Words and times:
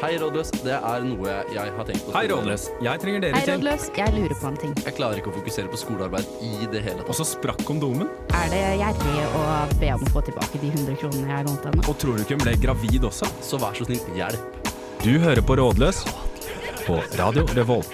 Hei, 0.00 0.14
rådløs. 0.16 0.48
Det 0.64 0.72
er 0.72 1.02
noe 1.04 1.32
jeg 1.52 1.72
har 1.76 1.84
tenkt 1.84 2.06
på. 2.06 2.12
Hei, 2.14 2.22
Rådløs. 2.30 2.62
Jeg 2.80 3.00
trenger 3.02 3.20
dere 3.20 3.36
Hei, 3.36 3.42
til. 3.44 3.58
rådløs. 3.58 3.82
Jeg 3.98 4.14
lurer 4.14 4.32
på 4.40 4.46
en 4.48 4.56
ting. 4.62 4.72
Jeg 4.86 4.94
klarer 4.96 5.20
ikke 5.20 5.28
å 5.28 5.34
fokusere 5.34 5.68
på 5.68 5.80
skolearbeid 5.82 6.30
i 6.46 6.68
det 6.72 6.80
hele 6.86 7.04
Og 7.04 7.18
så 7.18 7.26
sprakk 7.28 7.60
kondomen. 7.68 8.08
Er 8.38 8.48
det 8.48 8.62
gjerrig 8.80 9.26
å 9.36 9.42
be 9.82 9.90
om 9.98 10.06
å 10.06 10.12
få 10.14 10.22
tilbake 10.30 10.62
de 10.62 10.72
100 10.72 10.96
kronene 11.02 11.34
jeg 11.36 11.48
lånte 11.50 11.68
henne? 11.68 11.84
Og 11.84 12.00
tror 12.00 12.16
du 12.16 12.24
ikke 12.24 12.38
hun 12.38 12.46
ble 12.46 12.56
gravid 12.64 13.04
også? 13.10 13.28
Så 13.44 13.60
vær 13.60 13.76
så 13.76 13.84
snill, 13.90 14.00
hjelp. 14.16 14.72
Du 15.04 15.12
hører 15.20 15.44
på 15.44 15.60
Rådløs 15.60 16.00
på 16.86 16.96
Radio 17.20 17.44
Revolt. 17.60 17.92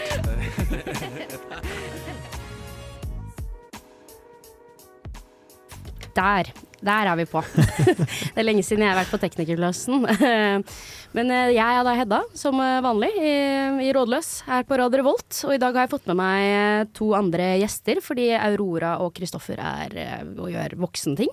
Der. 6.17 6.53
Der 6.85 7.11
er 7.11 7.17
vi 7.17 7.25
på. 7.25 7.43
det 8.35 8.37
er 8.37 8.47
lenge 8.47 8.63
siden 8.65 8.85
jeg 8.85 8.93
har 8.93 9.01
vært 9.01 9.13
på 9.13 9.21
teknikerklassen. 9.21 10.07
Men 11.17 11.31
eh, 11.33 11.51
jeg 11.57 11.79
er 11.81 11.85
da 11.87 11.95
Hedda, 11.97 12.19
som 12.37 12.59
eh, 12.61 12.81
vanlig, 12.85 13.09
i, 13.17 13.31
i 13.89 13.93
Rådløs 13.97 14.31
her 14.51 14.67
på 14.69 14.77
Radio 14.77 15.01
Revolt. 15.01 15.39
Og 15.49 15.55
i 15.57 15.61
dag 15.63 15.73
har 15.79 15.87
jeg 15.87 15.95
fått 15.95 16.11
med 16.11 16.19
meg 16.21 16.49
eh, 16.51 16.89
to 16.97 17.13
andre 17.17 17.55
gjester, 17.63 18.03
fordi 18.05 18.31
Aurora 18.37 18.99
og 19.05 19.15
Kristoffer 19.17 19.63
er 19.65 19.97
og 20.37 20.51
gjør 20.53 20.77
voksenting. 20.83 21.33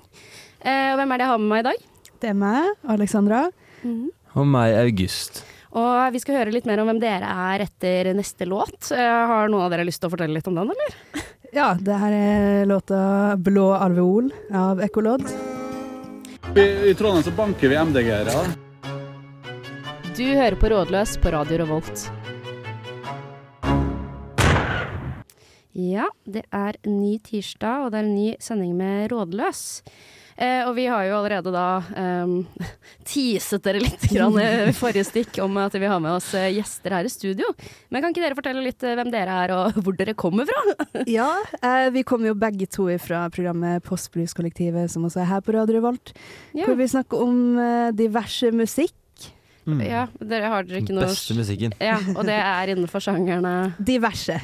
Eh, 0.63 0.93
Og 0.93 1.01
hvem 1.01 1.11
er 1.11 1.19
det 1.19 1.27
jeg 1.27 1.33
har 1.33 1.41
med 1.43 1.51
meg 1.51 1.65
i 1.65 1.67
dag? 1.71 1.83
Det 2.23 2.31
er 2.31 2.39
meg, 2.39 2.69
Alexandra. 2.95 3.41
Og 3.83 4.47
meg, 4.47 4.77
August. 4.85 5.43
Og 5.75 6.13
vi 6.13 6.21
skal 6.21 6.37
høre 6.39 6.53
litt 6.53 6.67
mer 6.69 6.79
om 6.79 6.87
hvem 6.87 7.01
dere 7.01 7.27
er 7.27 7.65
etter 7.65 8.13
neste 8.15 8.47
låt. 8.47 8.91
Eh, 8.95 9.03
Har 9.33 9.51
noen 9.51 9.65
av 9.67 9.73
dere 9.73 9.83
lyst 9.89 9.99
til 10.03 10.07
å 10.07 10.13
fortelle 10.15 10.37
litt 10.37 10.47
om 10.47 10.59
den, 10.61 10.71
eller? 10.71 10.99
Ja, 11.53 11.75
det 11.77 11.93
her 12.01 12.13
er 12.17 12.63
låta 12.65 13.35
'Blå 13.37 13.67
alveol' 13.77 14.31
av 14.57 14.79
Ekkolodd. 14.81 15.27
I, 16.57 16.65
I 16.89 16.93
Trondheim 16.97 17.21
så 17.27 17.33
banker 17.37 17.69
vi 17.69 17.77
MDG-ere. 17.77 18.62
Du 20.13 20.21
hører 20.21 20.53
på 20.61 20.69
Rådløs 20.69 21.15
på 21.17 21.31
Radio 21.33 21.57
Revolt. 21.63 22.03
Ja, 25.73 26.05
det 26.29 26.43
er 26.53 26.77
ny 26.85 27.15
tirsdag, 27.25 27.87
og 27.87 27.93
det 27.93 27.97
er 27.97 28.05
en 28.05 28.13
ny 28.13 28.27
sending 28.37 28.75
med 28.77 29.09
Rådløs. 29.09 29.81
Eh, 30.37 30.61
og 30.67 30.75
vi 30.77 30.85
har 30.89 31.07
jo 31.07 31.15
allerede 31.17 31.49
da 31.53 31.65
um, 32.25 32.35
teaset 33.09 33.65
dere 33.65 33.81
litt 33.81 34.05
grann 34.09 34.37
i 34.37 34.69
forrige 34.83 35.05
stikk 35.09 35.41
om 35.41 35.57
at 35.61 35.73
vi 35.81 35.89
har 35.89 36.01
med 36.01 36.15
oss 36.19 36.31
eh, 36.37 36.51
gjester 36.59 36.93
her 36.99 37.09
i 37.09 37.13
studio. 37.13 37.49
Men 37.89 38.05
kan 38.05 38.13
ikke 38.13 38.27
dere 38.27 38.37
fortelle 38.37 38.65
litt 38.65 38.85
eh, 38.85 38.93
hvem 38.97 39.09
dere 39.13 39.41
er 39.47 39.57
og 39.57 39.81
hvor 39.81 39.97
dere 39.97 40.13
kommer 40.13 40.49
fra? 40.49 40.77
Ja, 41.09 41.31
eh, 41.57 41.89
vi 41.93 42.05
kommer 42.05 42.29
jo 42.29 42.37
begge 42.37 42.69
to 42.69 42.85
fra 43.01 43.25
programmet 43.33 43.81
Postblueskollektivet, 43.89 44.93
som 44.93 45.09
også 45.09 45.25
er 45.25 45.31
her 45.33 45.45
på 45.45 45.57
Radio 45.57 45.81
Revolt. 45.81 46.13
Ja, 46.53 46.67
Hvor 46.69 46.77
vi 46.77 46.93
snakker 46.93 47.25
om 47.25 47.39
eh, 47.57 47.93
diverse 47.97 48.53
musikk. 48.53 48.93
Mm. 49.63 49.79
ja 49.87 50.01
dere 50.19 50.49
har 50.51 50.65
dere 50.67 50.81
ikke 50.83 50.95
noe 50.95 51.07
beste 51.07 51.35
musikken. 51.37 51.75
Ja, 51.79 51.95
og 52.15 52.25
det 52.27 52.35
er 52.35 52.71
innenfor 52.73 53.03
sjangerne 53.03 53.53
Diverse. 53.89 54.35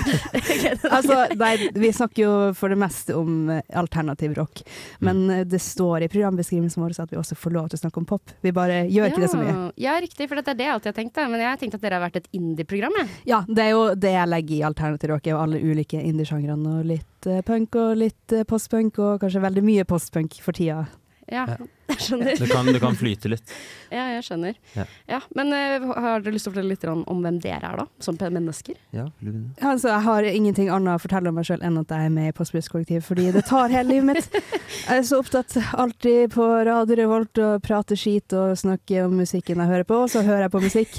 altså, 0.94 1.24
nei, 1.40 1.54
vi 1.74 1.90
snakker 1.94 2.22
jo 2.22 2.34
for 2.58 2.72
det 2.72 2.78
meste 2.80 3.16
om 3.18 3.50
eh, 3.50 3.62
alternativ 3.80 4.36
rock, 4.38 4.62
men 5.04 5.24
eh, 5.30 5.42
det 5.48 5.62
står 5.62 6.06
i 6.06 6.10
programbeskrivelsen 6.12 6.82
vår 6.84 6.96
at 7.00 7.12
vi 7.12 7.18
også 7.20 7.38
får 7.38 7.56
lov 7.56 7.70
til 7.70 7.80
å 7.80 7.82
snakke 7.84 8.02
om 8.02 8.08
pop. 8.08 8.34
Vi 8.44 8.52
bare 8.54 8.84
gjør 8.90 9.10
ikke 9.10 9.24
det 9.24 9.32
så 9.32 9.40
mye. 9.40 9.56
Ja, 9.80 9.96
riktig, 10.02 10.28
for 10.30 10.38
det 10.38 10.54
er 10.54 10.58
det 10.58 10.68
jeg 10.68 10.74
alltid 10.76 10.92
har 10.92 10.98
tenkt. 11.00 11.20
Men 11.30 11.42
jeg 11.42 11.50
har 11.50 11.60
tenkt 11.60 11.76
at 11.78 11.84
dere 11.84 11.98
har 11.98 12.06
vært 12.06 12.20
et 12.20 12.30
indie-program. 12.36 12.96
jeg. 13.00 13.12
Ja, 13.30 13.42
det 13.48 13.66
er 13.66 13.74
jo 13.74 13.84
det 13.94 14.14
jeg 14.14 14.30
legger 14.30 14.56
i 14.56 14.64
alternativ 14.70 15.14
rock, 15.14 15.26
er 15.26 15.36
jo 15.36 15.42
alle 15.42 15.62
ulike 15.62 16.00
indie-sjangrene, 16.00 16.78
og 16.80 16.88
litt 16.90 17.30
eh, 17.30 17.42
punk 17.46 17.78
og 17.80 17.94
litt 18.00 18.38
postpunk, 18.50 18.98
og 19.02 19.22
kanskje 19.24 19.44
veldig 19.46 19.66
mye 19.66 19.86
postpunk 19.88 20.40
for 20.44 20.56
tida. 20.56 20.84
Ja, 21.30 21.46
Ja. 21.48 21.56
jeg 21.90 22.02
skjønner. 22.04 22.36
Det 22.38 22.48
kan, 22.50 22.68
det 22.70 22.80
kan 22.82 22.96
flyte 22.98 23.30
litt. 23.32 23.52
Ja, 23.90 24.04
jeg 24.14 24.22
skjønner. 24.22 24.54
Ja. 24.76 24.84
Ja, 25.10 25.18
men 25.34 25.48
uh, 25.50 25.88
har 25.98 26.22
dere 26.22 26.36
lyst 26.36 26.46
til 26.46 26.52
å 26.52 26.54
fortelle 26.54 26.70
litt 26.76 26.84
om 26.86 27.22
hvem 27.24 27.40
dere 27.42 27.72
er, 27.72 27.80
da? 27.80 27.86
Som 27.98 28.14
mennesker? 28.20 28.76
Ja, 28.94 29.08
du 29.18 29.32
altså, 29.58 29.88
jeg 29.90 30.04
har 30.04 30.28
ingenting 30.28 30.70
annet 30.70 30.94
å 30.94 31.02
fortelle 31.02 31.32
om 31.32 31.34
meg 31.40 31.48
sjøl 31.48 31.64
enn 31.66 31.80
at 31.80 31.90
jeg 31.90 32.06
er 32.06 32.14
med 32.14 32.30
i 32.30 32.36
Postblueskollektiv, 32.36 33.02
fordi 33.08 33.32
det 33.34 33.42
tar 33.48 33.74
hele 33.74 33.96
livet 33.96 34.06
mitt. 34.12 34.38
Jeg 34.86 35.02
er 35.02 35.06
så 35.06 35.18
opptatt 35.20 35.56
alltid 35.74 36.30
på 36.36 36.46
Radio 36.66 36.96
Revolt 36.98 37.38
og 37.42 37.64
prater 37.66 37.98
skit 37.98 38.32
og 38.38 38.54
snakker 38.58 39.08
om 39.08 39.18
musikken 39.18 39.60
jeg 39.60 39.70
hører 39.70 39.86
på, 39.86 39.98
og 40.04 40.10
så 40.10 40.22
hører 40.26 40.46
jeg 40.46 40.52
på 40.54 40.62
musikk. 40.62 40.96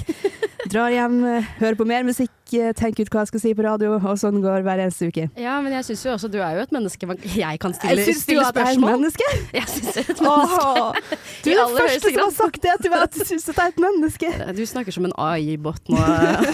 Drar 0.70 0.92
hjem, 0.94 1.16
eh, 1.26 1.48
hører 1.58 1.76
på 1.80 1.86
mer 1.88 2.04
musikk, 2.06 2.32
eh, 2.58 2.72
tenke 2.76 3.04
ut 3.04 3.10
hva 3.12 3.24
jeg 3.24 3.32
skal 3.32 3.42
si 3.44 3.52
på 3.56 3.64
radio, 3.66 3.94
og 3.98 4.18
sånn 4.20 4.40
går 4.42 4.64
hver 4.66 4.82
eneste 4.84 5.08
uke. 5.12 5.28
Ja, 5.40 5.58
men 5.64 5.74
jeg 5.76 5.86
syns 5.88 6.04
jo 6.06 6.12
også 6.14 6.30
du 6.32 6.38
er 6.42 6.58
jo 6.58 6.66
et 6.66 6.74
menneske 6.74 7.08
jeg 7.32 7.60
kan 7.62 7.74
stille, 7.76 8.04
Syns 8.06 8.22
du 8.22 8.26
stille 8.26 8.44
at 8.46 8.58
jeg 8.58 8.68
er 8.68 8.78
et 8.78 8.84
menneske? 8.84 9.28
Jeg 9.52 9.68
syns 9.70 9.98
jeg 9.98 10.04
er 10.04 10.14
et 10.14 10.22
menneske. 10.26 10.66
Åh, 10.72 11.18
du 11.44 11.50
er 11.52 11.60
den 11.60 11.76
første 11.76 12.12
som 12.12 12.22
har 12.22 12.34
sagt 12.36 12.60
det 12.64 12.76
til 12.82 12.92
meg, 12.92 13.06
at 13.06 13.16
du 13.16 13.24
syns 13.28 13.48
at 13.48 13.60
jeg 13.60 13.64
er 13.64 13.74
et 13.74 13.82
menneske. 13.86 14.32
Du 14.58 14.62
snakker 14.68 14.96
som 14.96 15.08
en 15.08 15.16
AI-bot 15.28 15.92
nå, 15.92 16.00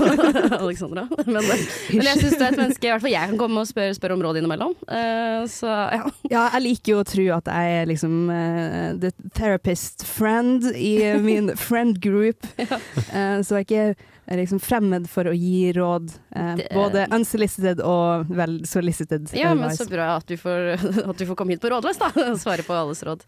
Alexandra. 0.62 1.06
Men, 1.24 1.40
men 1.40 2.06
jeg 2.10 2.22
syns 2.22 2.36
du 2.36 2.44
er 2.44 2.50
et 2.52 2.60
menneske. 2.62 2.88
I 2.88 2.92
hvert 2.94 3.04
fall 3.04 3.14
jeg 3.14 3.32
kan 3.32 3.40
komme 3.40 3.64
og 3.64 3.70
spørre, 3.70 3.96
spørre 3.96 4.18
om 4.18 4.24
råd 4.26 4.40
innimellom. 4.42 4.76
Eh, 4.88 5.42
så 5.50 5.72
ja. 5.94 6.04
Ja, 6.28 6.44
jeg 6.56 6.64
liker 6.64 6.94
jo 6.94 7.00
å 7.02 7.08
tro 7.08 7.26
at 7.38 7.50
jeg 7.52 7.78
er 7.80 7.88
liksom 7.90 8.16
uh, 8.30 8.92
the 9.00 9.12
therapist 9.36 10.04
friend 10.06 10.68
i 10.74 10.94
min 11.22 11.52
friend 11.56 12.00
group. 12.04 12.46
Eh, 13.08 13.40
så 13.46 13.58
jeg 13.60 13.64
er 13.64 13.66
ikke 13.66 14.17
liksom 14.36 14.60
fremmed 14.60 15.06
for 15.08 15.24
å 15.24 15.32
gi 15.32 15.72
råd, 15.72 16.10
eh, 16.36 16.54
Det- 16.56 16.68
både 16.74 17.06
unsolicited 17.16 17.80
og 17.80 18.26
vel 18.28 18.60
solicited. 18.66 19.30
ja, 19.32 19.54
men 19.54 19.70
så 19.70 19.88
bra 19.88 20.16
at 20.16 20.26
du 20.26 20.36
får, 20.36 20.74
at 21.08 21.16
du 21.16 21.24
får 21.24 21.34
komme 21.36 21.50
hit 21.56 21.60
på 21.62 21.70
Rådløs, 21.70 21.98
da. 21.98 22.10
og 22.14 22.36
Svare 22.44 22.62
på 22.66 22.74
alles 22.76 23.02
råd. 23.02 23.22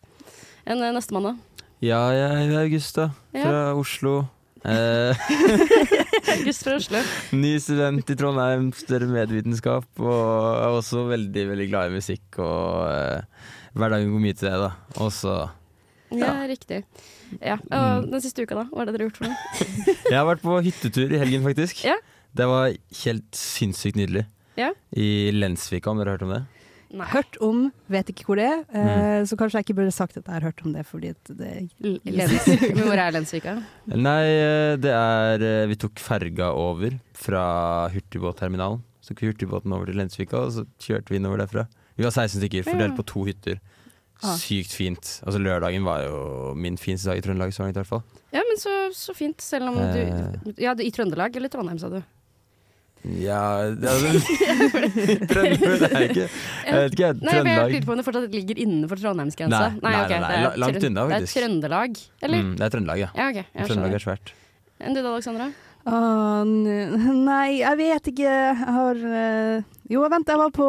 En 0.66 0.82
eh, 0.82 0.92
nestemann, 0.92 1.22
da? 1.22 1.36
Ja, 1.80 2.10
jeg 2.12 2.50
er 2.52 2.58
August, 2.60 2.94
da. 2.96 3.08
Fra 3.32 3.74
Oslo. 3.74 4.28
Eh, 4.62 5.16
August 6.36 6.64
fra 6.66 6.74
Oslo. 6.76 7.00
ny 7.32 7.54
student 7.58 8.10
i 8.12 8.14
Trondheim, 8.20 8.66
studerer 8.76 9.08
medvitenskap. 9.08 9.86
Og 9.96 10.60
er 10.60 10.68
også 10.76 11.06
veldig, 11.08 11.46
veldig 11.54 11.68
glad 11.70 11.88
i 11.88 11.96
musikk. 11.96 12.36
Og 12.44 12.84
eh, 12.92 13.22
hverdagen 13.72 14.12
går 14.12 14.20
mye 14.26 14.36
til 14.36 14.50
det, 14.50 14.60
da. 14.66 14.70
Også, 15.00 15.38
ja. 16.12 16.26
Ja, 16.26 16.34
riktig. 16.50 16.82
Ja, 17.38 17.56
og 17.62 18.08
Den 18.10 18.22
siste 18.24 18.44
uka, 18.44 18.58
da? 18.58 18.66
Hva 18.70 18.82
er 18.82 18.90
det 18.90 18.96
dere 18.96 19.06
har 19.06 19.10
gjort 19.10 19.20
for 19.20 19.30
noe? 19.30 19.66
Jeg 20.12 20.18
har 20.18 20.28
vært 20.28 20.44
på 20.44 20.56
hyttetur 20.66 21.12
i 21.14 21.20
helgen, 21.20 21.44
faktisk. 21.46 21.84
Ja. 21.86 21.96
Det 22.36 22.46
var 22.50 22.72
helt 23.04 23.36
sinnssykt 23.36 23.98
nydelig. 23.98 24.24
Ja. 24.58 24.72
I 24.90 25.30
Lensvika, 25.34 25.92
om 25.92 26.00
dere 26.00 26.12
har 26.12 26.18
hørt 26.18 26.26
om 26.26 26.34
det? 26.34 26.42
Nei. 26.90 27.06
Hørt 27.12 27.36
om, 27.44 27.58
vet 27.92 28.08
ikke 28.10 28.24
hvor 28.26 28.38
det 28.40 28.48
er. 28.48 28.62
Mm. 28.74 29.26
Så 29.30 29.36
kanskje 29.38 29.60
jeg 29.60 29.68
ikke 29.68 29.76
burde 29.78 29.94
sagt 29.94 30.16
at 30.18 30.24
jeg 30.24 30.34
har 30.34 30.46
hørt 30.48 30.62
om 30.66 30.72
det, 30.74 30.82
fordi 30.88 31.12
at 31.14 31.30
det 31.38 31.50
Men 32.10 32.82
hvor 32.82 32.98
er 32.98 33.14
Lensvika? 33.14 33.54
Nei, 33.94 34.22
eh, 34.26 34.74
det 34.82 34.90
er 34.90 35.44
eh, 35.46 35.68
Vi 35.70 35.78
tok 35.78 36.02
ferga 36.02 36.50
over 36.58 36.96
fra 37.14 37.44
hurtigbåtterminalen. 37.94 38.82
Så 38.98 39.12
tok 39.12 39.22
vi 39.22 39.30
hurtigbåten 39.30 39.76
over 39.76 39.86
til 39.86 40.00
Lensvika, 40.02 40.42
og 40.42 40.56
så 40.56 40.66
kjørte 40.82 41.14
vi 41.14 41.20
innover 41.20 41.44
derfra. 41.44 41.68
Vi 41.94 42.06
var 42.06 42.10
16 42.10 42.40
stykker, 42.40 42.66
fordelt 42.66 42.98
på 42.98 43.06
to 43.06 43.22
hytter. 43.28 43.62
Sykt 44.20 44.72
fint. 44.76 45.10
Altså 45.24 45.40
Lørdagen 45.40 45.84
var 45.86 46.02
jo 46.04 46.52
min 46.54 46.76
fineste 46.80 47.08
dag 47.10 47.20
i 47.20 47.24
Trøndelag 47.24 47.52
så 47.56 47.64
langt, 47.64 47.76
i 47.76 47.80
hvert 47.80 47.88
fall. 47.88 48.02
Ja, 48.34 48.42
men 48.46 48.58
så, 48.60 48.72
så 48.94 49.14
fint, 49.16 49.40
selv 49.42 49.70
om 49.70 49.78
du 49.80 50.54
Ja, 50.60 50.74
i 50.78 50.90
Trøndelag 50.94 51.36
eller 51.40 51.48
Trondheim, 51.52 51.78
sa 51.80 51.88
du? 51.92 52.00
Ja, 53.16 53.70
det 53.72 53.88
er 53.88 54.18
Trøndelag 55.30 55.80
det 55.80 55.88
er 55.88 56.04
ikke 56.04 56.26
Jeg 56.26 56.74
vet 56.76 56.92
ikke, 56.92 57.06
jeg. 57.06 57.16
Nei, 57.24 57.32
for 57.38 57.48
jeg 57.48 57.72
lurer 57.72 57.86
på 57.88 57.94
om 57.94 58.00
det 58.02 58.04
fortsatt 58.10 58.34
ligger 58.36 58.60
innenfor 58.60 59.00
Trondheimsgrensa. 59.00 59.62
Nei, 59.80 59.80
nei, 59.80 59.94
nei, 59.94 60.02
nei, 60.04 60.18
det 60.20 60.36
er 60.36 60.44
la- 60.44 60.60
langt 60.66 60.84
unna, 60.90 61.06
faktisk. 61.14 61.32
Det 61.32 61.40
er 61.40 61.46
Trøndelag, 61.48 62.02
eller? 62.28 62.44
Mm, 62.44 62.52
det 62.60 62.66
er 62.68 62.74
Trøndelag, 62.76 63.02
ja. 63.06 63.10
Ja, 63.16 63.30
okay, 63.32 63.48
Trøndelag 63.64 63.96
er 63.96 64.04
svært. 64.04 64.34
Enn 64.80 64.96
du 64.96 65.00
da, 65.00 65.14
Alexandra? 65.16 65.48
N- 65.86 67.24
nei, 67.24 67.60
jeg 67.62 67.76
vet 67.80 68.08
ikke. 68.12 68.26
Jeg 68.28 68.56
har 68.60 69.00
eh, 69.00 69.62
Jo, 69.90 70.02
vent, 70.12 70.28
jeg 70.28 70.38
var 70.38 70.50
på 70.54 70.66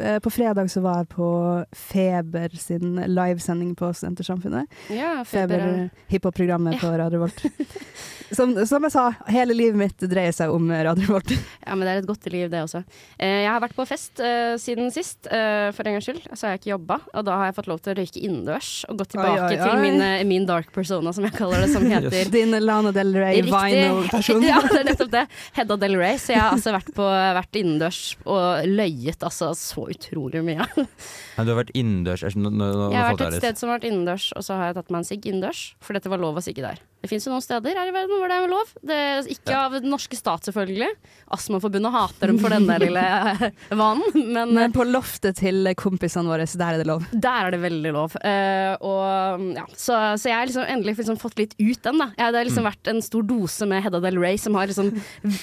eh, 0.00 0.16
På 0.24 0.30
fredag 0.32 0.70
så 0.72 0.80
var 0.82 1.02
jeg 1.02 1.08
på 1.12 1.28
Feber 1.76 2.48
sin 2.58 2.96
livesending 3.12 3.74
på 3.76 3.92
Studentersamfunnet. 3.92 4.66
Ja, 4.90 5.22
Feber 5.28 5.60
Feber. 5.60 5.90
hiphop-programmet 6.10 6.78
Ja. 6.78 6.80
på 6.80 6.94
Radio 6.98 7.20
Volt. 7.26 7.44
Som, 8.34 8.54
som 8.66 8.84
jeg 8.86 8.94
sa, 8.94 9.04
hele 9.30 9.54
livet 9.56 9.78
mitt 9.78 10.04
dreier 10.10 10.34
seg 10.34 10.52
om 10.52 10.70
Radio 10.70 11.12
Volt. 11.14 11.30
Ja, 11.64 11.74
men 11.74 11.86
det 11.86 11.92
er 11.94 12.02
et 12.02 12.08
godt 12.08 12.26
liv, 12.32 12.48
det 12.52 12.60
også. 12.64 12.82
Eh, 13.18 13.44
jeg 13.44 13.50
har 13.50 13.62
vært 13.62 13.76
på 13.76 13.86
fest 13.88 14.20
eh, 14.22 14.54
siden 14.60 14.90
sist, 14.94 15.28
eh, 15.30 15.70
for 15.74 15.86
en 15.86 15.96
gangs 15.96 16.08
skyld. 16.08 16.22
Så 16.32 16.46
har 16.46 16.54
jeg 16.54 16.62
ikke 16.62 16.72
jobba, 16.74 16.98
og 17.14 17.26
da 17.26 17.38
har 17.40 17.50
jeg 17.50 17.56
fått 17.58 17.70
lov 17.70 17.82
til 17.84 17.94
å 17.94 17.96
røyke 18.00 18.20
innendørs. 18.20 18.70
Og 18.90 18.98
gått 19.00 19.14
tilbake 19.14 19.38
Oi, 19.38 19.54
oi, 19.54 19.58
til 19.60 19.72
oi. 19.72 19.82
min, 19.84 20.00
eh, 20.04 20.24
min 20.28 20.48
dark 20.48 20.72
persona, 20.74 21.12
som 21.16 21.26
jeg 21.26 21.36
kaller 21.36 21.64
det, 21.64 21.70
som 21.72 21.86
heter 21.88 22.32
Din 22.34 22.56
Lana 22.64 22.92
Del 22.94 23.14
Rey 23.16 23.42
vinyl-person. 23.46 24.42
Ja, 24.50 24.60
det 24.64 24.80
er 24.82 24.88
nettopp 24.90 25.12
det. 25.14 25.24
Hedda 25.56 25.78
Del 25.80 25.96
Rey. 26.00 26.18
Så 26.20 26.34
jeg 26.34 26.42
har 26.42 26.54
altså 26.56 26.74
vært, 26.74 26.90
på, 26.96 27.06
vært 27.38 27.60
innendørs 27.60 28.02
og 28.24 28.66
løyet 28.68 29.24
altså 29.24 29.52
så 29.58 29.86
utrolig 29.94 30.42
mye. 30.44 30.66
Men 30.76 31.46
du 31.46 31.52
har 31.54 31.60
vært 31.62 31.72
innendørs? 31.76 32.26
Jeg 32.26 32.34
har 32.34 33.14
vært 33.14 33.26
et 33.28 33.38
sted 33.40 33.60
som 33.60 33.70
har 33.70 33.78
vært 33.78 33.88
innendørs, 33.90 34.30
og 34.36 34.44
så 34.46 34.58
har 34.58 34.72
jeg 34.72 34.78
tatt 34.80 34.92
meg 34.92 35.02
en 35.02 35.08
sigg 35.08 35.30
innendørs. 35.30 35.62
For 35.84 35.96
dette 35.96 36.12
var 36.12 36.22
lov 36.22 36.40
å 36.40 36.44
sigge 36.44 36.64
der. 36.64 36.82
Det 37.04 37.10
fins 37.10 37.26
jo 37.26 37.34
noen 37.34 37.44
steder 37.44 37.76
her 37.76 37.90
i 37.90 37.92
verden 37.92 38.16
hvor 38.24 38.32
det 38.32 38.38
er 38.40 38.50
lov. 38.50 38.70
Det 38.80 38.96
er 38.96 39.28
ikke 39.34 39.56
av 39.58 39.76
den 39.76 39.90
norske 39.92 40.16
stat, 40.16 40.46
selvfølgelig. 40.48 40.88
Astmaforbundet 41.34 41.92
hater 41.94 42.32
dem 42.32 42.40
for 42.40 42.54
denne 42.54 42.78
lille 42.80 43.04
vanen, 43.82 44.24
men 44.32 44.54
Men 44.56 44.74
på 44.74 44.86
loftet 44.88 45.38
til 45.42 45.68
kompisene 45.78 46.30
våre, 46.32 46.46
så 46.48 46.60
der 46.60 46.78
er 46.78 46.82
det 46.82 46.88
lov. 46.88 47.04
der 47.12 47.48
er 47.48 47.54
det 47.54 47.60
veldig 47.64 47.92
lov. 47.96 48.16
Uh, 48.24 48.72
og, 48.80 49.44
ja, 49.58 49.66
så, 49.76 50.00
så 50.20 50.30
jeg 50.30 50.38
har 50.38 50.48
liksom 50.50 50.64
endelig 50.64 50.96
liksom 51.02 51.20
fått 51.20 51.38
litt 51.40 51.54
ut 51.60 51.84
den. 51.84 52.00
Da. 52.00 52.10
Jeg, 52.16 52.32
det 52.32 52.40
har 52.40 52.48
liksom 52.48 52.68
vært 52.70 52.92
en 52.94 53.04
stor 53.04 53.28
dose 53.28 53.68
med 53.68 53.84
Hedda 53.84 54.00
Del 54.04 54.18
Rey 54.22 54.40
som 54.40 54.56
har 54.58 54.70
liksom 54.70 54.92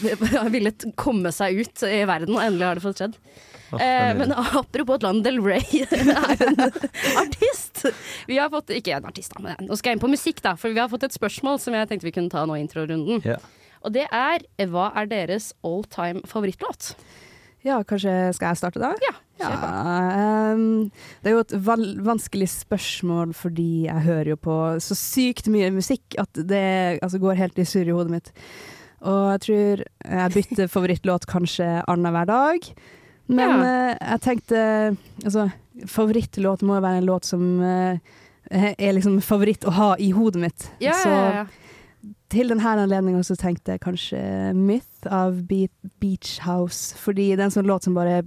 villet 0.56 0.90
komme 1.00 1.34
seg 1.36 1.62
ut 1.62 1.86
i 1.88 2.04
verden, 2.10 2.36
og 2.36 2.44
endelig 2.44 2.70
har 2.70 2.82
det 2.82 2.86
fått 2.88 3.04
skjedd. 3.04 3.18
Eh, 3.80 4.12
men 4.18 4.34
apropos 4.60 5.00
at 5.00 5.06
Lana 5.06 5.24
Del 5.24 5.40
Rey 5.44 5.84
er 5.92 6.46
en 6.48 6.60
artist. 7.22 7.86
Vi 8.28 8.38
har 8.42 8.52
fått, 8.52 8.74
ikke 8.76 8.98
en 8.98 9.08
artist, 9.10 9.36
da, 9.38 9.46
men 9.46 9.70
nå 9.70 9.80
skal 9.80 9.94
jeg 9.94 10.00
inn 10.00 10.04
på 10.04 10.12
musikk, 10.12 10.44
da. 10.44 10.58
For 10.60 10.74
vi 10.74 10.82
har 10.82 10.92
fått 10.92 11.08
et 11.08 11.16
spørsmål 11.16 11.62
som 11.64 11.78
jeg 11.78 11.90
tenkte 11.90 12.10
vi 12.10 12.16
kunne 12.16 12.34
ta 12.34 12.46
nå 12.48 12.60
i 12.60 12.64
introrunden. 12.66 13.24
Ja. 13.28 13.40
Og 13.82 13.96
det 13.96 14.06
er 14.14 14.46
hva 14.70 14.92
er 14.98 15.10
deres 15.10 15.52
all 15.66 15.86
time 15.90 16.22
favorittlåt? 16.30 16.94
Ja, 17.66 17.82
kanskje 17.86 18.14
skal 18.34 18.52
jeg 18.52 18.62
starte 18.62 18.82
da? 18.82 18.96
Ja, 19.06 19.18
Ja, 19.42 19.50
um, 20.54 20.62
ehm, 20.62 20.92
det 21.22 21.32
er 21.32 21.36
jo 21.36 21.42
et 21.42 21.54
val 21.66 21.86
vanskelig 22.06 22.48
spørsmål 22.54 23.34
fordi 23.38 23.88
jeg 23.88 24.06
hører 24.06 24.34
jo 24.34 24.38
på 24.38 24.58
så 24.82 24.98
sykt 24.98 25.50
mye 25.50 25.72
musikk 25.74 26.18
at 26.22 26.30
det 26.36 27.02
altså, 27.02 27.22
går 27.22 27.40
helt 27.40 27.62
i 27.62 27.66
surr 27.66 27.90
i 27.90 27.96
hodet 27.96 28.14
mitt. 28.14 28.32
Og 29.02 29.32
jeg 29.34 29.42
tror 29.46 29.84
jeg 29.86 30.34
bytter 30.36 30.70
favorittlåt 30.70 31.26
kanskje 31.30 31.70
annenhver 31.90 32.30
dag. 32.30 32.70
Men 33.28 33.62
eh, 33.64 33.96
jeg 33.96 34.22
tenkte 34.26 34.62
Altså, 35.24 35.50
favorittlåt 35.88 36.64
må 36.68 36.76
jo 36.78 36.84
være 36.84 37.02
en 37.02 37.08
låt 37.08 37.26
som 37.30 37.44
uh, 37.64 37.96
er 38.52 38.94
liksom 38.98 39.22
favoritt 39.24 39.64
å 39.66 39.72
ha 39.78 39.90
i 40.02 40.12
hodet 40.12 40.42
mitt. 40.42 40.66
Ja, 40.84 40.94
så 41.00 41.10
ja, 41.10 41.30
ja. 41.42 42.12
til 42.34 42.52
denne 42.52 42.74
anledningen 42.76 43.24
så 43.24 43.38
tenkte 43.40 43.76
jeg 43.78 43.84
kanskje 43.86 44.20
Myth 44.58 45.08
av 45.08 45.40
Be 45.48 45.68
Beach 46.04 46.40
House, 46.44 46.98
fordi 47.00 47.30
det 47.36 47.40
er 47.46 47.48
en 47.48 47.56
sånn 47.56 47.70
låt 47.70 47.88
som 47.88 47.96
bare 47.96 48.22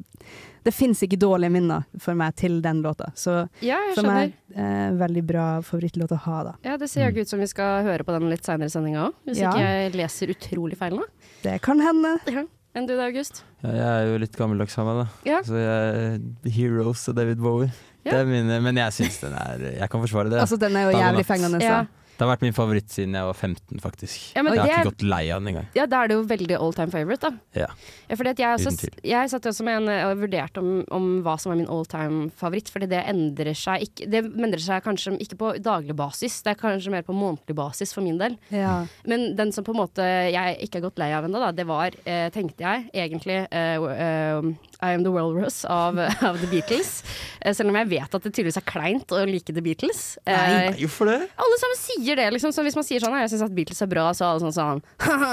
Det 0.64 0.72
fins 0.72 1.02
ikke 1.04 1.18
dårlige 1.20 1.52
minner 1.52 1.84
for 2.00 2.16
meg 2.16 2.38
til 2.40 2.62
den 2.64 2.80
låta, 2.80 3.10
så 3.14 3.42
ja, 3.60 3.76
for 3.92 4.00
skjønner. 4.00 4.32
meg 4.32 4.56
eh, 4.56 4.94
veldig 4.96 5.24
bra 5.28 5.46
favorittlåt 5.60 6.14
å 6.16 6.20
ha, 6.24 6.38
da. 6.48 6.54
Ja, 6.64 6.78
Det 6.80 6.88
ser 6.88 7.10
jo 7.12 7.20
ut 7.20 7.28
som 7.28 7.42
vi 7.42 7.48
skal 7.50 7.84
høre 7.84 8.06
på 8.08 8.14
den 8.16 8.30
litt 8.32 8.48
seinere 8.48 8.72
i 8.72 8.72
sendinga 8.72 9.10
òg, 9.10 9.18
hvis 9.28 9.42
Ja. 9.42 9.52
ikke 9.52 9.66
jeg 9.68 9.92
leser 10.00 10.32
utrolig 10.32 10.78
feil 10.80 10.96
nå. 10.96 11.04
Det 11.44 11.58
kan 11.60 11.84
hende. 11.84 12.16
Ja. 12.32 12.46
Enn 12.74 12.88
du 12.88 12.96
da, 12.98 13.04
August? 13.06 13.44
Ja, 13.62 13.70
jeg 13.70 13.86
er 13.86 14.08
jo 14.10 14.14
litt 14.18 14.34
gammeldags 14.34 14.74
av 14.82 14.88
meg, 14.88 14.96
da. 15.04 15.28
Ja. 15.28 15.40
Så 15.46 15.58
jeg 15.60 16.54
Heroes 16.56 17.04
og 17.10 17.14
David 17.20 17.42
Bowie. 17.42 17.68
Ja. 18.02 18.10
Det 18.10 18.16
er 18.24 18.26
mine, 18.28 18.56
men 18.60 18.80
jeg 18.82 18.92
syns 18.92 19.20
den 19.22 19.32
er 19.38 19.62
Jeg 19.78 19.86
kan 19.92 20.02
forsvare 20.02 20.32
det. 20.32 20.40
Altså, 20.42 20.58
den 20.60 20.74
er 20.76 20.90
jo 20.90 20.98
jævlig 20.98 21.24
fengende. 21.28 21.60
Ja. 21.62 21.84
Det 22.14 22.22
har 22.24 22.30
vært 22.30 22.44
min 22.46 22.54
favoritt 22.56 22.90
siden 22.94 23.14
jeg 23.18 23.26
var 23.26 23.34
15, 23.36 23.80
faktisk. 23.82 24.20
Ja, 24.36 24.42
men 24.46 24.54
jeg 24.54 24.60
har 24.62 24.68
det 24.70 24.76
ikke 24.78 24.90
gått 24.92 25.04
lei 25.10 25.22
av 25.34 25.40
den 25.42 25.50
engang. 25.54 25.66
Ja, 25.74 25.86
da 25.90 26.02
er 26.04 26.10
det 26.12 26.18
jo 26.18 26.24
veldig 26.30 26.58
all 26.60 26.74
time 26.76 26.92
favorite, 26.94 27.30
da. 27.30 27.60
Ja. 27.64 27.68
Ja, 28.08 28.18
fordi 28.20 28.32
at 28.34 28.42
jeg, 28.44 28.60
også, 28.60 28.90
jeg 29.02 29.30
satt 29.32 29.48
også 29.50 29.66
med 29.66 29.80
en 29.82 29.92
og 30.12 30.20
vurderte 30.22 30.62
om, 30.62 30.70
om 30.94 31.08
hva 31.26 31.34
som 31.40 31.52
er 31.54 31.58
min 31.62 31.70
all 31.72 31.86
time 31.90 32.28
favoritt, 32.38 32.70
fordi 32.70 32.88
det 32.92 33.00
endrer 33.10 33.54
seg 33.58 33.86
ikke 33.88 34.06
Det 34.12 34.20
endrer 34.28 34.62
seg 34.62 34.84
kanskje 34.84 35.14
ikke 35.24 35.38
på 35.40 35.50
daglig 35.64 35.96
basis, 35.98 36.40
det 36.44 36.54
er 36.54 36.60
kanskje 36.60 36.92
mer 36.94 37.02
på 37.06 37.16
månedlig 37.16 37.56
basis 37.58 37.94
for 37.96 38.04
min 38.06 38.18
del. 38.20 38.36
Ja. 38.54 38.84
Men 39.08 39.32
den 39.38 39.50
som 39.54 39.66
på 39.66 39.74
en 39.74 39.80
måte 39.82 40.04
jeg 40.04 40.58
ikke 40.66 40.78
har 40.80 40.86
gått 40.88 41.00
lei 41.02 41.10
av 41.16 41.26
ennå, 41.26 41.42
det 41.56 41.66
var, 41.68 41.94
eh, 42.04 42.28
tenkte 42.34 42.62
jeg, 42.66 42.86
egentlig 42.94 43.40
eh, 43.50 43.88
eh, 43.96 44.48
I 44.84 44.92
Am 44.94 45.04
The 45.06 45.12
Walrus 45.14 45.62
av, 45.70 45.98
av 46.28 46.38
The 46.40 46.50
Beatles. 46.52 46.92
Eh, 47.40 47.54
selv 47.56 47.72
om 47.72 47.78
jeg 47.80 47.90
vet 47.94 48.14
at 48.18 48.22
det 48.22 48.32
tydeligvis 48.34 48.60
er 48.60 48.66
kleint 48.68 49.14
å 49.16 49.22
like 49.28 49.54
The 49.54 49.64
Beatles. 49.64 50.04
Eh, 50.26 50.70
Hvorfor 50.82 51.10
det? 51.10 51.18
alle 51.40 51.60
sammen 51.62 51.80
sier 51.80 52.03
det, 52.18 52.26
liksom. 52.34 52.52
Så 52.52 52.60
hvis 52.66 52.76
man 52.76 52.84
sier 52.84 53.00
sånn, 53.00 53.16
jeg 53.22 53.30
syns 53.32 53.44
at 53.46 53.54
Beatles 53.56 53.80
er 53.80 53.88
bra, 53.88 54.04
så 54.12 54.28
alle 54.28 54.42
sånn 54.44 54.52
sånn 54.52 54.82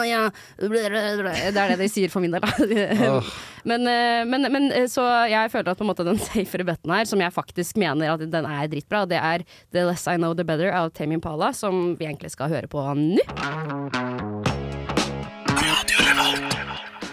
ja. 0.07 0.21
Det 0.55 1.51
er 1.51 1.73
det 1.73 1.77
de 1.81 1.89
sier 1.91 2.09
for 2.13 2.23
min 2.23 2.31
del, 2.31 2.43
da. 2.47 3.19
Men, 3.67 3.83
eh, 3.85 4.23
men, 4.25 4.47
men 4.49 4.63
eh, 4.73 4.87
så 4.89 5.03
jeg 5.29 5.51
føler 5.53 5.69
at 5.69 5.77
på 5.77 5.83
en 5.85 5.91
måte 5.91 6.05
den 6.07 6.17
safere 6.17 6.65
betten 6.65 6.89
her, 6.95 7.05
som 7.05 7.21
jeg 7.21 7.35
faktisk 7.35 7.77
mener 7.77 8.09
at 8.15 8.23
den 8.33 8.47
er 8.49 8.71
dritbra, 8.71 9.03
det 9.05 9.19
er 9.21 9.43
The 9.75 9.83
Less 9.85 10.07
I 10.09 10.15
Know 10.17 10.33
The 10.33 10.47
Better 10.47 10.73
av 10.73 10.89
Tame 10.97 11.19
Impala, 11.19 11.51
som 11.53 11.91
vi 11.99 12.07
egentlig 12.09 12.33
skal 12.33 12.49
høre 12.49 12.71
på 12.71 12.81
nå. 12.97 13.21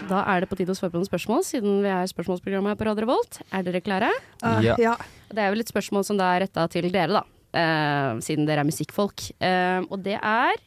Da 0.09 0.23
er 0.25 0.41
det 0.41 0.49
på 0.49 0.57
tide 0.57 0.73
å 0.73 0.77
svare 0.77 0.89
på 0.89 0.97
noen 0.97 1.05
spørsmål, 1.05 1.43
siden 1.45 1.83
vi 1.85 1.89
er 1.93 2.09
spørsmålsprogrammet 2.09 2.73
her 2.73 2.79
på 2.79 2.87
Radio 2.87 3.05
Revolt. 3.05 3.43
Er 3.53 3.65
dere 3.67 3.81
klare? 3.85 4.09
Uh, 4.41 4.57
Ja. 4.65 4.75
ja. 4.81 4.95
Det 5.29 5.43
er 5.43 5.53
vel 5.53 5.61
et 5.61 5.69
spørsmål 5.69 6.07
som 6.07 6.17
da 6.17 6.31
er 6.33 6.47
retta 6.47 6.65
til 6.73 6.89
dere, 6.89 7.19
da. 7.21 7.38
Eh, 7.53 8.17
siden 8.25 8.47
dere 8.47 8.63
er 8.63 8.67
musikkfolk. 8.67 9.29
Uh, 9.41 9.85
og 9.89 10.01
det 10.05 10.17
er 10.17 10.59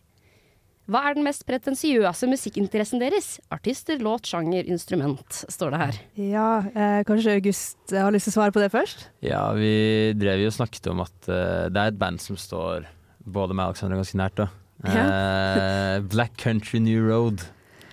Hva 0.91 1.05
er 1.07 1.15
den 1.15 1.25
mest 1.25 1.45
pretensiøse 1.47 2.27
musikkinteressen 2.27 3.01
deres? 3.03 3.37
Artister, 3.55 4.01
låt, 4.03 4.27
sjanger, 4.27 4.67
instrument, 4.67 5.43
står 5.53 5.73
det 5.75 5.83
her. 5.83 6.01
ja 6.19 6.49
uh, 6.67 7.03
kanskje 7.09 7.37
August 7.39 7.95
har 7.95 8.11
lyst 8.13 8.29
til 8.29 8.35
å 8.35 8.39
svare 8.41 8.55
på 8.55 8.63
det 8.63 8.73
først? 8.75 9.07
Ja, 9.25 9.45
vi 9.57 10.13
drev 10.19 10.43
jo 10.43 10.51
og 10.51 10.59
snakket 10.59 10.91
om 10.91 11.05
at 11.07 11.15
det 11.29 11.79
er 11.79 11.93
et 11.93 12.01
band 12.01 12.21
som 12.23 12.39
står 12.41 12.91
både 13.23 13.55
meg 13.55 13.71
og 13.71 13.77
Alexander 13.77 14.01
ganske 14.03 14.19
nært. 14.19 14.43
da. 14.43 14.49
Eh, 14.83 16.01
Black 16.11 16.35
Country 16.43 16.81
New 16.83 17.07
Road. 17.07 17.45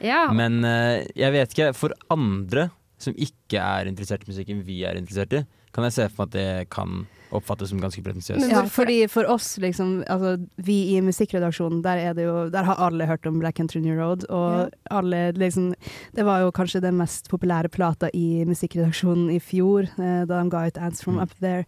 Ja, 0.02 0.32
Men 0.34 0.64
jeg 0.64 1.32
vet 1.36 1.54
ikke, 1.54 1.74
for 1.76 1.94
andre 2.10 2.70
som 3.00 3.16
ikke 3.16 3.62
er 3.62 3.90
interessert 3.90 4.24
i 4.26 4.32
musikken 4.32 4.64
vi 4.68 4.82
er 4.88 4.98
interessert 4.98 5.36
i, 5.36 5.44
kan 5.76 5.86
jeg 5.88 5.96
se 5.96 6.08
for 6.10 6.26
meg 6.26 6.30
at 6.30 6.36
det 6.36 6.70
kan 6.74 7.04
oppfattes 7.32 7.70
som 7.70 7.80
ganske 7.82 8.02
pretensiøst. 8.04 8.50
Ja, 8.50 8.64
fordi 8.66 9.08
for 9.12 9.28
oss, 9.30 9.58
liksom, 9.62 10.04
altså, 10.10 10.36
vi 10.58 10.96
i 10.96 11.02
musikkredaksjonen, 11.06 11.82
der, 11.86 11.98
er 12.10 12.14
det 12.18 12.26
jo, 12.26 12.50
der 12.50 12.64
har 12.64 12.76
alle 12.82 13.06
hørt 13.06 13.26
om 13.30 13.40
Black 13.40 13.58
Country 13.58 13.80
New 13.84 13.96
Road. 14.00 14.26
Og 14.30 14.70
alle, 14.90 15.32
liksom, 15.38 15.74
det 16.16 16.26
var 16.26 16.42
jo 16.42 16.52
kanskje 16.52 16.82
den 16.82 16.98
mest 16.98 17.30
populære 17.30 17.70
plata 17.70 18.10
i 18.14 18.44
musikkredaksjonen 18.50 19.30
i 19.36 19.40
fjor, 19.40 19.84
eh, 20.00 20.26
da 20.26 20.42
de 20.44 20.50
ga 20.50 20.66
ut 20.68 20.78
Ants 20.78 21.04
From 21.04 21.16
Mm. 21.20 21.24
Up 21.24 21.32
There. 21.42 21.66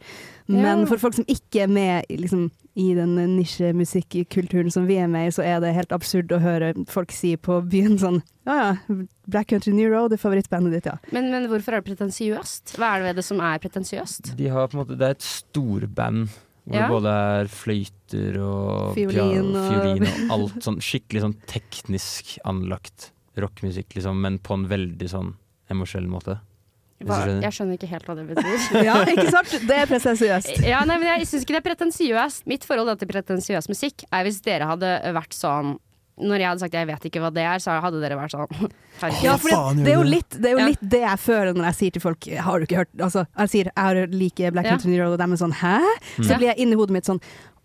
Men 0.47 0.79
Ja. 0.79 0.85
for 0.85 0.97
folk 0.97 1.13
som 1.13 1.25
ikke 1.27 1.63
er 1.63 1.67
med 1.67 2.05
liksom, 2.09 2.49
i 2.79 2.93
den 2.95 3.15
nisjemusikkulturen 3.37 4.71
som 4.71 4.85
vi 4.87 4.95
er 5.01 5.07
med 5.11 5.27
i, 5.27 5.31
så 5.35 5.43
er 5.43 5.59
det 5.63 5.73
helt 5.75 5.91
absurd 5.95 6.31
å 6.31 6.39
høre 6.39 6.73
folk 6.91 7.11
si 7.11 7.33
på 7.37 7.57
byen 7.67 7.97
sånn 7.99 8.21
Ja 8.47 8.55
ja, 8.57 8.95
Black 9.27 9.49
Country 9.51 9.73
New 9.75 9.89
Road 9.91 10.13
er 10.15 10.21
favorittbandet 10.21 10.77
ditt, 10.77 10.87
ja. 10.87 10.95
men, 11.11 11.27
men 11.33 11.49
hvorfor 11.51 11.75
er 11.75 11.81
det 11.83 11.89
pretensiøst? 11.91 12.75
Hva 12.79 12.93
er 12.95 13.01
det 13.03 13.09
ved 13.11 13.19
det 13.21 13.25
som 13.27 13.41
er 13.43 13.59
pretensiøst? 13.63 14.31
De 14.39 14.47
har 14.53 14.69
på 14.71 14.77
en 14.77 14.83
måte, 14.85 14.97
det 14.99 15.09
er 15.09 15.17
et 15.17 15.27
storband 15.27 16.29
hvor 16.61 16.77
Ja. 16.77 16.85
det 16.85 16.93
både 16.93 17.11
er 17.41 17.47
fløyter 17.49 18.35
og 18.45 18.91
Fiolin 18.95 19.47
og- 19.57 19.71
fiolin 19.71 20.05
og 20.29 20.35
alt 20.37 20.59
sånn 20.67 20.77
skikkelig 20.85 21.23
sånn 21.25 21.35
teknisk 21.49 22.35
anlagt 22.45 23.09
rockmusikk, 23.41 23.95
liksom, 23.97 24.19
men 24.21 24.37
på 24.43 24.53
en 24.59 24.67
veldig 24.69 25.07
sånn 25.09 25.33
emosjonell 25.71 26.07
måte. 26.11 26.35
Skjønner? 27.05 27.41
jeg 27.45 27.55
skjønner 27.57 27.77
ikke 27.79 27.89
helt 27.91 28.05
hva 28.09 28.15
det 28.17 28.25
betyr. 28.29 28.65
Ja, 28.87 28.95
ikke 29.05 29.27
sant? 29.33 29.53
Det 29.67 29.77
er 29.77 29.87
pretensiøst. 29.89 30.51
Ja, 30.71 30.81
nei, 30.87 30.97
men 31.01 31.07
jeg 31.11 31.27
syns 31.29 31.45
ikke 31.45 31.55
det 31.57 31.61
er 31.61 31.67
pretensiøst. 31.69 32.45
Mitt 32.51 32.67
forhold 32.67 32.91
til 33.01 33.09
pretensiøs 33.11 33.69
musikk 33.71 34.05
er 34.11 34.27
hvis 34.27 34.41
dere 34.45 34.67
hadde 34.69 34.91
vært 35.17 35.33
sånn 35.37 35.77
Når 36.21 36.37
jeg 36.43 36.49
hadde 36.51 36.61
sagt 36.65 36.75
jeg 36.77 36.87
vet 36.89 37.05
ikke 37.07 37.21
hva 37.23 37.31
det 37.33 37.43
er, 37.47 37.61
så 37.63 37.77
hadde 37.81 38.01
dere 38.03 38.17
vært 38.19 38.35
sånn 38.35 38.71
Ja, 39.25 39.37
for 39.41 39.49
det, 39.49 39.85
det 39.85 39.93
er 39.93 39.97
jo 39.97 40.03
litt 40.05 40.35
det, 40.37 40.51
er 40.51 40.53
jo 40.57 40.59
Ja. 40.61 40.67
litt 40.73 40.83
det 40.93 40.99
jeg 41.01 41.19
føler 41.23 41.55
når 41.57 41.69
jeg 41.71 41.77
sier 41.79 41.95
til 41.95 42.03
folk 42.03 42.27
Har 42.45 42.59
du 42.61 42.67
ikke 42.67 42.81
hørt 42.83 42.91
Altså, 43.01 43.23
jeg 43.39 43.53
sier 43.55 43.71
jeg 43.73 44.11
liker 44.13 44.53
Black 44.53 44.67
Country 44.69 44.93
ja. 44.97 45.05
Road, 45.05 45.15
og 45.15 45.23
de 45.23 45.29
er 45.33 45.41
sånn 45.41 45.55
Hæ? 45.63 45.77
Så 46.19 46.35
blir 46.37 46.51
jeg 46.51 46.59
inni 46.61 46.77
hodet 46.77 46.93
mitt 46.99 47.09
sånn 47.09 47.21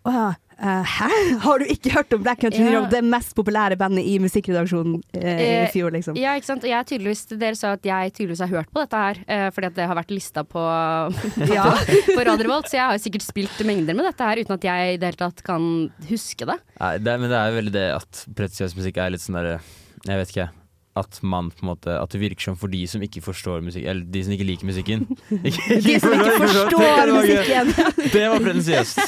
Å 0.07 0.15
ja, 0.15 0.27
eh, 0.59 0.83
hæ? 0.97 1.07
Har 1.45 1.59
du 1.61 1.65
ikke 1.69 1.91
hørt 1.93 2.13
om 2.13 2.23
Black 2.23 2.41
Country 2.41 2.63
Ja. 2.63 2.73
Road? 2.79 2.89
Det 2.91 3.01
mest 3.05 3.35
populære 3.37 3.77
bandet 3.79 4.05
i 4.05 4.17
musikkredaksjonen 4.23 4.99
eh, 5.13 5.25
Eh, 5.37 5.63
i 5.67 5.71
fjor, 5.73 5.91
liksom. 5.95 6.17
Ja, 6.19 6.33
ikke 6.37 6.49
sant. 6.49 6.63
Jeg 6.67 6.87
tydeligvis, 6.89 7.25
dere 7.33 7.55
sa 7.59 7.73
at 7.77 7.85
jeg 7.85 8.13
tydeligvis 8.17 8.43
har 8.45 8.51
hørt 8.53 8.71
på 8.73 8.83
dette 8.83 9.01
her, 9.03 9.21
uh, 9.27 9.47
fordi 9.55 9.69
at 9.71 9.75
det 9.77 9.87
har 9.91 9.97
vært 9.99 10.13
lista 10.15 10.43
på, 10.47 10.63
Ja. 11.57 11.65
på 12.15 12.19
Radio 12.27 12.47
Revolt, 12.47 12.69
så 12.71 12.79
jeg 12.79 12.85
har 12.91 13.01
sikkert 13.03 13.25
spilt 13.27 13.65
mengder 13.67 13.97
med 13.97 14.07
dette 14.09 14.29
her 14.29 14.41
uten 14.43 14.57
at 14.57 14.69
jeg 14.69 14.93
i 14.93 15.01
det 15.01 15.11
hele 15.11 15.21
tatt 15.25 15.43
kan 15.47 15.67
huske 16.09 16.47
det. 16.49 16.57
Nei, 16.81 16.93
det, 17.01 17.17
men 17.21 17.29
det 17.33 17.37
er 17.41 17.51
jo 17.51 17.59
veldig 17.61 17.75
det 17.77 17.87
at 17.97 18.23
pretensiøs 18.37 18.77
musikk 18.77 19.01
er 19.03 19.13
litt 19.13 19.23
sånn 19.23 19.37
derre 19.39 19.59
Jeg 20.07 20.21
vet 20.21 20.33
ikke. 20.35 20.49
At 20.97 21.19
man 21.21 21.51
på 21.53 21.63
en 21.65 21.69
måte 21.71 21.93
At 22.01 22.09
det 22.15 22.19
virker 22.21 22.49
som 22.49 22.57
for 22.59 22.71
de 22.73 22.81
som 22.89 23.03
ikke 23.05 23.21
forstår 23.25 23.61
musikk 23.65 23.85
Eller 23.87 24.03
de 24.09 24.23
som 24.25 24.33
ikke 24.35 24.47
liker 24.47 24.69
musikken. 24.69 25.05
Ikke, 25.47 25.77
De 25.85 25.95
som 26.01 26.13
ikke 26.15 26.35
forstår 26.41 27.13
musikken. 27.13 27.71
Det 28.13 28.23
var 28.31 28.39
pretensiøst. 28.41 29.01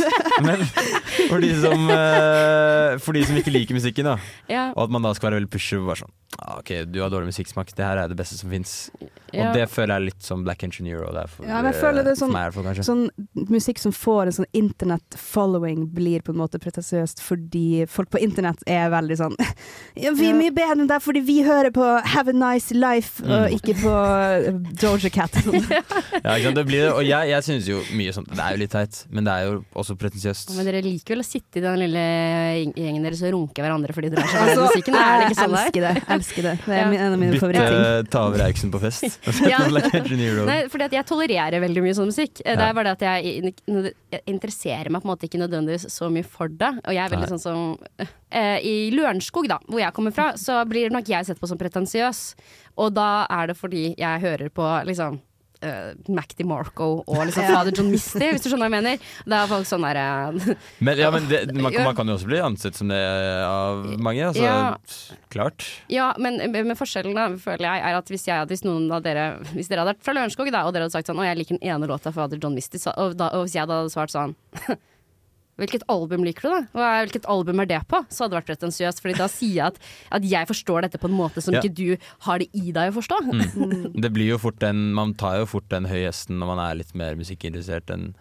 Men 0.46 0.63
for 1.29 1.41
de, 1.43 1.50
som, 1.62 1.89
eh, 1.93 2.98
for 3.03 3.17
de 3.17 3.24
som 3.27 3.38
ikke 3.39 3.53
liker 3.53 3.77
musikken, 3.77 4.08
da, 4.12 4.17
Ja, 4.51 4.69
og 4.75 4.86
at 4.88 4.93
man 4.93 5.03
da 5.05 5.12
skal 5.17 5.29
være 5.31 5.39
veldig 5.41 5.51
pusher 5.53 5.81
og 5.81 5.89
bare 5.91 6.01
sånn 6.03 6.13
ah, 6.39 6.60
OK, 6.62 6.69
du 6.88 7.00
har 7.03 7.12
dårlig 7.12 7.31
musikksmak, 7.34 7.72
det 7.75 7.84
her 7.86 8.00
er 8.03 8.12
det 8.12 8.17
beste 8.19 8.38
som 8.39 8.51
fins. 8.53 8.75
ja. 9.34 9.50
Og 9.50 9.58
det 9.58 9.65
føler 9.72 9.96
jeg 9.98 10.05
litt 10.12 10.24
som 10.25 10.43
Black 10.46 10.63
Engineer. 10.63 11.01
Og 11.08 11.13
det 11.17 11.25
er 11.25 11.31
for, 11.34 11.48
Ja, 11.50 11.60
men 11.62 11.72
jeg 11.74 11.79
føler 11.81 12.05
det 12.05 12.13
er 12.13 12.17
eh, 12.17 12.22
sånn- 12.22 12.53
for 12.55 12.69
meg. 12.69 12.84
Sånn 12.88 13.03
musikk 13.50 13.79
som 13.79 13.91
får 13.96 14.27
en 14.27 14.36
sånn 14.39 14.50
internett-following, 14.53 15.88
blir 15.96 16.22
på 16.25 16.31
en 16.34 16.39
måte 16.41 16.60
pretensiøst 16.62 17.22
fordi 17.24 17.86
folk 17.89 18.10
på 18.13 18.19
internett 18.24 18.62
er 18.67 18.89
veldig 18.93 19.17
sånn 19.19 19.36
Ja, 20.00 20.12
vi 20.15 20.29
er 20.29 20.38
mye 20.38 20.51
bedre 20.55 20.75
enn 20.84 20.89
deg 20.89 21.01
fordi 21.03 21.22
vi 21.25 21.38
hører 21.48 21.72
på 21.75 21.86
Have 22.13 22.31
a 22.31 22.36
Nice 22.36 22.74
Life, 22.75 23.24
og 23.24 23.29
Mm. 23.39 23.53
ikke 23.55 23.74
på 23.79 23.91
Georgia 24.81 25.10
Cat. 25.13 25.36
Ja, 26.19 26.34
ikke 26.36 26.50
sant? 26.50 26.58
Det 26.60 26.65
blir 26.67 26.81
det. 26.84 26.89
Og 26.93 27.03
jeg, 27.05 27.29
jeg 27.29 27.43
synes 27.46 27.67
jo 27.69 27.77
mye 27.96 28.12
sånn 28.13 28.25
Det 28.27 28.41
er 28.43 28.55
jo 28.55 28.60
litt 28.60 28.72
teit, 28.74 28.98
men 29.13 29.24
det 29.27 29.31
er 29.34 29.46
jo 29.48 29.53
også 29.79 29.96
pretensiøst. 30.00 30.51
Men 30.58 30.67
dere 30.67 30.81
liker 30.84 31.13
vel 31.15 31.22
å 31.24 31.25
sitte 31.27 31.60
i 31.62 31.63
den 31.63 31.77
lille 31.79 32.03
gjengen 32.75 33.05
deres 33.05 33.22
og 33.24 33.31
runke 33.36 33.63
hverandre 33.63 33.93
fordi 33.96 34.10
dere 34.13 34.25
er 34.25 34.29
så 34.29 34.36
glad 34.36 34.50
i 34.50 34.51
Altså, 34.51 34.65
musikken? 34.67 34.98
Er 35.00 35.22
det 35.22 35.29
ikke 35.29 35.39
sånn 35.39 35.53
det 35.55 35.60
er? 35.60 35.69
elsker 35.69 35.86
det. 35.86 36.03
Elsker 36.15 36.48
det. 36.50 36.55
Det 36.65 36.75
er 36.75 36.79
Ja. 36.79 37.00
en 37.05 37.13
av 37.15 37.19
mine 37.22 37.39
favorittting. 37.39 37.79
Bytte 37.79 38.12
ta 38.12 38.24
over 38.27 38.43
Eriksen 38.48 38.74
på 38.74 38.81
fest. 38.84 39.19
Ja. 39.50 39.62
Nei, 39.69 40.58
fordi 40.69 40.86
at 40.89 40.93
jeg 40.98 41.05
tolererer 41.10 41.63
veldig 41.63 41.81
mye 41.86 41.96
sånn 41.98 42.10
musikk. 42.12 42.41
Eh, 42.46 42.55
Det 42.60 42.65
er 42.69 42.74
bare 42.75 42.89
det 42.91 42.96
at 43.00 43.05
jeg, 43.24 43.28
jeg 43.38 44.21
interesserer 44.29 44.89
meg 44.91 45.03
på 45.03 45.07
en 45.07 45.13
måte 45.13 45.29
ikke 45.29 45.41
nødvendigvis 45.41 45.88
så 45.93 46.09
mye 46.13 46.27
for 46.27 46.51
det. 46.51 46.71
Og 46.83 46.95
jeg 46.95 47.03
er 47.03 47.13
veldig 47.13 47.27
Nei. 47.27 47.31
sånn 47.38 47.43
som 47.43 48.07
eh, 48.29 48.57
I 48.65 48.75
Lørenskog, 48.95 49.50
da, 49.51 49.59
hvor 49.67 49.83
jeg 49.83 49.95
kommer 49.95 50.15
fra, 50.15 50.31
så 50.39 50.62
blir 50.69 50.93
nok 50.93 51.09
jeg 51.12 51.29
sett 51.29 51.41
på 51.41 51.50
som 51.50 51.59
pretensiøs. 51.62 52.24
Og 52.79 52.93
da 52.98 53.25
er 53.29 53.51
det 53.51 53.57
fordi 53.59 53.89
jeg 54.00 54.24
hører 54.25 54.53
på 54.53 54.67
liksom 54.89 55.21
uh, 55.65 55.91
Mac 56.15 56.33
DeMarco 56.37 56.89
og 57.03 57.21
liksom. 57.27 57.47
Fader 57.49 57.75
John 57.75 57.91
Misty, 57.91 58.23
hvis 58.31 58.43
du 58.43 58.49
skjønner 58.49 58.69
hva 58.69 58.69
jeg 58.69 58.75
mener. 58.77 59.07
Det 59.25 59.37
er 59.39 59.51
folk 59.51 59.69
sånn 59.69 59.85
derre 59.87 60.05
Men, 60.79 60.99
ja, 60.99 61.11
men 61.13 61.27
det, 61.31 61.41
man, 61.63 61.73
man 61.73 61.97
kan 61.97 62.11
jo 62.11 62.17
også 62.17 62.29
bli 62.29 62.41
ansett 62.43 62.79
som 62.79 62.91
det 62.91 62.99
av 63.45 63.85
mange. 63.99 64.29
Altså, 64.29 64.43
Ja. 64.45 64.59
Klart. 65.29 65.65
Ja, 65.93 66.11
men, 66.17 66.39
men 66.51 66.77
forskjellen 66.77 67.17
da, 67.17 67.27
føler 67.41 67.67
jeg 67.67 67.83
er 67.85 67.97
at 67.99 68.07
hvis, 68.09 68.25
jeg, 68.25 68.47
hvis 68.49 68.63
noen 68.65 68.87
av 68.95 69.03
dere 69.05 69.27
Hvis 69.51 69.69
dere 69.69 69.83
hadde 69.83 69.93
vært 69.93 70.05
fra 70.05 70.15
Lørenskog 70.17 70.49
da, 70.53 70.63
og 70.65 70.73
dere 70.73 70.87
hadde 70.87 70.95
sagt 70.95 71.09
sånn 71.11 71.19
Å, 71.21 71.27
jeg 71.27 71.37
liker 71.37 71.59
den 71.59 71.69
ene 71.69 71.89
låta 71.89 72.09
fra 72.09 72.25
Fader 72.25 72.41
John 72.41 72.55
Misty, 72.57 72.81
og, 72.95 73.13
da, 73.19 73.29
og 73.37 73.45
hvis 73.45 73.57
jeg 73.59 73.69
da 73.69 73.81
hadde 73.83 73.93
svart 73.93 74.15
sånn 74.15 74.33
Hvilket 75.59 75.83
album 75.91 76.23
liker 76.27 76.47
du, 76.47 76.49
da? 76.55 76.61
Er, 76.87 77.05
hvilket 77.07 77.27
album 77.29 77.59
er 77.63 77.69
det 77.69 77.81
på? 77.91 77.99
Så 78.09 78.23
hadde 78.25 78.33
det 78.35 78.39
vært 78.41 78.49
pretensiøst, 78.53 79.03
Fordi 79.03 79.17
da 79.19 79.27
sier 79.31 79.55
jeg 79.59 79.65
at, 79.73 79.79
at 80.19 80.25
jeg 80.31 80.49
forstår 80.49 80.87
dette 80.87 81.01
på 81.01 81.09
en 81.11 81.17
måte 81.19 81.43
som 81.43 81.53
Ja. 81.55 81.61
ikke 81.61 81.75
du 81.75 81.97
har 82.27 82.39
det 82.41 82.49
i 82.55 82.71
deg 82.75 82.91
å 82.93 82.97
forstå. 82.97 83.19
Det 83.99 84.11
blir 84.15 84.33
jo 84.33 84.41
fort 84.41 84.63
en, 84.63 84.89
man 84.95 85.13
tar 85.19 85.41
jo 85.43 85.47
fort 85.49 85.69
den 85.71 85.85
høye 85.89 86.07
hesten 86.09 86.39
når 86.39 86.53
man 86.55 86.61
er 86.69 86.77
litt 86.81 86.93
mer 86.97 87.17
musikkinteressert 87.19 87.91
enn 87.95 88.13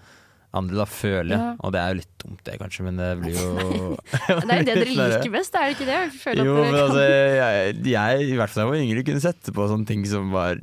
andre, 0.56 0.78
da, 0.80 0.84
føler 0.88 1.34
jeg. 1.34 1.40
Ja. 1.44 1.50
Og 1.60 1.72
det 1.74 1.80
er 1.82 1.90
jo 1.92 1.96
litt 1.98 2.14
dumt 2.22 2.40
det, 2.48 2.54
kanskje, 2.62 2.84
men 2.86 2.96
det 2.96 3.08
blir 3.20 3.36
jo 3.36 3.50
Det 4.48 4.48
er 4.48 4.62
jo 4.62 4.64
det 4.64 4.64
dere 4.80 4.94
liker 4.96 5.34
best, 5.34 5.54
er 5.60 5.68
det 5.68 5.76
ikke 5.76 5.88
det? 5.90 6.00
Jo, 6.40 6.54
men 6.56 6.78
altså, 6.80 7.02
jeg, 7.04 7.76
jeg, 7.92 8.22
i 8.32 8.38
hvert 8.40 8.50
fall 8.54 8.62
da 8.62 8.64
jeg 8.64 8.72
var 8.72 8.82
yngre, 8.86 9.04
kunne 9.10 9.22
sette 9.22 9.52
på 9.54 9.66
sånne 9.68 9.88
ting 9.90 10.06
som 10.08 10.32
var 10.32 10.62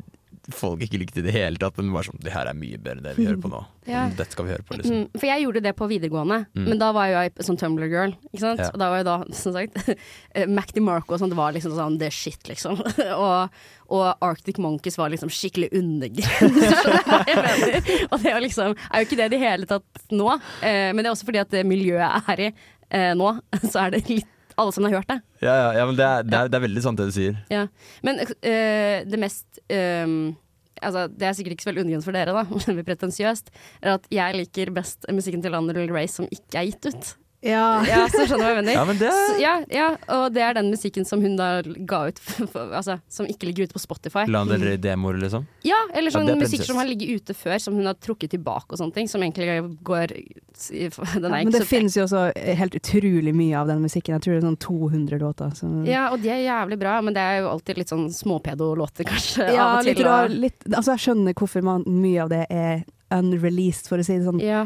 folk 0.53 0.81
ikke 0.85 0.99
likte 1.01 1.21
i 1.21 1.25
det 1.25 1.33
hele 1.33 1.57
tatt, 1.57 1.77
men 1.79 1.93
var 1.95 2.05
sånn 2.05 2.19
Det 2.21 2.31
her 2.33 2.45
er 2.51 2.53
mye 2.57 2.77
bedre 2.77 2.99
enn 2.99 3.07
det 3.07 3.13
vi 3.17 3.25
hører 3.25 3.39
på 3.41 3.49
nå. 3.49 3.63
Ja. 3.85 4.07
Dette 4.09 4.33
skal 4.33 4.47
vi 4.47 4.49
høre 4.49 4.63
på, 4.65 4.77
liksom. 4.79 4.95
Mm, 4.97 5.09
for 5.13 5.27
jeg 5.29 5.43
gjorde 5.43 5.61
det 5.61 5.71
på 5.77 5.85
videregående, 5.91 6.39
Mm. 6.57 6.63
men 6.71 6.79
da 6.81 6.87
var 6.95 7.05
jo 7.11 7.17
jeg 7.21 7.33
sånn 7.45 7.59
Tumblr-girl. 7.61 8.15
Ikke 8.31 8.41
sant? 8.41 8.63
Ja. 8.63 8.69
Og 8.73 8.79
da 8.81 8.87
var 8.89 8.97
jo 9.03 9.05
da, 9.05 9.17
som 9.37 9.53
sagt, 9.53 9.77
Mac 10.57 10.73
DeMarco 10.73 11.13
og 11.13 11.21
sånn, 11.21 11.29
det 11.29 11.37
var 11.37 11.53
liksom 11.53 11.75
sånn 11.77 11.99
det 12.01 12.07
er 12.09 12.15
shit, 12.17 12.41
liksom. 12.49 12.79
og, 13.25 13.53
og 13.93 14.25
Arctic 14.25 14.57
Monkeys 14.57 14.97
var 14.97 15.13
liksom 15.13 15.29
skikkelig 15.29 15.69
undergrunn. 15.77 16.57
Jeg. 16.65 18.07
Og 18.09 18.17
det 18.21 18.31
er, 18.31 18.33
jo 18.33 18.43
liksom, 18.47 18.73
er 18.89 19.03
jo 19.03 19.07
ikke 19.09 19.19
det 19.21 19.27
i 19.29 19.33
det 19.35 19.41
hele 19.45 19.69
tatt 19.69 20.05
nå, 20.17 20.31
eh, 20.65 20.89
men 20.93 21.03
det 21.03 21.09
er 21.11 21.13
også 21.13 21.29
fordi 21.29 21.43
at 21.45 21.53
det 21.53 21.65
miljøet 21.69 22.01
jeg 22.05 22.33
er 22.33 22.43
i 22.47 22.49
eh, 22.49 23.11
nå, 23.17 23.35
så 23.69 23.85
er 23.85 23.95
det 23.99 24.03
litt 24.09 24.31
alle 24.61 24.75
som 24.75 24.87
har 24.87 24.97
hørt 24.97 25.11
det. 25.11 25.19
Ja, 25.43 25.53
ja, 25.53 25.67
ja 25.79 25.85
men 25.89 25.99
det 25.99 26.07
er, 26.07 26.25
det, 26.25 26.39
er, 26.39 26.49
det 26.51 26.59
er 26.59 26.65
veldig 26.65 26.83
sant 26.85 27.01
det 27.01 27.09
du 27.09 27.15
sier. 27.15 27.37
Ja. 27.51 27.67
Men 28.05 28.23
øh, 28.23 28.97
det 29.05 29.21
mest 29.21 29.61
øh, 29.69 30.33
Altså, 30.83 31.05
det 31.07 31.23
er 31.23 31.35
sikkert 31.37 31.53
ikke 31.55 31.63
så 31.63 31.69
veldig 31.69 31.85
undergrunn 31.85 32.03
for 32.03 32.15
dere, 32.17 32.33
da, 32.35 32.41
men 32.75 32.85
pretensiøst, 32.87 33.51
er 33.79 33.93
at 33.93 34.09
jeg 34.11 34.35
liker 34.35 34.73
best 34.75 35.07
musikken 35.07 35.43
til 35.43 35.55
Lana 35.55 35.73
Del 35.73 35.93
Rey 35.95 36.09
som 36.11 36.27
ikke 36.27 36.59
er 36.59 36.67
gitt 36.67 36.89
ut. 36.91 37.13
Ja. 37.45 37.65
Ja, 37.89 38.01
så 38.09 38.25
skjønner 38.25 38.41
du 38.41 38.45
hva 38.45 38.51
jeg 38.53 38.59
mener? 38.63 38.73
Ja, 38.75 38.85
men 38.89 38.97
det 38.99 39.11
Så, 39.13 39.35
ja, 39.41 39.53
ja, 39.71 39.87
og 40.15 40.33
det 40.35 40.41
er 40.43 40.57
den 40.57 40.71
musikken 40.73 41.05
som 41.07 41.21
hun 41.23 41.35
da 41.39 41.49
ga 41.61 41.99
ut, 42.09 42.19
altså, 42.79 42.97
som 43.11 43.29
ikke 43.29 43.49
ligger 43.51 43.67
ute 43.69 43.77
på 43.77 43.83
Spotify. 43.83 44.25
Lana 44.27 44.55
Del 44.55 44.65
Rey-demoer, 44.71 45.19
liksom. 45.21 45.45
Ja, 45.67 45.77
eller 45.93 46.13
sånn 46.15 46.27
Ja, 46.31 46.35
musikk 46.39 46.65
som 46.65 46.79
har 46.81 46.89
ligget 46.89 47.21
ute 47.21 47.37
før, 47.37 47.57
som 47.61 47.77
hun 47.77 47.85
har 47.89 47.95
trukket 48.01 48.33
tilbake 48.35 48.73
og 48.73 48.81
sånne 48.81 48.97
ting, 48.97 49.07
som 49.11 49.23
egentlig 49.23 49.61
går 49.85 50.15
Den 50.55 51.25
er 51.27 51.43
Men 51.43 51.51
det 51.51 51.61
så 51.65 51.67
finnes 51.67 51.95
jo 51.97 52.05
også 52.05 52.21
helt 52.55 52.75
utrolig 52.79 53.33
mye 53.35 53.57
av 53.59 53.67
den 53.67 53.81
musikken. 53.83 54.15
Jeg 54.15 54.23
tror 54.23 54.35
det 54.37 54.41
er 54.41 54.45
sånn 54.47 54.59
200 54.63 55.19
låter. 55.19 55.51
Så. 55.57 55.67
Ja, 55.87 56.05
og 56.15 56.21
de 56.23 56.29
er 56.31 56.43
jævlig 56.45 56.77
bra, 56.79 56.93
men 57.03 57.15
det 57.17 57.23
er 57.23 57.41
jo 57.41 57.49
alltid 57.51 57.81
litt 57.81 57.91
sånn 57.91 58.05
småpedo-låter, 58.15 59.03
kanskje. 59.09 59.49
Ja, 59.51 59.65
av 59.73 59.81
og 59.81 59.89
til. 59.89 59.99
Litt, 59.99 60.07
og- 60.07 60.37
litt, 60.45 60.69
altså 60.71 60.95
jeg 60.95 61.03
skjønner 61.09 61.35
hvorfor 61.35 61.65
man, 61.67 61.83
mye 61.87 62.23
av 62.23 62.31
det 62.31 62.45
er 62.49 62.85
unreleased, 63.11 63.87
for 63.91 63.99
å 64.01 64.05
si 64.07 64.15
det 64.17 64.25
sånn. 64.25 64.39
Ja. 64.43 64.65